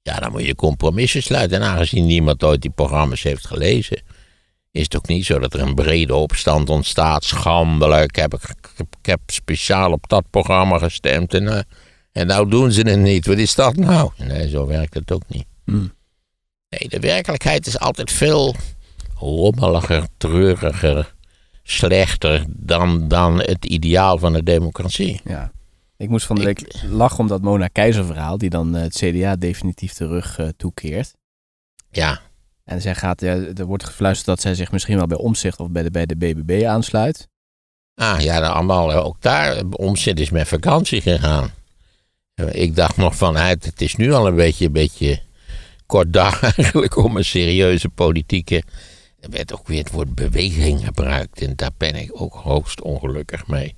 Ja, 0.01 0.19
dan 0.19 0.31
moet 0.31 0.45
je 0.45 0.55
compromissen 0.55 1.23
sluiten. 1.23 1.61
En 1.61 1.67
aangezien 1.67 2.05
niemand 2.05 2.43
ooit 2.43 2.61
die 2.61 2.71
programma's 2.71 3.23
heeft 3.23 3.47
gelezen, 3.47 4.01
is 4.73 4.83
het 4.83 4.95
ook 4.95 5.07
niet 5.07 5.25
zo 5.25 5.39
dat 5.39 5.53
er 5.53 5.59
een 5.59 5.75
brede 5.75 6.15
opstand 6.15 6.69
ontstaat. 6.69 7.23
Schandelijk, 7.23 8.15
heb 8.15 8.33
ik, 8.33 8.41
ik 8.77 9.05
heb 9.05 9.19
speciaal 9.25 9.91
op 9.91 10.07
dat 10.09 10.23
programma 10.29 10.77
gestemd 10.77 11.33
en, 11.33 11.47
eh, 11.47 11.61
en 12.11 12.27
nou 12.27 12.49
doen 12.49 12.71
ze 12.71 12.81
het 12.81 12.99
niet. 12.99 13.25
Wat 13.25 13.37
is 13.37 13.55
dat 13.55 13.75
nou? 13.75 14.11
Nee, 14.17 14.49
zo 14.49 14.65
werkt 14.67 14.93
het 14.93 15.11
ook 15.11 15.23
niet. 15.27 15.45
Mhm. 15.65 15.87
Nee, 16.69 16.89
de 16.89 16.99
werkelijkheid 16.99 17.67
is 17.67 17.79
altijd 17.79 18.11
veel 18.11 18.55
rommeliger, 19.17 20.07
treuriger, 20.17 21.13
slechter 21.63 22.45
dan, 22.49 23.07
dan 23.07 23.39
het 23.39 23.65
ideaal 23.65 24.17
van 24.17 24.33
de 24.33 24.43
democratie. 24.43 25.21
Ja. 25.23 25.51
Ik 25.97 26.09
moest 26.09 26.25
van 26.25 26.35
de 26.35 26.49
Ik- 26.49 26.59
week 26.59 26.83
lachen 26.91 27.19
om 27.19 27.27
dat 27.27 27.41
Mona 27.41 27.67
Keizer 27.67 28.05
verhaal. 28.05 28.37
Die 28.37 28.49
dan 28.49 28.75
eh, 28.75 28.81
het 28.81 28.95
CDA 28.95 29.35
definitief 29.35 29.93
terug 29.93 30.37
eh, 30.39 30.47
toekeert. 30.57 31.13
Ja, 31.91 32.21
En 32.63 32.81
zij 32.81 32.95
gaat, 32.95 33.21
er 33.21 33.65
wordt 33.65 33.85
gefluisterd 33.85 34.27
dat 34.27 34.41
zij 34.41 34.55
zich 34.55 34.71
misschien 34.71 34.97
wel 34.97 35.07
bij 35.07 35.17
Omzicht 35.17 35.59
of 35.59 35.69
bij 35.69 35.83
de, 35.83 35.91
bij 35.91 36.05
de 36.05 36.15
BBB 36.15 36.65
aansluit. 36.65 37.27
ah, 37.95 38.19
ja 38.19 38.39
dan 38.39 38.53
allemaal, 38.53 38.91
ook 38.91 39.21
daar, 39.21 39.55
eh, 39.55 39.63
omzet 39.71 40.19
is 40.19 40.29
met 40.29 40.47
vakantie 40.47 41.01
gegaan. 41.01 41.51
Ik 42.51 42.75
dacht 42.75 42.97
nog 42.97 43.15
vanuit, 43.15 43.65
het 43.65 43.81
is 43.81 43.95
nu 43.95 44.13
al 44.13 44.27
een 44.27 44.35
beetje, 44.35 44.65
een 44.65 44.71
beetje 44.71 45.21
kort 45.85 46.13
dag 46.13 46.43
eigenlijk 46.55 46.97
om 46.97 47.17
een 47.17 47.25
serieuze 47.25 47.89
politieke. 47.89 48.63
Er 49.19 49.29
werd 49.29 49.53
ook 49.53 49.67
weer 49.67 49.83
het 49.83 49.91
woord 49.91 50.15
beweging 50.15 50.85
gebruikt. 50.85 51.41
En 51.41 51.55
daar 51.55 51.71
ben 51.77 51.95
ik 51.95 52.21
ook 52.21 52.33
hoogst 52.33 52.81
ongelukkig 52.81 53.47
mee. 53.47 53.75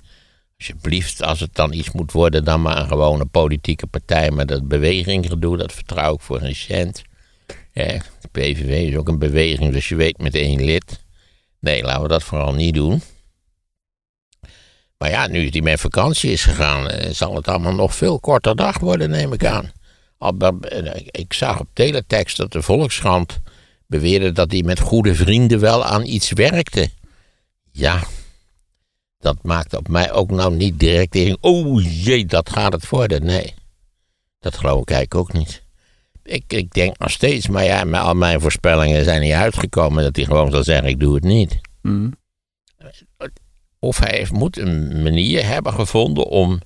Alsjeblieft, 0.58 1.22
als 1.22 1.40
het 1.40 1.54
dan 1.54 1.72
iets 1.72 1.90
moet 1.90 2.12
worden, 2.12 2.44
dan 2.44 2.62
maar 2.62 2.78
een 2.78 2.86
gewone 2.86 3.24
politieke 3.24 3.86
partij. 3.86 4.30
Maar 4.30 4.46
dat 4.46 4.68
beweginggedoe, 4.68 5.56
dat 5.56 5.72
vertrouw 5.72 6.14
ik 6.14 6.20
voor 6.20 6.42
een 6.42 6.54
cent. 6.54 7.02
Ja, 7.76 7.98
de 8.20 8.28
PVV 8.32 8.88
is 8.88 8.96
ook 8.96 9.08
een 9.08 9.18
beweging, 9.18 9.72
dus 9.72 9.88
je 9.88 9.94
weet 9.94 10.18
met 10.18 10.34
één 10.34 10.64
lid. 10.64 11.04
Nee, 11.60 11.82
laten 11.82 12.02
we 12.02 12.08
dat 12.08 12.22
vooral 12.22 12.54
niet 12.54 12.74
doen. 12.74 13.02
Maar 14.98 15.10
ja, 15.10 15.26
nu 15.26 15.50
die 15.50 15.62
met 15.62 15.80
vakantie 15.80 16.30
is 16.30 16.44
gegaan, 16.44 16.88
eh, 16.88 17.10
zal 17.10 17.34
het 17.34 17.48
allemaal 17.48 17.74
nog 17.74 17.94
veel 17.94 18.20
korter 18.20 18.56
dag 18.56 18.78
worden, 18.78 19.10
neem 19.10 19.32
ik 19.32 19.44
aan. 19.44 19.72
Eh, 20.18 20.90
ik 21.06 21.32
zag 21.32 21.60
op 21.60 21.68
teletext 21.72 22.36
dat 22.36 22.52
de 22.52 22.62
Volkskrant 22.62 23.40
beweerde 23.86 24.32
dat 24.32 24.50
hij 24.50 24.62
met 24.62 24.80
goede 24.80 25.14
vrienden 25.14 25.60
wel 25.60 25.84
aan 25.84 26.04
iets 26.04 26.32
werkte. 26.32 26.90
Ja, 27.70 28.02
dat 29.18 29.36
maakt 29.42 29.76
op 29.76 29.88
mij 29.88 30.12
ook 30.12 30.30
nou 30.30 30.54
niet 30.54 30.78
direct 30.78 31.14
in. 31.14 31.36
Oh 31.40 31.84
jee, 32.04 32.26
dat 32.26 32.50
gaat 32.50 32.72
het 32.72 32.88
worden. 32.88 33.24
Nee, 33.24 33.54
dat 34.38 34.56
geloof 34.56 34.80
ik 34.80 34.90
eigenlijk 34.90 35.14
ook 35.28 35.32
niet. 35.32 35.64
Ik, 36.26 36.44
ik 36.46 36.72
denk 36.72 36.98
nog 36.98 37.10
steeds, 37.10 37.48
maar 37.48 37.64
ja, 37.64 37.82
al 37.82 38.14
mijn 38.14 38.40
voorspellingen 38.40 39.04
zijn 39.04 39.20
niet 39.20 39.32
uitgekomen 39.32 40.02
dat 40.02 40.16
hij 40.16 40.24
gewoon 40.24 40.50
zal 40.50 40.64
zeggen: 40.64 40.88
ik 40.88 41.00
doe 41.00 41.14
het 41.14 41.24
niet. 41.24 41.60
Mm. 41.82 42.12
Of 43.78 43.98
hij 43.98 44.16
heeft, 44.18 44.32
moet 44.32 44.58
een 44.58 45.02
manier 45.02 45.46
hebben 45.46 45.72
gevonden 45.72 46.26
om 46.26 46.60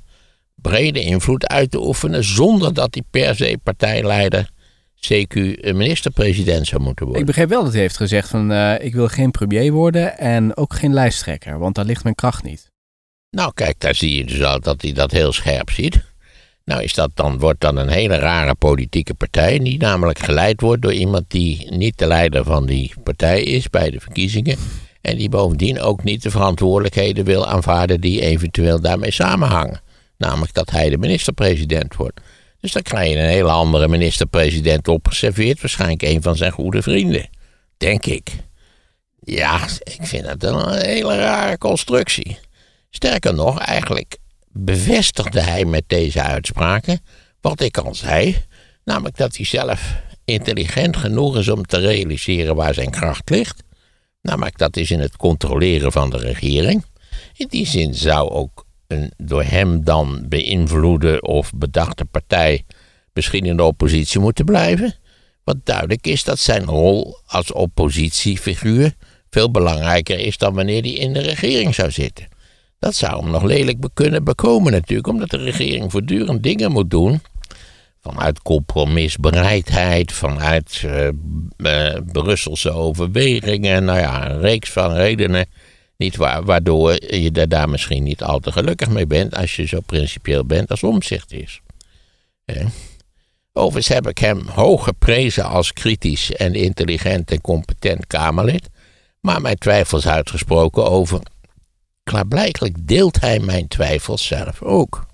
brede 0.54 1.00
invloed 1.00 1.46
uit 1.46 1.70
te 1.70 1.86
oefenen 1.86 2.24
zonder 2.24 2.74
dat 2.74 2.94
hij 2.94 3.02
per 3.10 3.36
se 3.36 3.58
partijleider, 3.62 4.50
CQ, 4.96 5.34
minister-president 5.74 6.66
zou 6.66 6.82
moeten 6.82 7.04
worden. 7.04 7.20
Ik 7.20 7.26
begreep 7.26 7.48
wel 7.48 7.62
dat 7.64 7.72
hij 7.72 7.80
heeft 7.80 7.96
gezegd 7.96 8.28
van 8.28 8.52
uh, 8.52 8.74
ik 8.80 8.94
wil 8.94 9.08
geen 9.08 9.30
premier 9.30 9.72
worden 9.72 10.18
en 10.18 10.56
ook 10.56 10.74
geen 10.74 10.92
lijsttrekker, 10.94 11.58
want 11.58 11.74
daar 11.74 11.84
ligt 11.84 12.02
mijn 12.02 12.14
kracht 12.14 12.42
niet. 12.42 12.70
Nou 13.30 13.52
kijk, 13.54 13.80
daar 13.80 13.94
zie 13.94 14.16
je 14.16 14.24
dus 14.24 14.42
al 14.42 14.60
dat 14.60 14.82
hij 14.82 14.92
dat 14.92 15.10
heel 15.10 15.32
scherp 15.32 15.70
ziet. 15.70 16.09
Nou 16.64 16.82
is 16.82 16.94
dat 16.94 17.10
dan, 17.14 17.38
wordt 17.38 17.60
dan 17.60 17.76
een 17.76 17.88
hele 17.88 18.16
rare 18.16 18.54
politieke 18.54 19.14
partij, 19.14 19.58
die 19.58 19.78
namelijk 19.78 20.18
geleid 20.18 20.60
wordt 20.60 20.82
door 20.82 20.92
iemand 20.92 21.24
die 21.28 21.74
niet 21.74 21.98
de 21.98 22.06
leider 22.06 22.44
van 22.44 22.66
die 22.66 22.92
partij 23.02 23.42
is 23.42 23.70
bij 23.70 23.90
de 23.90 24.00
verkiezingen. 24.00 24.56
En 25.00 25.16
die 25.16 25.28
bovendien 25.28 25.80
ook 25.80 26.04
niet 26.04 26.22
de 26.22 26.30
verantwoordelijkheden 26.30 27.24
wil 27.24 27.46
aanvaarden 27.46 28.00
die 28.00 28.20
eventueel 28.20 28.80
daarmee 28.80 29.10
samenhangen. 29.10 29.80
Namelijk 30.16 30.54
dat 30.54 30.70
hij 30.70 30.90
de 30.90 30.98
minister-president 30.98 31.96
wordt. 31.96 32.20
Dus 32.60 32.72
dan 32.72 32.82
krijg 32.82 33.10
je 33.10 33.18
een 33.18 33.24
hele 33.24 33.50
andere 33.50 33.88
minister-president 33.88 34.88
opgeserveerd. 34.88 35.60
Waarschijnlijk 35.60 36.02
een 36.02 36.22
van 36.22 36.36
zijn 36.36 36.52
goede 36.52 36.82
vrienden. 36.82 37.28
Denk 37.76 38.06
ik. 38.06 38.30
Ja, 39.20 39.64
ik 39.82 40.00
vind 40.06 40.24
dat 40.24 40.42
een 40.42 40.74
hele 40.74 41.16
rare 41.16 41.58
constructie. 41.58 42.38
Sterker 42.90 43.34
nog, 43.34 43.58
eigenlijk 43.58 44.16
bevestigde 44.52 45.40
hij 45.40 45.64
met 45.64 45.84
deze 45.86 46.22
uitspraken 46.22 47.00
wat 47.40 47.60
ik 47.60 47.78
al 47.78 47.94
zei. 47.94 48.36
Namelijk 48.84 49.16
dat 49.16 49.36
hij 49.36 49.44
zelf 49.44 49.94
intelligent 50.24 50.96
genoeg 50.96 51.36
is 51.36 51.48
om 51.48 51.66
te 51.66 51.78
realiseren 51.78 52.54
waar 52.54 52.74
zijn 52.74 52.90
kracht 52.90 53.30
ligt. 53.30 53.62
Namelijk 54.22 54.58
dat 54.58 54.76
is 54.76 54.90
in 54.90 55.00
het 55.00 55.16
controleren 55.16 55.92
van 55.92 56.10
de 56.10 56.18
regering. 56.18 56.84
In 57.36 57.46
die 57.48 57.66
zin 57.66 57.94
zou 57.94 58.30
ook 58.30 58.66
een 58.86 59.12
door 59.16 59.42
hem 59.42 59.84
dan 59.84 60.24
beïnvloede 60.28 61.20
of 61.20 61.52
bedachte 61.54 62.04
partij 62.04 62.64
misschien 63.12 63.44
in 63.44 63.56
de 63.56 63.62
oppositie 63.62 64.20
moeten 64.20 64.44
blijven. 64.44 64.94
Wat 65.44 65.56
duidelijk 65.64 66.06
is 66.06 66.24
dat 66.24 66.38
zijn 66.38 66.64
rol 66.64 67.20
als 67.26 67.52
oppositiefiguur 67.52 68.94
veel 69.30 69.50
belangrijker 69.50 70.18
is 70.18 70.38
dan 70.38 70.54
wanneer 70.54 70.82
hij 70.82 70.90
in 70.90 71.12
de 71.12 71.20
regering 71.20 71.74
zou 71.74 71.90
zitten. 71.90 72.29
Dat 72.80 72.94
zou 72.94 73.22
hem 73.22 73.30
nog 73.30 73.42
lelijk 73.42 73.88
kunnen 73.94 74.24
bekomen 74.24 74.72
natuurlijk, 74.72 75.08
omdat 75.08 75.30
de 75.30 75.36
regering 75.36 75.90
voortdurend 75.90 76.42
dingen 76.42 76.72
moet 76.72 76.90
doen. 76.90 77.20
Vanuit 78.00 78.42
compromisbereidheid, 78.42 80.12
vanuit 80.12 80.82
uh, 80.84 81.08
uh, 81.56 81.96
Brusselse 82.12 82.70
overwegingen, 82.70 83.84
nou 83.84 83.98
ja, 83.98 84.30
een 84.30 84.40
reeks 84.40 84.70
van 84.70 84.92
redenen 84.92 85.46
niet 85.96 86.16
waar, 86.16 86.44
waardoor 86.44 86.92
je 87.14 87.30
er 87.32 87.48
daar 87.48 87.68
misschien 87.68 88.02
niet 88.02 88.22
al 88.22 88.38
te 88.38 88.52
gelukkig 88.52 88.88
mee 88.88 89.06
bent 89.06 89.36
als 89.36 89.56
je 89.56 89.66
zo 89.66 89.80
principieel 89.80 90.44
bent 90.44 90.70
als 90.70 90.82
omzicht 90.82 91.32
is. 91.32 91.60
Overigens 93.52 93.94
heb 93.94 94.08
ik 94.08 94.18
hem 94.18 94.46
hoog 94.46 94.84
geprezen 94.84 95.44
als 95.44 95.72
kritisch 95.72 96.32
en 96.32 96.54
intelligent 96.54 97.30
en 97.30 97.40
competent 97.40 98.06
Kamerlid, 98.06 98.68
maar 99.20 99.40
mijn 99.40 99.58
twijfels 99.58 100.06
uitgesproken 100.06 100.90
over. 100.90 101.20
Klaarblijkelijk 102.10 102.86
deelt 102.86 103.20
hij 103.20 103.40
mijn 103.40 103.68
twijfels 103.68 104.26
zelf 104.26 104.62
ook. 104.62 105.06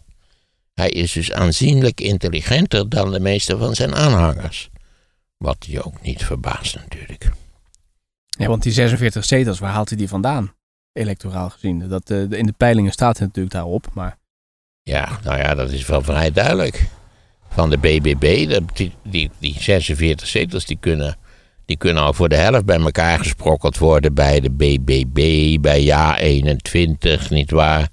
Hij 0.75 0.89
is 0.89 1.13
dus 1.13 1.33
aanzienlijk 1.33 2.01
intelligenter 2.01 2.89
dan 2.89 3.13
de 3.13 3.21
meeste 3.21 3.59
van 3.59 3.75
zijn 3.75 3.95
aanhangers. 3.95 4.71
Wat 5.37 5.57
je 5.67 5.83
ook 5.83 6.03
niet 6.03 6.25
verbaast 6.25 6.75
natuurlijk. 6.75 7.31
Ja, 8.27 8.47
want 8.49 8.63
die 8.63 8.73
46 8.73 9.25
zetels, 9.25 9.59
waar 9.59 9.73
haalt 9.73 9.89
hij 9.89 9.99
die 9.99 10.09
vandaan? 10.09 10.55
electoraal 10.93 11.51
gezien. 11.51 11.89
Dat, 11.89 12.11
uh, 12.11 12.31
in 12.31 12.47
de 12.47 12.55
peilingen 12.57 12.93
staat 12.93 13.19
het 13.19 13.27
natuurlijk 13.27 13.55
daarop, 13.55 13.87
maar... 13.93 14.19
Ja, 14.83 15.19
nou 15.23 15.39
ja, 15.39 15.55
dat 15.55 15.71
is 15.71 15.87
wel 15.87 16.03
vrij 16.03 16.33
duidelijk. 16.33 16.89
Van 17.49 17.71
de 17.71 17.79
BBB, 17.79 18.59
die, 18.75 18.93
die, 19.03 19.31
die 19.39 19.55
46 19.59 20.27
zetels, 20.27 20.65
die 20.65 20.79
kunnen, 20.81 21.17
die 21.67 21.77
kunnen 21.77 22.03
al 22.03 22.13
voor 22.13 22.29
de 22.29 22.37
helft 22.37 22.65
bij 22.65 22.81
elkaar 22.81 23.19
gesprokkeld 23.19 23.79
worden 23.79 24.15
bij 24.15 24.41
de 24.41 24.51
BBB, 24.51 25.57
bij 25.61 25.83
Ja 25.83 26.19
21, 26.19 27.31
nietwaar? 27.31 27.89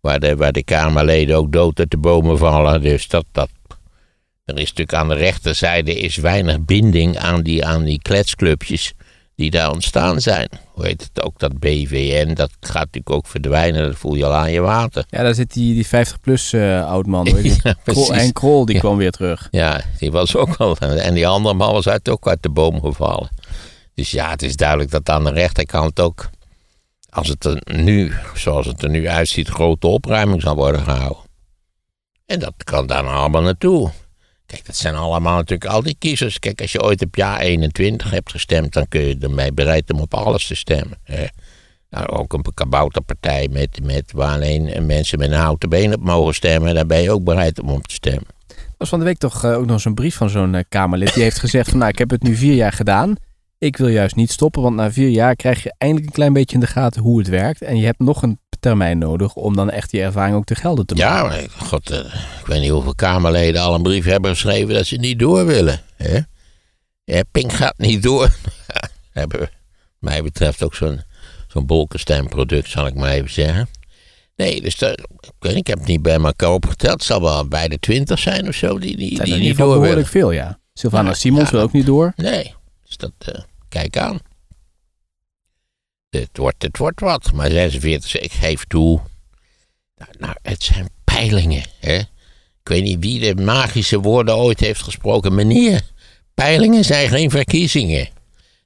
Waar 0.00 0.20
de, 0.20 0.36
waar 0.36 0.52
de 0.52 0.64
Kamerleden 0.64 1.36
ook 1.36 1.52
dood 1.52 1.78
uit 1.78 1.90
de 1.90 1.96
bomen 1.96 2.38
vallen. 2.38 2.82
Dus 2.82 3.08
dat, 3.08 3.24
dat, 3.32 3.48
er 4.44 4.54
is 4.58 4.68
natuurlijk 4.68 4.92
aan 4.92 5.08
de 5.08 5.14
rechterzijde 5.14 5.94
is 5.94 6.16
weinig 6.16 6.64
binding 6.64 7.18
aan 7.18 7.42
die, 7.42 7.64
aan 7.64 7.84
die 7.84 8.02
kletsclubjes 8.02 8.92
die 9.38 9.50
daar 9.50 9.72
ontstaan 9.72 10.20
zijn. 10.20 10.48
Hoe 10.72 10.86
heet 10.86 11.08
het 11.12 11.22
ook, 11.22 11.38
dat 11.38 11.58
BVN, 11.58 12.34
dat 12.34 12.50
gaat 12.60 12.74
natuurlijk 12.74 13.10
ook 13.10 13.26
verdwijnen, 13.26 13.86
dat 13.86 13.96
voel 13.96 14.14
je 14.14 14.24
al 14.24 14.34
aan 14.34 14.52
je 14.52 14.60
water. 14.60 15.04
Ja, 15.08 15.22
daar 15.22 15.34
zit 15.34 15.52
die, 15.52 15.74
die 15.74 15.86
50-plus 15.86 16.52
uh, 16.52 16.86
oud-man, 16.86 17.24
ja, 17.24 17.74
en 18.10 18.32
Krol, 18.32 18.64
die 18.64 18.78
kwam 18.78 18.96
weer 18.96 19.10
terug. 19.10 19.48
Ja, 19.50 19.80
die 19.98 20.10
was 20.10 20.36
ook 20.36 20.56
al, 20.56 20.76
en 20.76 21.14
die 21.14 21.26
andere 21.26 21.54
man 21.54 21.72
was 21.72 21.88
uit, 21.88 22.08
ook 22.08 22.28
uit 22.28 22.42
de 22.42 22.48
boom 22.48 22.80
gevallen. 22.80 23.28
Dus 23.94 24.10
ja, 24.10 24.30
het 24.30 24.42
is 24.42 24.56
duidelijk 24.56 24.90
dat 24.90 25.08
aan 25.08 25.24
de 25.24 25.32
rechterkant 25.32 26.00
ook, 26.00 26.30
als 27.10 27.28
het 27.28 27.44
er 27.44 27.62
nu, 27.64 28.12
zoals 28.34 28.66
het 28.66 28.82
er 28.82 28.90
nu 28.90 29.08
uitziet, 29.08 29.48
grote 29.48 29.86
opruiming 29.86 30.42
zal 30.42 30.54
worden 30.54 30.80
gehouden. 30.82 31.22
En 32.26 32.38
dat 32.38 32.54
kan 32.64 32.86
daar 32.86 33.02
nou 33.02 33.16
allemaal 33.16 33.42
naartoe. 33.42 33.90
Kijk, 34.48 34.66
dat 34.66 34.76
zijn 34.76 34.94
allemaal 34.94 35.36
natuurlijk 35.36 35.70
al 35.70 35.82
die 35.82 35.96
kiezers. 35.98 36.38
Kijk, 36.38 36.60
als 36.60 36.72
je 36.72 36.82
ooit 36.82 37.02
op 37.04 37.16
jaar 37.16 37.40
21 37.40 38.10
hebt 38.10 38.30
gestemd, 38.30 38.72
dan 38.72 38.88
kun 38.88 39.00
je 39.00 39.16
ermee 39.20 39.52
bereid 39.52 39.92
om 39.92 40.00
op 40.00 40.14
alles 40.14 40.46
te 40.46 40.54
stemmen. 40.54 40.98
Nou, 41.90 42.06
ook 42.06 42.32
een 42.32 42.44
kabouterpartij 42.54 43.48
met, 43.50 43.84
met 43.84 44.12
waar 44.12 44.34
alleen 44.34 44.86
mensen 44.86 45.18
met 45.18 45.30
een 45.30 45.38
houten 45.38 45.68
been 45.68 45.94
op 45.94 46.02
mogen 46.02 46.34
stemmen, 46.34 46.74
daar 46.74 46.86
ben 46.86 47.02
je 47.02 47.10
ook 47.10 47.24
bereid 47.24 47.60
om 47.60 47.68
op 47.68 47.86
te 47.86 47.94
stemmen. 47.94 48.26
Er 48.48 48.84
was 48.84 48.88
van 48.88 48.98
de 48.98 49.04
week 49.04 49.18
toch 49.18 49.44
eh, 49.44 49.56
ook 49.56 49.66
nog 49.66 49.80
zo'n 49.80 49.94
brief 49.94 50.16
van 50.16 50.30
zo'n 50.30 50.54
uh, 50.54 50.60
Kamerlid. 50.68 51.14
Die 51.14 51.22
heeft 51.22 51.38
gezegd 51.38 51.68
van 51.68 51.78
nou, 51.78 51.90
ik 51.90 51.98
heb 51.98 52.10
het 52.10 52.22
nu 52.22 52.34
vier 52.34 52.54
jaar 52.54 52.72
gedaan. 52.72 53.14
Ik 53.58 53.76
wil 53.76 53.88
juist 53.88 54.16
niet 54.16 54.30
stoppen, 54.30 54.62
want 54.62 54.76
na 54.76 54.92
vier 54.92 55.08
jaar 55.08 55.36
krijg 55.36 55.62
je 55.62 55.74
eindelijk 55.78 56.06
een 56.06 56.14
klein 56.14 56.32
beetje 56.32 56.54
in 56.54 56.60
de 56.60 56.66
gaten 56.66 57.02
hoe 57.02 57.18
het 57.18 57.28
werkt. 57.28 57.62
En 57.62 57.76
je 57.76 57.84
hebt 57.84 57.98
nog 57.98 58.22
een 58.22 58.38
termijn 58.60 58.98
nodig 58.98 59.34
om 59.34 59.56
dan 59.56 59.70
echt 59.70 59.90
die 59.90 60.02
ervaring 60.02 60.36
ook 60.36 60.44
te 60.44 60.54
gelden 60.54 60.86
te 60.86 60.94
maken. 60.94 61.14
Ja, 61.14 61.22
maar 61.22 61.66
god, 61.66 61.90
uh, 61.90 61.98
ik 62.40 62.46
weet 62.46 62.60
niet 62.60 62.70
hoeveel 62.70 62.94
Kamerleden 62.94 63.62
al 63.62 63.74
een 63.74 63.82
brief 63.82 64.04
hebben 64.04 64.30
geschreven 64.30 64.74
dat 64.74 64.86
ze 64.86 64.96
niet 64.96 65.18
door 65.18 65.46
willen. 65.46 65.80
Hè? 65.96 66.18
Ja, 67.04 67.22
Pink 67.30 67.52
gaat 67.52 67.78
niet 67.78 68.02
door. 68.02 68.30
hebben 69.12 69.50
mij 69.98 70.22
betreft 70.22 70.62
ook 70.62 70.74
zo'n 70.74 71.02
zo'n 71.48 71.66
bolkenstemproduct, 71.66 72.68
zal 72.68 72.86
ik 72.86 72.94
maar 72.94 73.10
even 73.10 73.30
zeggen. 73.30 73.68
Nee, 74.36 74.60
dus 74.60 74.74
ik, 74.74 75.06
ik 75.40 75.66
heb 75.66 75.78
het 75.78 75.86
niet 75.86 76.02
bij 76.02 76.20
elkaar 76.20 76.52
opgeteld. 76.52 76.92
Het 76.92 77.02
zal 77.02 77.22
wel 77.22 77.48
bij 77.48 77.68
de 77.68 77.78
twintig 77.78 78.18
zijn 78.18 78.48
of 78.48 78.54
zo 78.54 78.78
die, 78.78 78.96
die, 78.96 79.24
die 79.24 79.34
niet 79.34 79.56
door 79.56 79.80
willen. 79.80 80.06
veel, 80.06 80.30
ja. 80.30 80.58
Sylvana 80.72 81.14
Simons 81.14 81.50
wil 81.50 81.60
ook 81.60 81.72
niet 81.72 81.86
door. 81.86 82.12
Nee, 82.16 82.54
dus 82.86 82.96
dat, 82.96 83.12
uh, 83.28 83.40
kijk 83.68 83.96
aan. 83.96 84.18
Het 86.10 86.28
wordt, 86.32 86.62
het 86.62 86.78
wordt 86.78 87.00
wat, 87.00 87.32
maar 87.32 87.50
46, 87.50 88.18
ik 88.18 88.32
geef 88.32 88.64
toe. 88.64 89.00
Nou, 89.96 90.10
nou, 90.18 90.34
het 90.42 90.62
zijn 90.62 90.88
peilingen, 91.04 91.64
hè. 91.80 91.96
Ik 92.62 92.74
weet 92.74 92.82
niet 92.82 93.00
wie 93.00 93.34
de 93.34 93.42
magische 93.42 94.00
woorden 94.00 94.36
ooit 94.36 94.60
heeft 94.60 94.82
gesproken. 94.82 95.34
Meneer, 95.34 95.80
peilingen 96.34 96.84
zijn 96.84 97.08
geen 97.08 97.30
verkiezingen. 97.30 98.08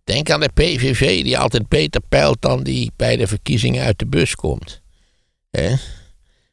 Denk 0.05 0.30
aan 0.30 0.40
de 0.40 0.51
PVV 0.55 1.22
die 1.22 1.38
altijd 1.38 1.68
beter 1.68 2.01
peilt 2.09 2.36
dan 2.40 2.62
die 2.62 2.93
bij 2.97 3.16
de 3.16 3.26
verkiezingen 3.26 3.84
uit 3.84 3.99
de 3.99 4.07
bus 4.07 4.34
komt. 4.34 4.80
Hè? 5.51 5.74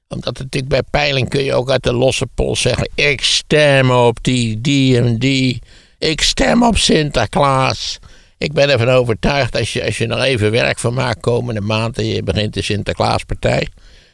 Omdat 0.08 0.38
natuurlijk 0.38 0.72
bij 0.72 0.84
peiling 0.84 1.30
kun 1.30 1.44
je 1.44 1.54
ook 1.54 1.70
uit 1.70 1.84
de 1.84 1.94
losse 1.94 2.26
pols 2.26 2.62
zeggen: 2.62 2.90
ik 2.96 3.24
stem 3.24 3.92
op 3.92 4.24
die, 4.24 4.62
die 4.62 4.98
en 4.98 5.18
die. 5.18 5.62
Ik 5.98 6.22
stem 6.22 6.64
op 6.64 6.78
Sinterklaas. 6.78 8.00
Ik 8.40 8.54
ben 8.54 8.70
ervan 8.70 8.90
overtuigd 8.90 9.56
als 9.56 9.74
je, 9.74 9.86
als 9.86 9.98
je 9.98 10.06
nog 10.06 10.22
even 10.22 10.52
werk 10.52 10.80
van 10.80 10.94
maakt 10.94 11.20
komende 11.20 11.62
maand 11.62 11.98
en 11.98 12.06
je 12.06 12.24
begint 12.24 12.54
de 12.54 12.62
Sinterklaaspartij. 12.62 13.68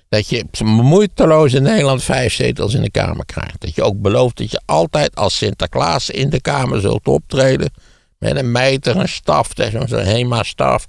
Dat 0.09 0.30
je 0.30 0.45
moeiteloos 0.63 1.53
in 1.53 1.63
Nederland 1.63 2.03
vijf 2.03 2.34
zetels 2.34 2.73
in 2.73 2.82
de 2.82 2.91
Kamer 2.91 3.26
krijgt. 3.26 3.61
Dat 3.61 3.76
je 3.76 3.84
ook 3.84 4.01
belooft 4.01 4.38
dat 4.38 4.51
je 4.51 4.61
altijd 4.65 5.15
als 5.15 5.38
Sinterklaas 5.38 6.09
in 6.09 6.30
de 6.30 6.41
Kamer 6.41 6.82
zult 6.82 7.07
optreden. 7.07 7.73
Met 8.17 8.36
een 8.36 8.51
mijter, 8.51 8.95
een 8.95 9.09
staf, 9.09 9.51
zo'n 9.71 9.88
zo 9.88 9.97
HEMA-staf. 9.97 10.88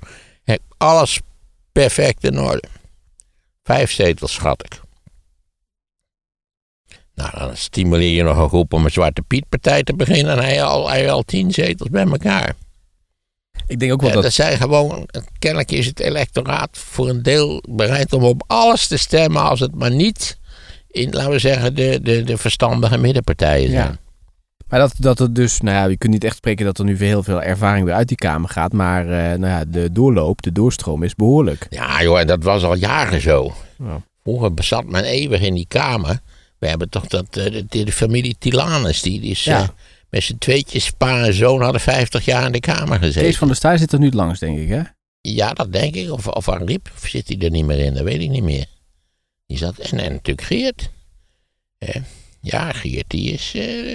Alles 0.76 1.20
perfect 1.72 2.24
in 2.24 2.38
orde. 2.38 2.68
Vijf 3.62 3.92
zetels 3.92 4.32
schat 4.32 4.64
ik. 4.64 4.80
Nou, 7.14 7.38
dan 7.38 7.56
stimuleer 7.56 8.14
je 8.14 8.22
nog 8.22 8.38
een 8.38 8.48
groep 8.48 8.72
om 8.72 8.84
een 8.84 8.90
Zwarte 8.90 9.22
Piet-partij 9.22 9.82
te 9.82 9.94
beginnen. 9.94 10.36
En 10.36 10.44
hij 10.44 10.62
al, 10.62 10.88
hij 10.90 11.10
al 11.10 11.22
tien 11.22 11.52
zetels 11.52 11.88
bij 11.88 12.06
elkaar. 12.06 12.54
Ik 13.66 13.78
denk 13.78 13.92
ook 13.92 14.00
wel 14.02 14.12
dat... 14.12 14.22
dat 14.22 14.32
zijn 14.32 14.56
gewoon, 14.56 15.08
kennelijk 15.38 15.70
is 15.70 15.86
het 15.86 16.00
electoraat 16.00 16.68
voor 16.72 17.08
een 17.08 17.22
deel 17.22 17.62
bereid 17.68 18.12
om 18.12 18.22
op 18.24 18.44
alles 18.46 18.86
te 18.86 18.96
stemmen 18.96 19.42
als 19.42 19.60
het 19.60 19.74
maar 19.74 19.90
niet 19.90 20.38
in, 20.90 21.10
laten 21.12 21.30
we 21.30 21.38
zeggen, 21.38 21.74
de, 21.74 22.00
de, 22.02 22.22
de 22.22 22.36
verstandige 22.38 22.98
middenpartijen 22.98 23.70
zijn. 23.70 23.88
Ja. 23.90 23.98
Maar 24.68 24.78
dat, 24.80 24.94
dat 24.98 25.18
het 25.18 25.34
dus, 25.34 25.60
nou 25.60 25.76
ja, 25.76 25.84
je 25.84 25.96
kunt 25.96 26.12
niet 26.12 26.24
echt 26.24 26.36
spreken 26.36 26.64
dat 26.64 26.78
er 26.78 26.84
nu 26.84 26.96
heel 26.96 27.22
veel 27.22 27.42
ervaring 27.42 27.84
weer 27.84 27.94
uit 27.94 28.08
die 28.08 28.16
Kamer 28.16 28.48
gaat. 28.48 28.72
Maar 28.72 29.02
eh, 29.02 29.38
nou 29.38 29.46
ja, 29.46 29.64
de 29.64 29.92
doorloop, 29.92 30.42
de 30.42 30.52
doorstroom 30.52 31.02
is 31.02 31.14
behoorlijk. 31.14 31.66
Ja, 31.70 32.02
joh, 32.02 32.24
dat 32.24 32.42
was 32.42 32.62
al 32.64 32.74
jaren 32.74 33.20
zo. 33.20 33.54
Ja. 33.78 34.00
Vroeger 34.22 34.54
bezat 34.54 34.84
men 34.84 35.04
eeuwig 35.04 35.40
in 35.40 35.54
die 35.54 35.66
kamer. 35.68 36.20
We 36.58 36.68
hebben 36.68 36.88
toch 36.88 37.06
dat, 37.06 37.26
eh, 37.30 37.62
de, 37.68 37.84
de 37.84 37.92
familie 37.92 38.36
Tilanus, 38.38 39.02
die, 39.02 39.20
die 39.20 39.30
is, 39.30 39.44
Ja. 39.44 39.60
eh, 39.62 39.68
met 40.10 40.22
z'n 40.22 40.38
tweetjes, 40.38 40.90
pa 40.90 41.24
en 41.24 41.34
zoon, 41.34 41.62
hadden 41.62 41.80
50 41.80 42.24
jaar 42.24 42.46
in 42.46 42.52
de 42.52 42.60
kamer 42.60 42.98
gezeten. 42.98 43.22
Kees 43.22 43.36
van 43.38 43.46
der 43.46 43.56
Staaij 43.56 43.78
zit 43.78 43.92
er 43.92 43.98
nu 43.98 44.04
het 44.04 44.14
langst, 44.14 44.40
denk 44.40 44.58
ik, 44.58 44.68
hè? 44.68 44.82
Ja, 45.20 45.52
dat 45.52 45.72
denk 45.72 45.94
ik. 45.94 46.12
Of, 46.12 46.26
of 46.26 46.48
Ariep, 46.48 46.90
of 46.96 47.08
zit 47.08 47.28
hij 47.28 47.38
er 47.38 47.50
niet 47.50 47.64
meer 47.64 47.78
in? 47.78 47.94
Dat 47.94 48.02
weet 48.02 48.20
ik 48.20 48.28
niet 48.28 48.42
meer. 48.42 48.66
Die 49.46 49.58
zat, 49.58 49.78
en, 49.78 49.98
en 49.98 50.12
natuurlijk 50.12 50.46
Geert. 50.46 50.90
Eh, 51.78 52.02
ja, 52.40 52.72
Geert, 52.72 53.10
die 53.10 53.32
is... 53.32 53.52
eh, 53.54 53.94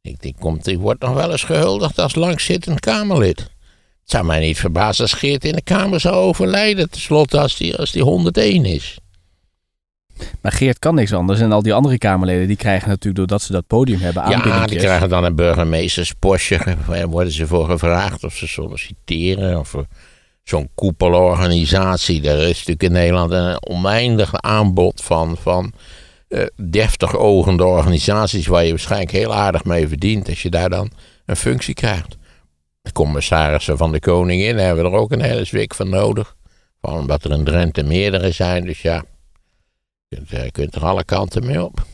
ik, 0.00 0.20
die, 0.20 0.34
komt, 0.38 0.64
die 0.64 0.78
wordt 0.78 1.00
nog 1.00 1.14
wel 1.14 1.30
eens 1.30 1.44
gehuldigd 1.44 1.98
als 1.98 2.14
langzittend 2.14 2.80
Kamerlid. 2.80 3.38
Het 3.38 4.16
zou 4.16 4.24
mij 4.24 4.40
niet 4.40 4.58
verbazen 4.58 5.02
als 5.02 5.12
Geert 5.12 5.44
in 5.44 5.52
de 5.52 5.62
Kamer 5.62 6.00
zou 6.00 6.14
overlijden. 6.14 6.90
Tenslotte 6.90 7.40
als 7.40 7.56
die, 7.56 7.76
als 7.76 7.90
die 7.92 8.02
101 8.02 8.64
is. 8.64 8.98
Maar 10.42 10.52
Geert 10.52 10.78
kan 10.78 10.94
niks 10.94 11.12
anders. 11.12 11.40
En 11.40 11.52
al 11.52 11.62
die 11.62 11.74
andere 11.74 11.98
Kamerleden, 11.98 12.46
die 12.46 12.56
krijgen 12.56 12.88
natuurlijk 12.88 13.16
doordat 13.16 13.42
ze 13.42 13.52
dat 13.52 13.66
podium 13.66 14.00
hebben 14.00 14.22
Ja, 14.22 14.34
aanbiedingjes. 14.34 14.70
die 14.70 14.78
krijgen 14.78 15.08
dan 15.08 15.24
een 15.24 15.34
burgemeesterspostje. 15.34 16.60
Daar 16.88 17.08
worden 17.08 17.32
ze 17.32 17.46
voor 17.46 17.64
gevraagd 17.66 18.24
of 18.24 18.36
ze 18.36 18.46
solliciteren. 18.48 19.58
Of 19.58 19.68
voor 19.68 19.86
zo'n 20.44 20.68
koepelorganisatie. 20.74 22.28
Er 22.28 22.38
is 22.38 22.56
natuurlijk 22.56 22.82
in 22.82 22.92
Nederland 22.92 23.30
een 23.32 23.68
oneindig 23.68 24.34
aanbod 24.40 25.02
van, 25.02 25.36
van 25.40 25.72
eh, 26.28 26.44
deftig 26.62 27.16
ogende 27.16 27.64
organisaties. 27.64 28.46
Waar 28.46 28.64
je 28.64 28.70
waarschijnlijk 28.70 29.10
heel 29.10 29.34
aardig 29.34 29.64
mee 29.64 29.88
verdient. 29.88 30.28
Als 30.28 30.42
je 30.42 30.50
daar 30.50 30.70
dan 30.70 30.90
een 31.26 31.36
functie 31.36 31.74
krijgt. 31.74 32.16
De 32.82 32.92
commissarissen 32.92 33.76
van 33.76 33.92
de 33.92 34.00
koningin 34.00 34.56
daar 34.56 34.66
hebben 34.66 34.84
er 34.84 34.92
ook 34.92 35.12
een 35.12 35.22
hele 35.22 35.44
zwik 35.44 35.74
van 35.74 35.88
nodig. 35.88 36.36
Van 36.80 36.98
omdat 36.98 37.24
er 37.24 37.30
in 37.30 37.44
Drenthe 37.44 37.82
meerdere 37.82 38.30
zijn. 38.30 38.64
Dus 38.64 38.82
ja, 38.82 39.04
je 40.08 40.16
kunt, 40.16 40.32
eh, 40.32 40.50
kunt 40.50 40.74
er 40.74 40.84
alle 40.84 41.04
kanten 41.04 41.46
mee 41.46 41.64
op. 41.64 41.86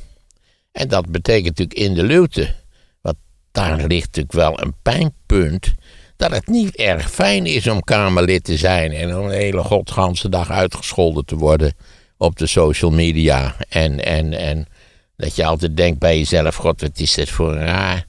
En 0.72 0.88
dat 0.88 1.10
betekent 1.10 1.58
natuurlijk 1.58 1.78
in 1.78 1.94
de 1.94 2.02
luwte. 2.02 2.54
Want 3.00 3.16
daar 3.52 3.76
ligt 3.86 4.06
natuurlijk 4.06 4.32
wel 4.32 4.60
een 4.60 4.74
pijnpunt. 4.82 5.74
Dat 6.16 6.30
het 6.30 6.46
niet 6.46 6.76
erg 6.76 7.10
fijn 7.10 7.46
is 7.46 7.66
om 7.66 7.80
Kamerlid 7.80 8.44
te 8.44 8.56
zijn. 8.56 8.92
En 8.92 9.16
om 9.16 9.28
de 9.28 9.34
hele 9.34 9.62
godganse 9.62 10.28
dag 10.28 10.50
uitgescholden 10.50 11.24
te 11.24 11.36
worden 11.36 11.74
op 12.16 12.36
de 12.36 12.46
social 12.46 12.90
media. 12.90 13.56
En, 13.68 14.04
en, 14.04 14.32
en 14.32 14.66
dat 15.16 15.36
je 15.36 15.44
altijd 15.44 15.76
denkt 15.76 15.98
bij 15.98 16.18
jezelf: 16.18 16.56
God, 16.56 16.80
wat 16.80 16.98
is 16.98 17.14
dit 17.14 17.30
voor 17.30 17.52
een 17.52 17.64
raar. 17.64 18.06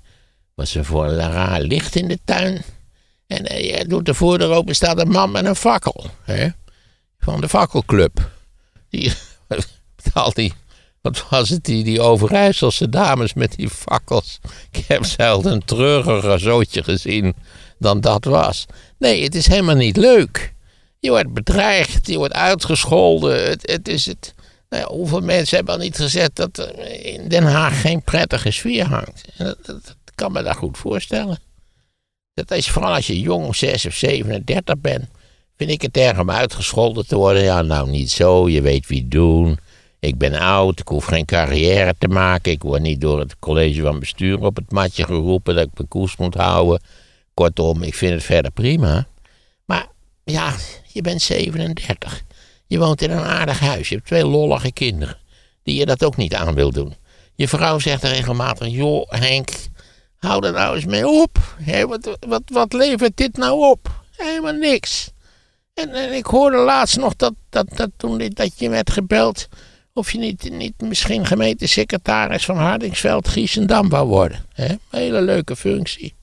Wat 0.56 0.66
is 0.66 0.76
er 0.76 0.86
voor 0.86 1.06
een 1.06 1.32
raar 1.32 1.62
licht 1.62 1.96
in 1.96 2.08
de 2.08 2.20
tuin? 2.26 2.64
En 3.28 3.46
eh, 3.46 3.78
je 3.78 3.86
doet 3.88 4.06
de 4.06 4.14
voordeur 4.14 4.50
open, 4.50 4.76
staat 4.76 5.00
een 5.00 5.12
man 5.12 5.32
met 5.32 5.46
een 5.46 5.56
fakkel. 5.56 6.06
Hè? 6.24 6.48
Van 7.20 7.42
de 7.42 7.50
fakkelclub. 7.50 8.30
Die, 8.90 9.14
al 10.14 10.34
die, 10.34 10.54
wat 11.02 11.30
was 11.30 11.50
het, 11.50 11.64
die, 11.64 11.84
die 11.84 12.02
Overijsselse 12.02 12.90
dames 12.90 13.34
met 13.34 13.56
die 13.56 13.70
fakkels. 13.70 14.40
Ik 14.72 14.86
heb 14.88 15.06
zelden 15.06 15.52
een 15.52 15.66
treuriger 15.66 16.40
zootje 16.40 16.84
gezien 16.84 17.36
dan 17.80 18.02
dat 18.02 18.26
was. 18.26 18.66
Nee, 18.98 19.24
het 19.24 19.36
is 19.36 19.48
helemaal 19.48 19.76
niet 19.76 19.98
leuk. 19.98 20.54
Je 21.00 21.10
wordt 21.10 21.34
bedreigd, 21.34 22.08
je 22.08 22.18
wordt 22.18 22.34
uitgescholden. 22.34 23.50
Het, 23.50 23.72
het 23.72 23.88
is 23.88 24.06
het. 24.06 24.34
Nou 24.70 24.84
ja, 24.84 24.96
hoeveel 24.96 25.22
mensen 25.22 25.56
hebben 25.56 25.74
al 25.74 25.80
niet 25.80 25.96
gezegd 25.96 26.36
dat 26.36 26.58
er 26.58 26.80
in 27.06 27.28
Den 27.28 27.44
Haag 27.44 27.82
geen 27.82 28.02
prettige 28.02 28.52
sfeer 28.52 28.86
hangt? 28.86 29.24
Dat, 29.38 29.96
kan 30.16 30.32
me 30.32 30.44
daar 30.44 30.56
goed 30.56 30.78
voorstellen. 30.78 31.40
Dat 32.34 32.52
is 32.52 32.70
vooral 32.70 32.94
als 32.94 33.08
je 33.08 33.20
jong, 33.20 33.56
6 33.56 33.86
of 33.86 33.94
37 33.94 34.78
bent, 34.78 35.06
vind 35.58 35.70
ik 35.70 35.82
het 35.82 35.98
erg 35.98 36.20
om 36.20 36.32
uitgescholden 36.32 37.08
te 37.08 37.16
worden. 37.16 37.44
Ja, 37.44 37.62
nou 37.62 37.90
niet 37.90 38.12
zo, 38.12 38.50
je 38.50 38.62
weet 38.62 38.88
wie 38.88 39.08
doen. 39.08 39.60
Ik 40.06 40.18
ben 40.18 40.34
oud, 40.34 40.80
ik 40.80 40.88
hoef 40.88 41.06
geen 41.06 41.26
carrière 41.26 41.96
te 41.98 42.08
maken. 42.08 42.52
Ik 42.52 42.62
word 42.62 42.82
niet 42.82 43.02
door 43.02 43.20
het 43.20 43.40
college 43.40 43.82
van 43.82 44.00
bestuur 44.00 44.42
op 44.42 44.56
het 44.56 44.72
matje 44.72 45.06
geroepen 45.06 45.56
dat 45.56 45.66
ik 45.66 45.72
mijn 45.74 45.88
koers 45.88 46.18
moet 46.18 46.34
houden. 46.34 46.82
Kortom, 47.34 47.84
ik 47.84 47.94
vind 47.94 48.14
het 48.14 48.24
verder 48.24 48.52
prima. 48.52 49.08
Maar 49.66 49.88
ja, 50.24 50.54
je 50.88 51.02
bent 51.02 51.22
37. 51.22 52.24
Je 52.68 52.78
woont 52.78 53.02
in 53.02 53.12
een 53.12 53.24
aardig 53.24 53.60
huis. 53.60 53.90
Je 53.90 53.96
hebt 53.96 54.08
twee 54.08 54.26
lollige 54.26 54.72
kinderen. 54.72 55.18
Die 55.64 55.76
je 55.76 55.86
dat 55.86 56.04
ook 56.04 56.18
niet 56.18 56.36
aan 56.36 56.54
wil 56.54 56.72
doen. 56.72 56.96
Je 57.36 57.48
vrouw 57.48 57.80
zegt 57.80 58.04
regelmatig: 58.04 58.68
Joh, 58.68 59.10
Henk, 59.10 59.50
hou 60.18 60.46
er 60.46 60.54
nou 60.54 60.76
eens 60.76 60.86
mee 60.86 61.08
op. 61.08 61.38
Wat, 61.88 62.18
wat, 62.28 62.44
wat 62.46 62.74
levert 62.74 63.18
dit 63.18 63.38
nou 63.38 63.70
op? 63.70 64.04
Helemaal 64.18 64.54
niks. 64.54 65.10
En, 65.74 65.90
en 65.90 66.14
ik 66.14 66.26
hoorde 66.26 66.58
laatst 66.58 66.98
nog 66.98 67.16
dat, 67.16 67.34
dat, 67.50 67.78
dat 67.78 67.90
toen 67.98 68.30
dat 68.34 68.60
je 68.60 68.70
werd 68.70 68.92
gebeld. 68.92 69.48
Of 69.96 70.12
je 70.12 70.18
niet, 70.18 70.50
niet 70.52 70.82
misschien 70.82 71.26
gemeentesecretaris 71.26 72.46
van 72.46 72.58
Hardingsveld 72.58 73.28
Giesendam 73.28 73.90
wou 73.90 74.08
worden. 74.08 74.46
Hè? 74.54 74.66
Een 74.70 74.78
hele 74.90 75.22
leuke 75.22 75.56
functie. 75.56 76.14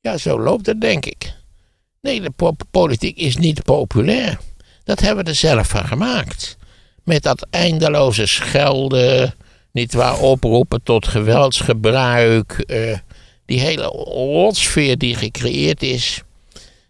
Ja, 0.00 0.16
zo 0.16 0.40
loopt 0.40 0.66
het, 0.66 0.80
denk 0.80 1.06
ik. 1.06 1.32
Nee, 2.00 2.20
de 2.20 2.30
po- 2.30 2.56
politiek 2.70 3.16
is 3.16 3.36
niet 3.36 3.62
populair. 3.62 4.38
Dat 4.84 5.00
hebben 5.00 5.24
we 5.24 5.30
er 5.30 5.36
zelf 5.36 5.68
van 5.68 5.86
gemaakt. 5.86 6.56
Met 7.04 7.22
dat 7.22 7.46
eindeloze 7.50 8.26
schelden, 8.26 9.34
niet 9.72 9.94
waar 9.94 10.18
oproepen 10.20 10.82
tot 10.82 11.08
geweldsgebruik. 11.08 12.52
eh, 12.52 12.98
die 13.46 13.60
hele 13.60 13.82
rotsfeer 14.04 14.98
die 14.98 15.14
gecreëerd 15.14 15.82
is. 15.82 16.22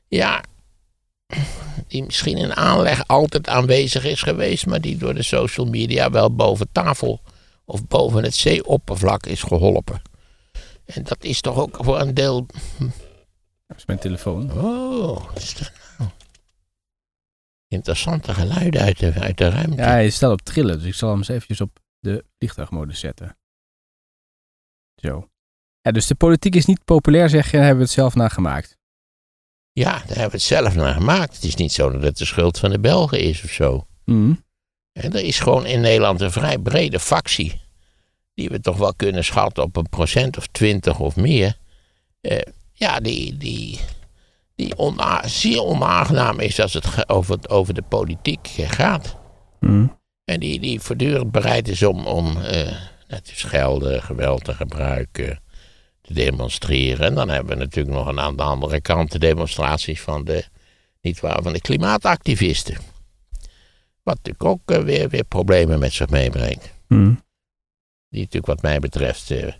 Ja, 0.08 0.42
die 1.86 2.04
misschien 2.04 2.36
in 2.36 2.54
aanleg 2.54 3.06
altijd 3.06 3.48
aanwezig 3.48 4.04
is 4.04 4.22
geweest, 4.22 4.66
maar 4.66 4.80
die 4.80 4.96
door 4.96 5.14
de 5.14 5.22
social 5.22 5.66
media 5.66 6.10
wel 6.10 6.34
boven 6.34 6.68
tafel 6.72 7.20
of 7.64 7.86
boven 7.86 8.22
het 8.22 8.34
zeeoppervlak 8.34 9.26
is 9.26 9.42
geholpen. 9.42 10.02
En 10.84 11.02
dat 11.02 11.24
is 11.24 11.40
toch 11.40 11.56
ook 11.56 11.76
voor 11.80 12.00
een 12.00 12.14
deel. 12.14 12.46
Dat 13.66 13.76
is 13.76 13.86
mijn 13.86 13.98
telefoon. 13.98 14.52
Oh, 14.52 15.26
wat 15.26 15.42
is 15.42 15.54
dat 15.54 15.72
nou? 15.98 16.10
Interessante 17.68 18.34
geluiden 18.34 18.80
uit 18.80 18.98
de, 18.98 19.12
uit 19.12 19.38
de 19.38 19.48
ruimte. 19.48 19.76
Ja, 19.76 19.88
hij 19.88 20.10
staat 20.10 20.32
op 20.32 20.40
trillen, 20.40 20.78
dus 20.78 20.86
ik 20.86 20.94
zal 20.94 21.08
hem 21.08 21.18
eens 21.18 21.28
eventjes 21.28 21.60
op 21.60 21.78
de 21.98 22.24
vliegtuigmodus 22.38 23.00
zetten. 23.00 23.36
Zo. 24.96 25.28
Ja, 25.80 25.92
dus 25.92 26.06
de 26.06 26.14
politiek 26.14 26.54
is 26.54 26.66
niet 26.66 26.84
populair, 26.84 27.28
zeg 27.28 27.50
je, 27.50 27.56
en 27.56 27.62
hebben 27.62 27.78
we 27.78 27.84
het 27.84 27.92
zelf 27.92 28.14
nagemaakt. 28.14 28.75
Ja, 29.78 29.90
daar 29.92 30.02
hebben 30.06 30.24
we 30.26 30.30
het 30.36 30.42
zelf 30.42 30.74
naar 30.74 30.94
gemaakt. 30.94 31.34
Het 31.34 31.44
is 31.44 31.54
niet 31.54 31.72
zo 31.72 31.90
dat 31.90 32.02
het 32.02 32.18
de 32.18 32.24
schuld 32.24 32.58
van 32.58 32.70
de 32.70 32.78
Belgen 32.80 33.20
is 33.20 33.42
of 33.44 33.50
zo. 33.50 33.86
Mhm. 34.04 34.32
En 34.92 35.12
er 35.12 35.24
is 35.24 35.38
gewoon 35.40 35.66
in 35.66 35.80
Nederland 35.80 36.20
een 36.20 36.32
vrij 36.32 36.58
brede 36.58 37.00
factie. 37.00 37.60
Die 38.34 38.48
we 38.48 38.60
toch 38.60 38.76
wel 38.76 38.94
kunnen 38.94 39.24
schatten 39.24 39.62
op 39.62 39.76
een 39.76 39.88
procent 39.88 40.36
of 40.36 40.46
twintig 40.46 40.98
of 41.00 41.16
meer. 41.16 41.56
Eh, 42.20 42.38
ja, 42.72 43.00
die, 43.00 43.36
die, 43.36 43.80
die 44.54 44.78
ona- 44.78 45.28
zeer 45.28 45.62
onaangenaam 45.62 46.40
is 46.40 46.60
als 46.60 46.72
het 46.74 47.08
over, 47.08 47.34
het- 47.34 47.48
over 47.50 47.74
de 47.74 47.82
politiek 47.82 48.48
gaat. 48.56 49.16
Mhm. 49.60 49.86
En 50.24 50.40
die, 50.40 50.60
die 50.60 50.80
voortdurend 50.80 51.30
bereid 51.30 51.68
is 51.68 51.82
om, 51.82 52.06
om 52.06 52.36
eh, 52.42 52.72
nou, 53.08 53.22
te 53.22 53.32
schelden, 53.36 54.02
geweld 54.02 54.44
te 54.44 54.54
gebruiken, 54.54 55.40
te 56.06 56.14
demonstreren. 56.14 57.06
En 57.06 57.14
dan 57.14 57.28
hebben 57.28 57.58
we 57.58 57.64
natuurlijk 57.64 57.96
nog 57.96 58.06
een 58.06 58.20
aan 58.20 58.36
de 58.36 58.42
andere 58.42 58.80
kant 58.80 59.12
de 59.12 59.18
demonstraties 59.18 60.00
van 60.00 60.24
de, 60.24 60.44
niet 61.00 61.20
waar, 61.20 61.42
van 61.42 61.52
de 61.52 61.60
klimaatactivisten. 61.60 62.76
Wat 64.02 64.16
natuurlijk 64.16 64.44
ook 64.44 64.70
eh, 64.70 64.82
weer, 64.82 65.08
weer 65.08 65.24
problemen 65.24 65.78
met 65.78 65.92
zich 65.92 66.08
meebrengt. 66.08 66.72
Mhm. 66.88 67.14
Die 68.08 68.20
natuurlijk 68.20 68.46
wat 68.46 68.62
mij 68.62 68.78
betreft 68.78 69.30
eh, 69.30 69.52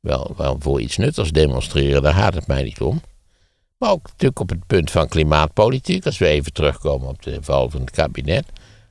wel, 0.00 0.34
wel 0.36 0.56
voor 0.58 0.80
iets 0.80 0.96
nuttigs 0.96 1.30
demonstreren, 1.30 2.02
daar 2.02 2.14
gaat 2.14 2.34
het 2.34 2.46
mij 2.46 2.62
niet 2.62 2.80
om. 2.80 3.00
Maar 3.78 3.90
ook 3.90 4.02
natuurlijk 4.02 4.40
op 4.40 4.48
het 4.48 4.66
punt 4.66 4.90
van 4.90 5.08
klimaatpolitiek, 5.08 6.06
als 6.06 6.18
we 6.18 6.26
even 6.26 6.52
terugkomen 6.52 7.08
op 7.08 7.22
de 7.22 7.38
val 7.42 7.70
van 7.70 7.80
het 7.80 7.90
kabinet. 7.90 8.44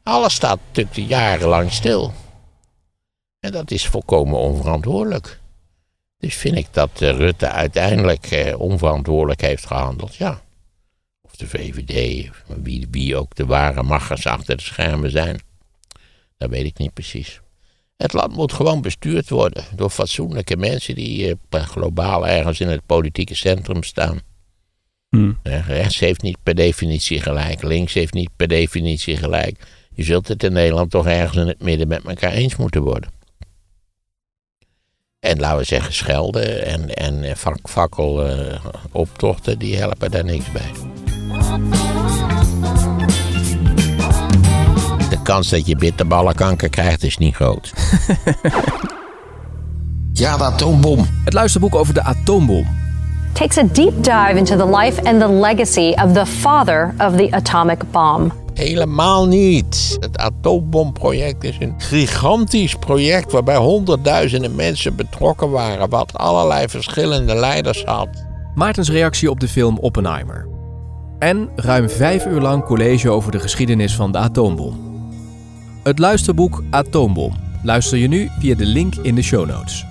Alles 0.03 0.33
staat 0.33 0.59
natuurlijk 0.67 1.09
jarenlang 1.09 1.71
stil. 1.71 2.13
En 3.39 3.51
dat 3.51 3.71
is 3.71 3.87
volkomen 3.87 4.39
onverantwoordelijk. 4.39 5.39
Dus 6.25 6.35
vind 6.35 6.55
ik 6.55 6.67
dat 6.71 7.01
eh, 7.01 7.09
Rutte 7.09 7.49
uiteindelijk 7.49 8.25
eh, 8.25 8.59
onverantwoordelijk 8.59 9.41
heeft 9.41 9.65
gehandeld, 9.65 10.15
ja. 10.15 10.41
Of 11.21 11.35
de 11.35 11.47
VVD, 11.47 12.29
wie, 12.63 12.87
wie 12.91 13.15
ook 13.15 13.35
de 13.35 13.45
ware 13.45 13.83
machers 13.83 14.27
achter 14.27 14.57
de 14.57 14.63
schermen 14.63 15.11
zijn. 15.11 15.39
Dat 16.37 16.49
weet 16.49 16.65
ik 16.65 16.77
niet 16.77 16.93
precies. 16.93 17.41
Het 17.97 18.13
land 18.13 18.35
moet 18.35 18.53
gewoon 18.53 18.81
bestuurd 18.81 19.29
worden 19.29 19.63
door 19.75 19.89
fatsoenlijke 19.89 20.57
mensen 20.57 20.95
die 20.95 21.37
eh, 21.49 21.61
globaal 21.61 22.27
ergens 22.27 22.59
in 22.59 22.67
het 22.67 22.85
politieke 22.85 23.35
centrum 23.35 23.83
staan. 23.83 24.19
Hmm. 25.09 25.39
Rechts 25.43 25.99
heeft 25.99 26.21
niet 26.21 26.37
per 26.43 26.55
definitie 26.55 27.21
gelijk, 27.21 27.63
links 27.63 27.93
heeft 27.93 28.13
niet 28.13 28.29
per 28.35 28.47
definitie 28.47 29.17
gelijk. 29.17 29.59
Je 29.93 30.03
zult 30.03 30.27
het 30.27 30.43
in 30.43 30.53
Nederland 30.53 30.91
toch 30.91 31.07
ergens 31.07 31.37
in 31.37 31.47
het 31.47 31.61
midden 31.61 31.87
met 31.87 32.03
elkaar 32.03 32.31
eens 32.31 32.55
moeten 32.55 32.81
worden. 32.81 33.09
En 35.25 35.39
laten 35.39 35.57
we 35.57 35.63
zeggen, 35.63 35.93
schelden 35.93 36.65
en, 36.65 36.95
en 36.95 37.23
eh, 37.23 37.35
vak, 37.35 37.57
fakkeloptochten, 37.63 39.59
die 39.59 39.77
helpen 39.77 40.11
daar 40.11 40.25
niks 40.25 40.51
bij. 40.51 40.71
De 45.09 45.21
kans 45.23 45.49
dat 45.49 45.67
je 45.67 45.75
bitterballenkanker 45.75 46.69
krijgt 46.69 47.03
is 47.03 47.17
niet 47.17 47.35
groot. 47.35 47.73
Ja, 50.17 50.37
de 50.37 50.43
atoombom. 50.43 51.07
Het 51.23 51.33
luisterboek 51.33 51.75
over 51.75 51.93
de 51.93 52.03
atoombom. 52.03 52.67
takes 53.33 53.57
a 53.57 53.63
deep 53.63 54.01
dive 54.01 54.37
into 54.37 54.55
the 54.55 54.65
life 54.65 54.97
and 55.03 55.19
the 55.19 55.27
legacy 55.27 55.93
of 56.03 56.13
the 56.13 56.25
father 56.25 56.93
of 56.99 57.17
the 57.17 57.27
atomic 57.31 57.91
bomb. 57.91 58.44
Helemaal 58.55 59.27
niet. 59.27 59.97
Het 59.99 60.17
atoombomproject 60.17 61.43
is 61.43 61.57
een 61.59 61.73
gigantisch 61.77 62.75
project 62.75 63.31
waarbij 63.31 63.55
honderdduizenden 63.55 64.55
mensen 64.55 64.95
betrokken 64.95 65.49
waren, 65.49 65.89
wat 65.89 66.13
allerlei 66.13 66.67
verschillende 66.67 67.35
leiders 67.35 67.83
had. 67.83 68.07
Maartens 68.53 68.89
reactie 68.89 69.29
op 69.29 69.39
de 69.39 69.47
film 69.47 69.77
Oppenheimer. 69.77 70.47
En 71.19 71.49
ruim 71.55 71.89
vijf 71.89 72.25
uur 72.25 72.41
lang 72.41 72.63
college 72.63 73.09
over 73.09 73.31
de 73.31 73.39
geschiedenis 73.39 73.95
van 73.95 74.11
de 74.11 74.17
atoombom. 74.17 74.93
Het 75.83 75.99
luisterboek 75.99 76.63
Atoombom 76.69 77.33
luister 77.63 77.97
je 77.97 78.07
nu 78.07 78.29
via 78.39 78.55
de 78.55 78.65
link 78.65 78.95
in 78.95 79.15
de 79.15 79.21
show 79.21 79.47
notes. 79.47 79.85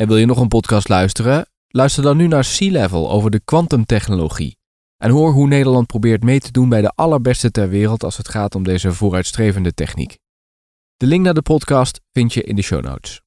En 0.00 0.06
wil 0.06 0.16
je 0.16 0.26
nog 0.26 0.40
een 0.40 0.48
podcast 0.48 0.88
luisteren? 0.88 1.46
Luister 1.68 2.02
dan 2.02 2.16
nu 2.16 2.26
naar 2.26 2.44
Sea 2.44 2.70
Level 2.70 3.10
over 3.10 3.30
de 3.30 3.40
kwantumtechnologie. 3.44 4.58
En 4.96 5.10
hoor 5.10 5.32
hoe 5.32 5.46
Nederland 5.46 5.86
probeert 5.86 6.22
mee 6.22 6.40
te 6.40 6.50
doen 6.50 6.68
bij 6.68 6.80
de 6.80 6.92
allerbeste 6.94 7.50
ter 7.50 7.68
wereld 7.68 8.04
als 8.04 8.16
het 8.16 8.28
gaat 8.28 8.54
om 8.54 8.62
deze 8.62 8.92
vooruitstrevende 8.92 9.74
techniek. 9.74 10.18
De 10.96 11.06
link 11.06 11.24
naar 11.24 11.34
de 11.34 11.42
podcast 11.42 12.00
vind 12.12 12.32
je 12.32 12.42
in 12.42 12.56
de 12.56 12.62
show 12.62 12.84
notes. 12.84 13.20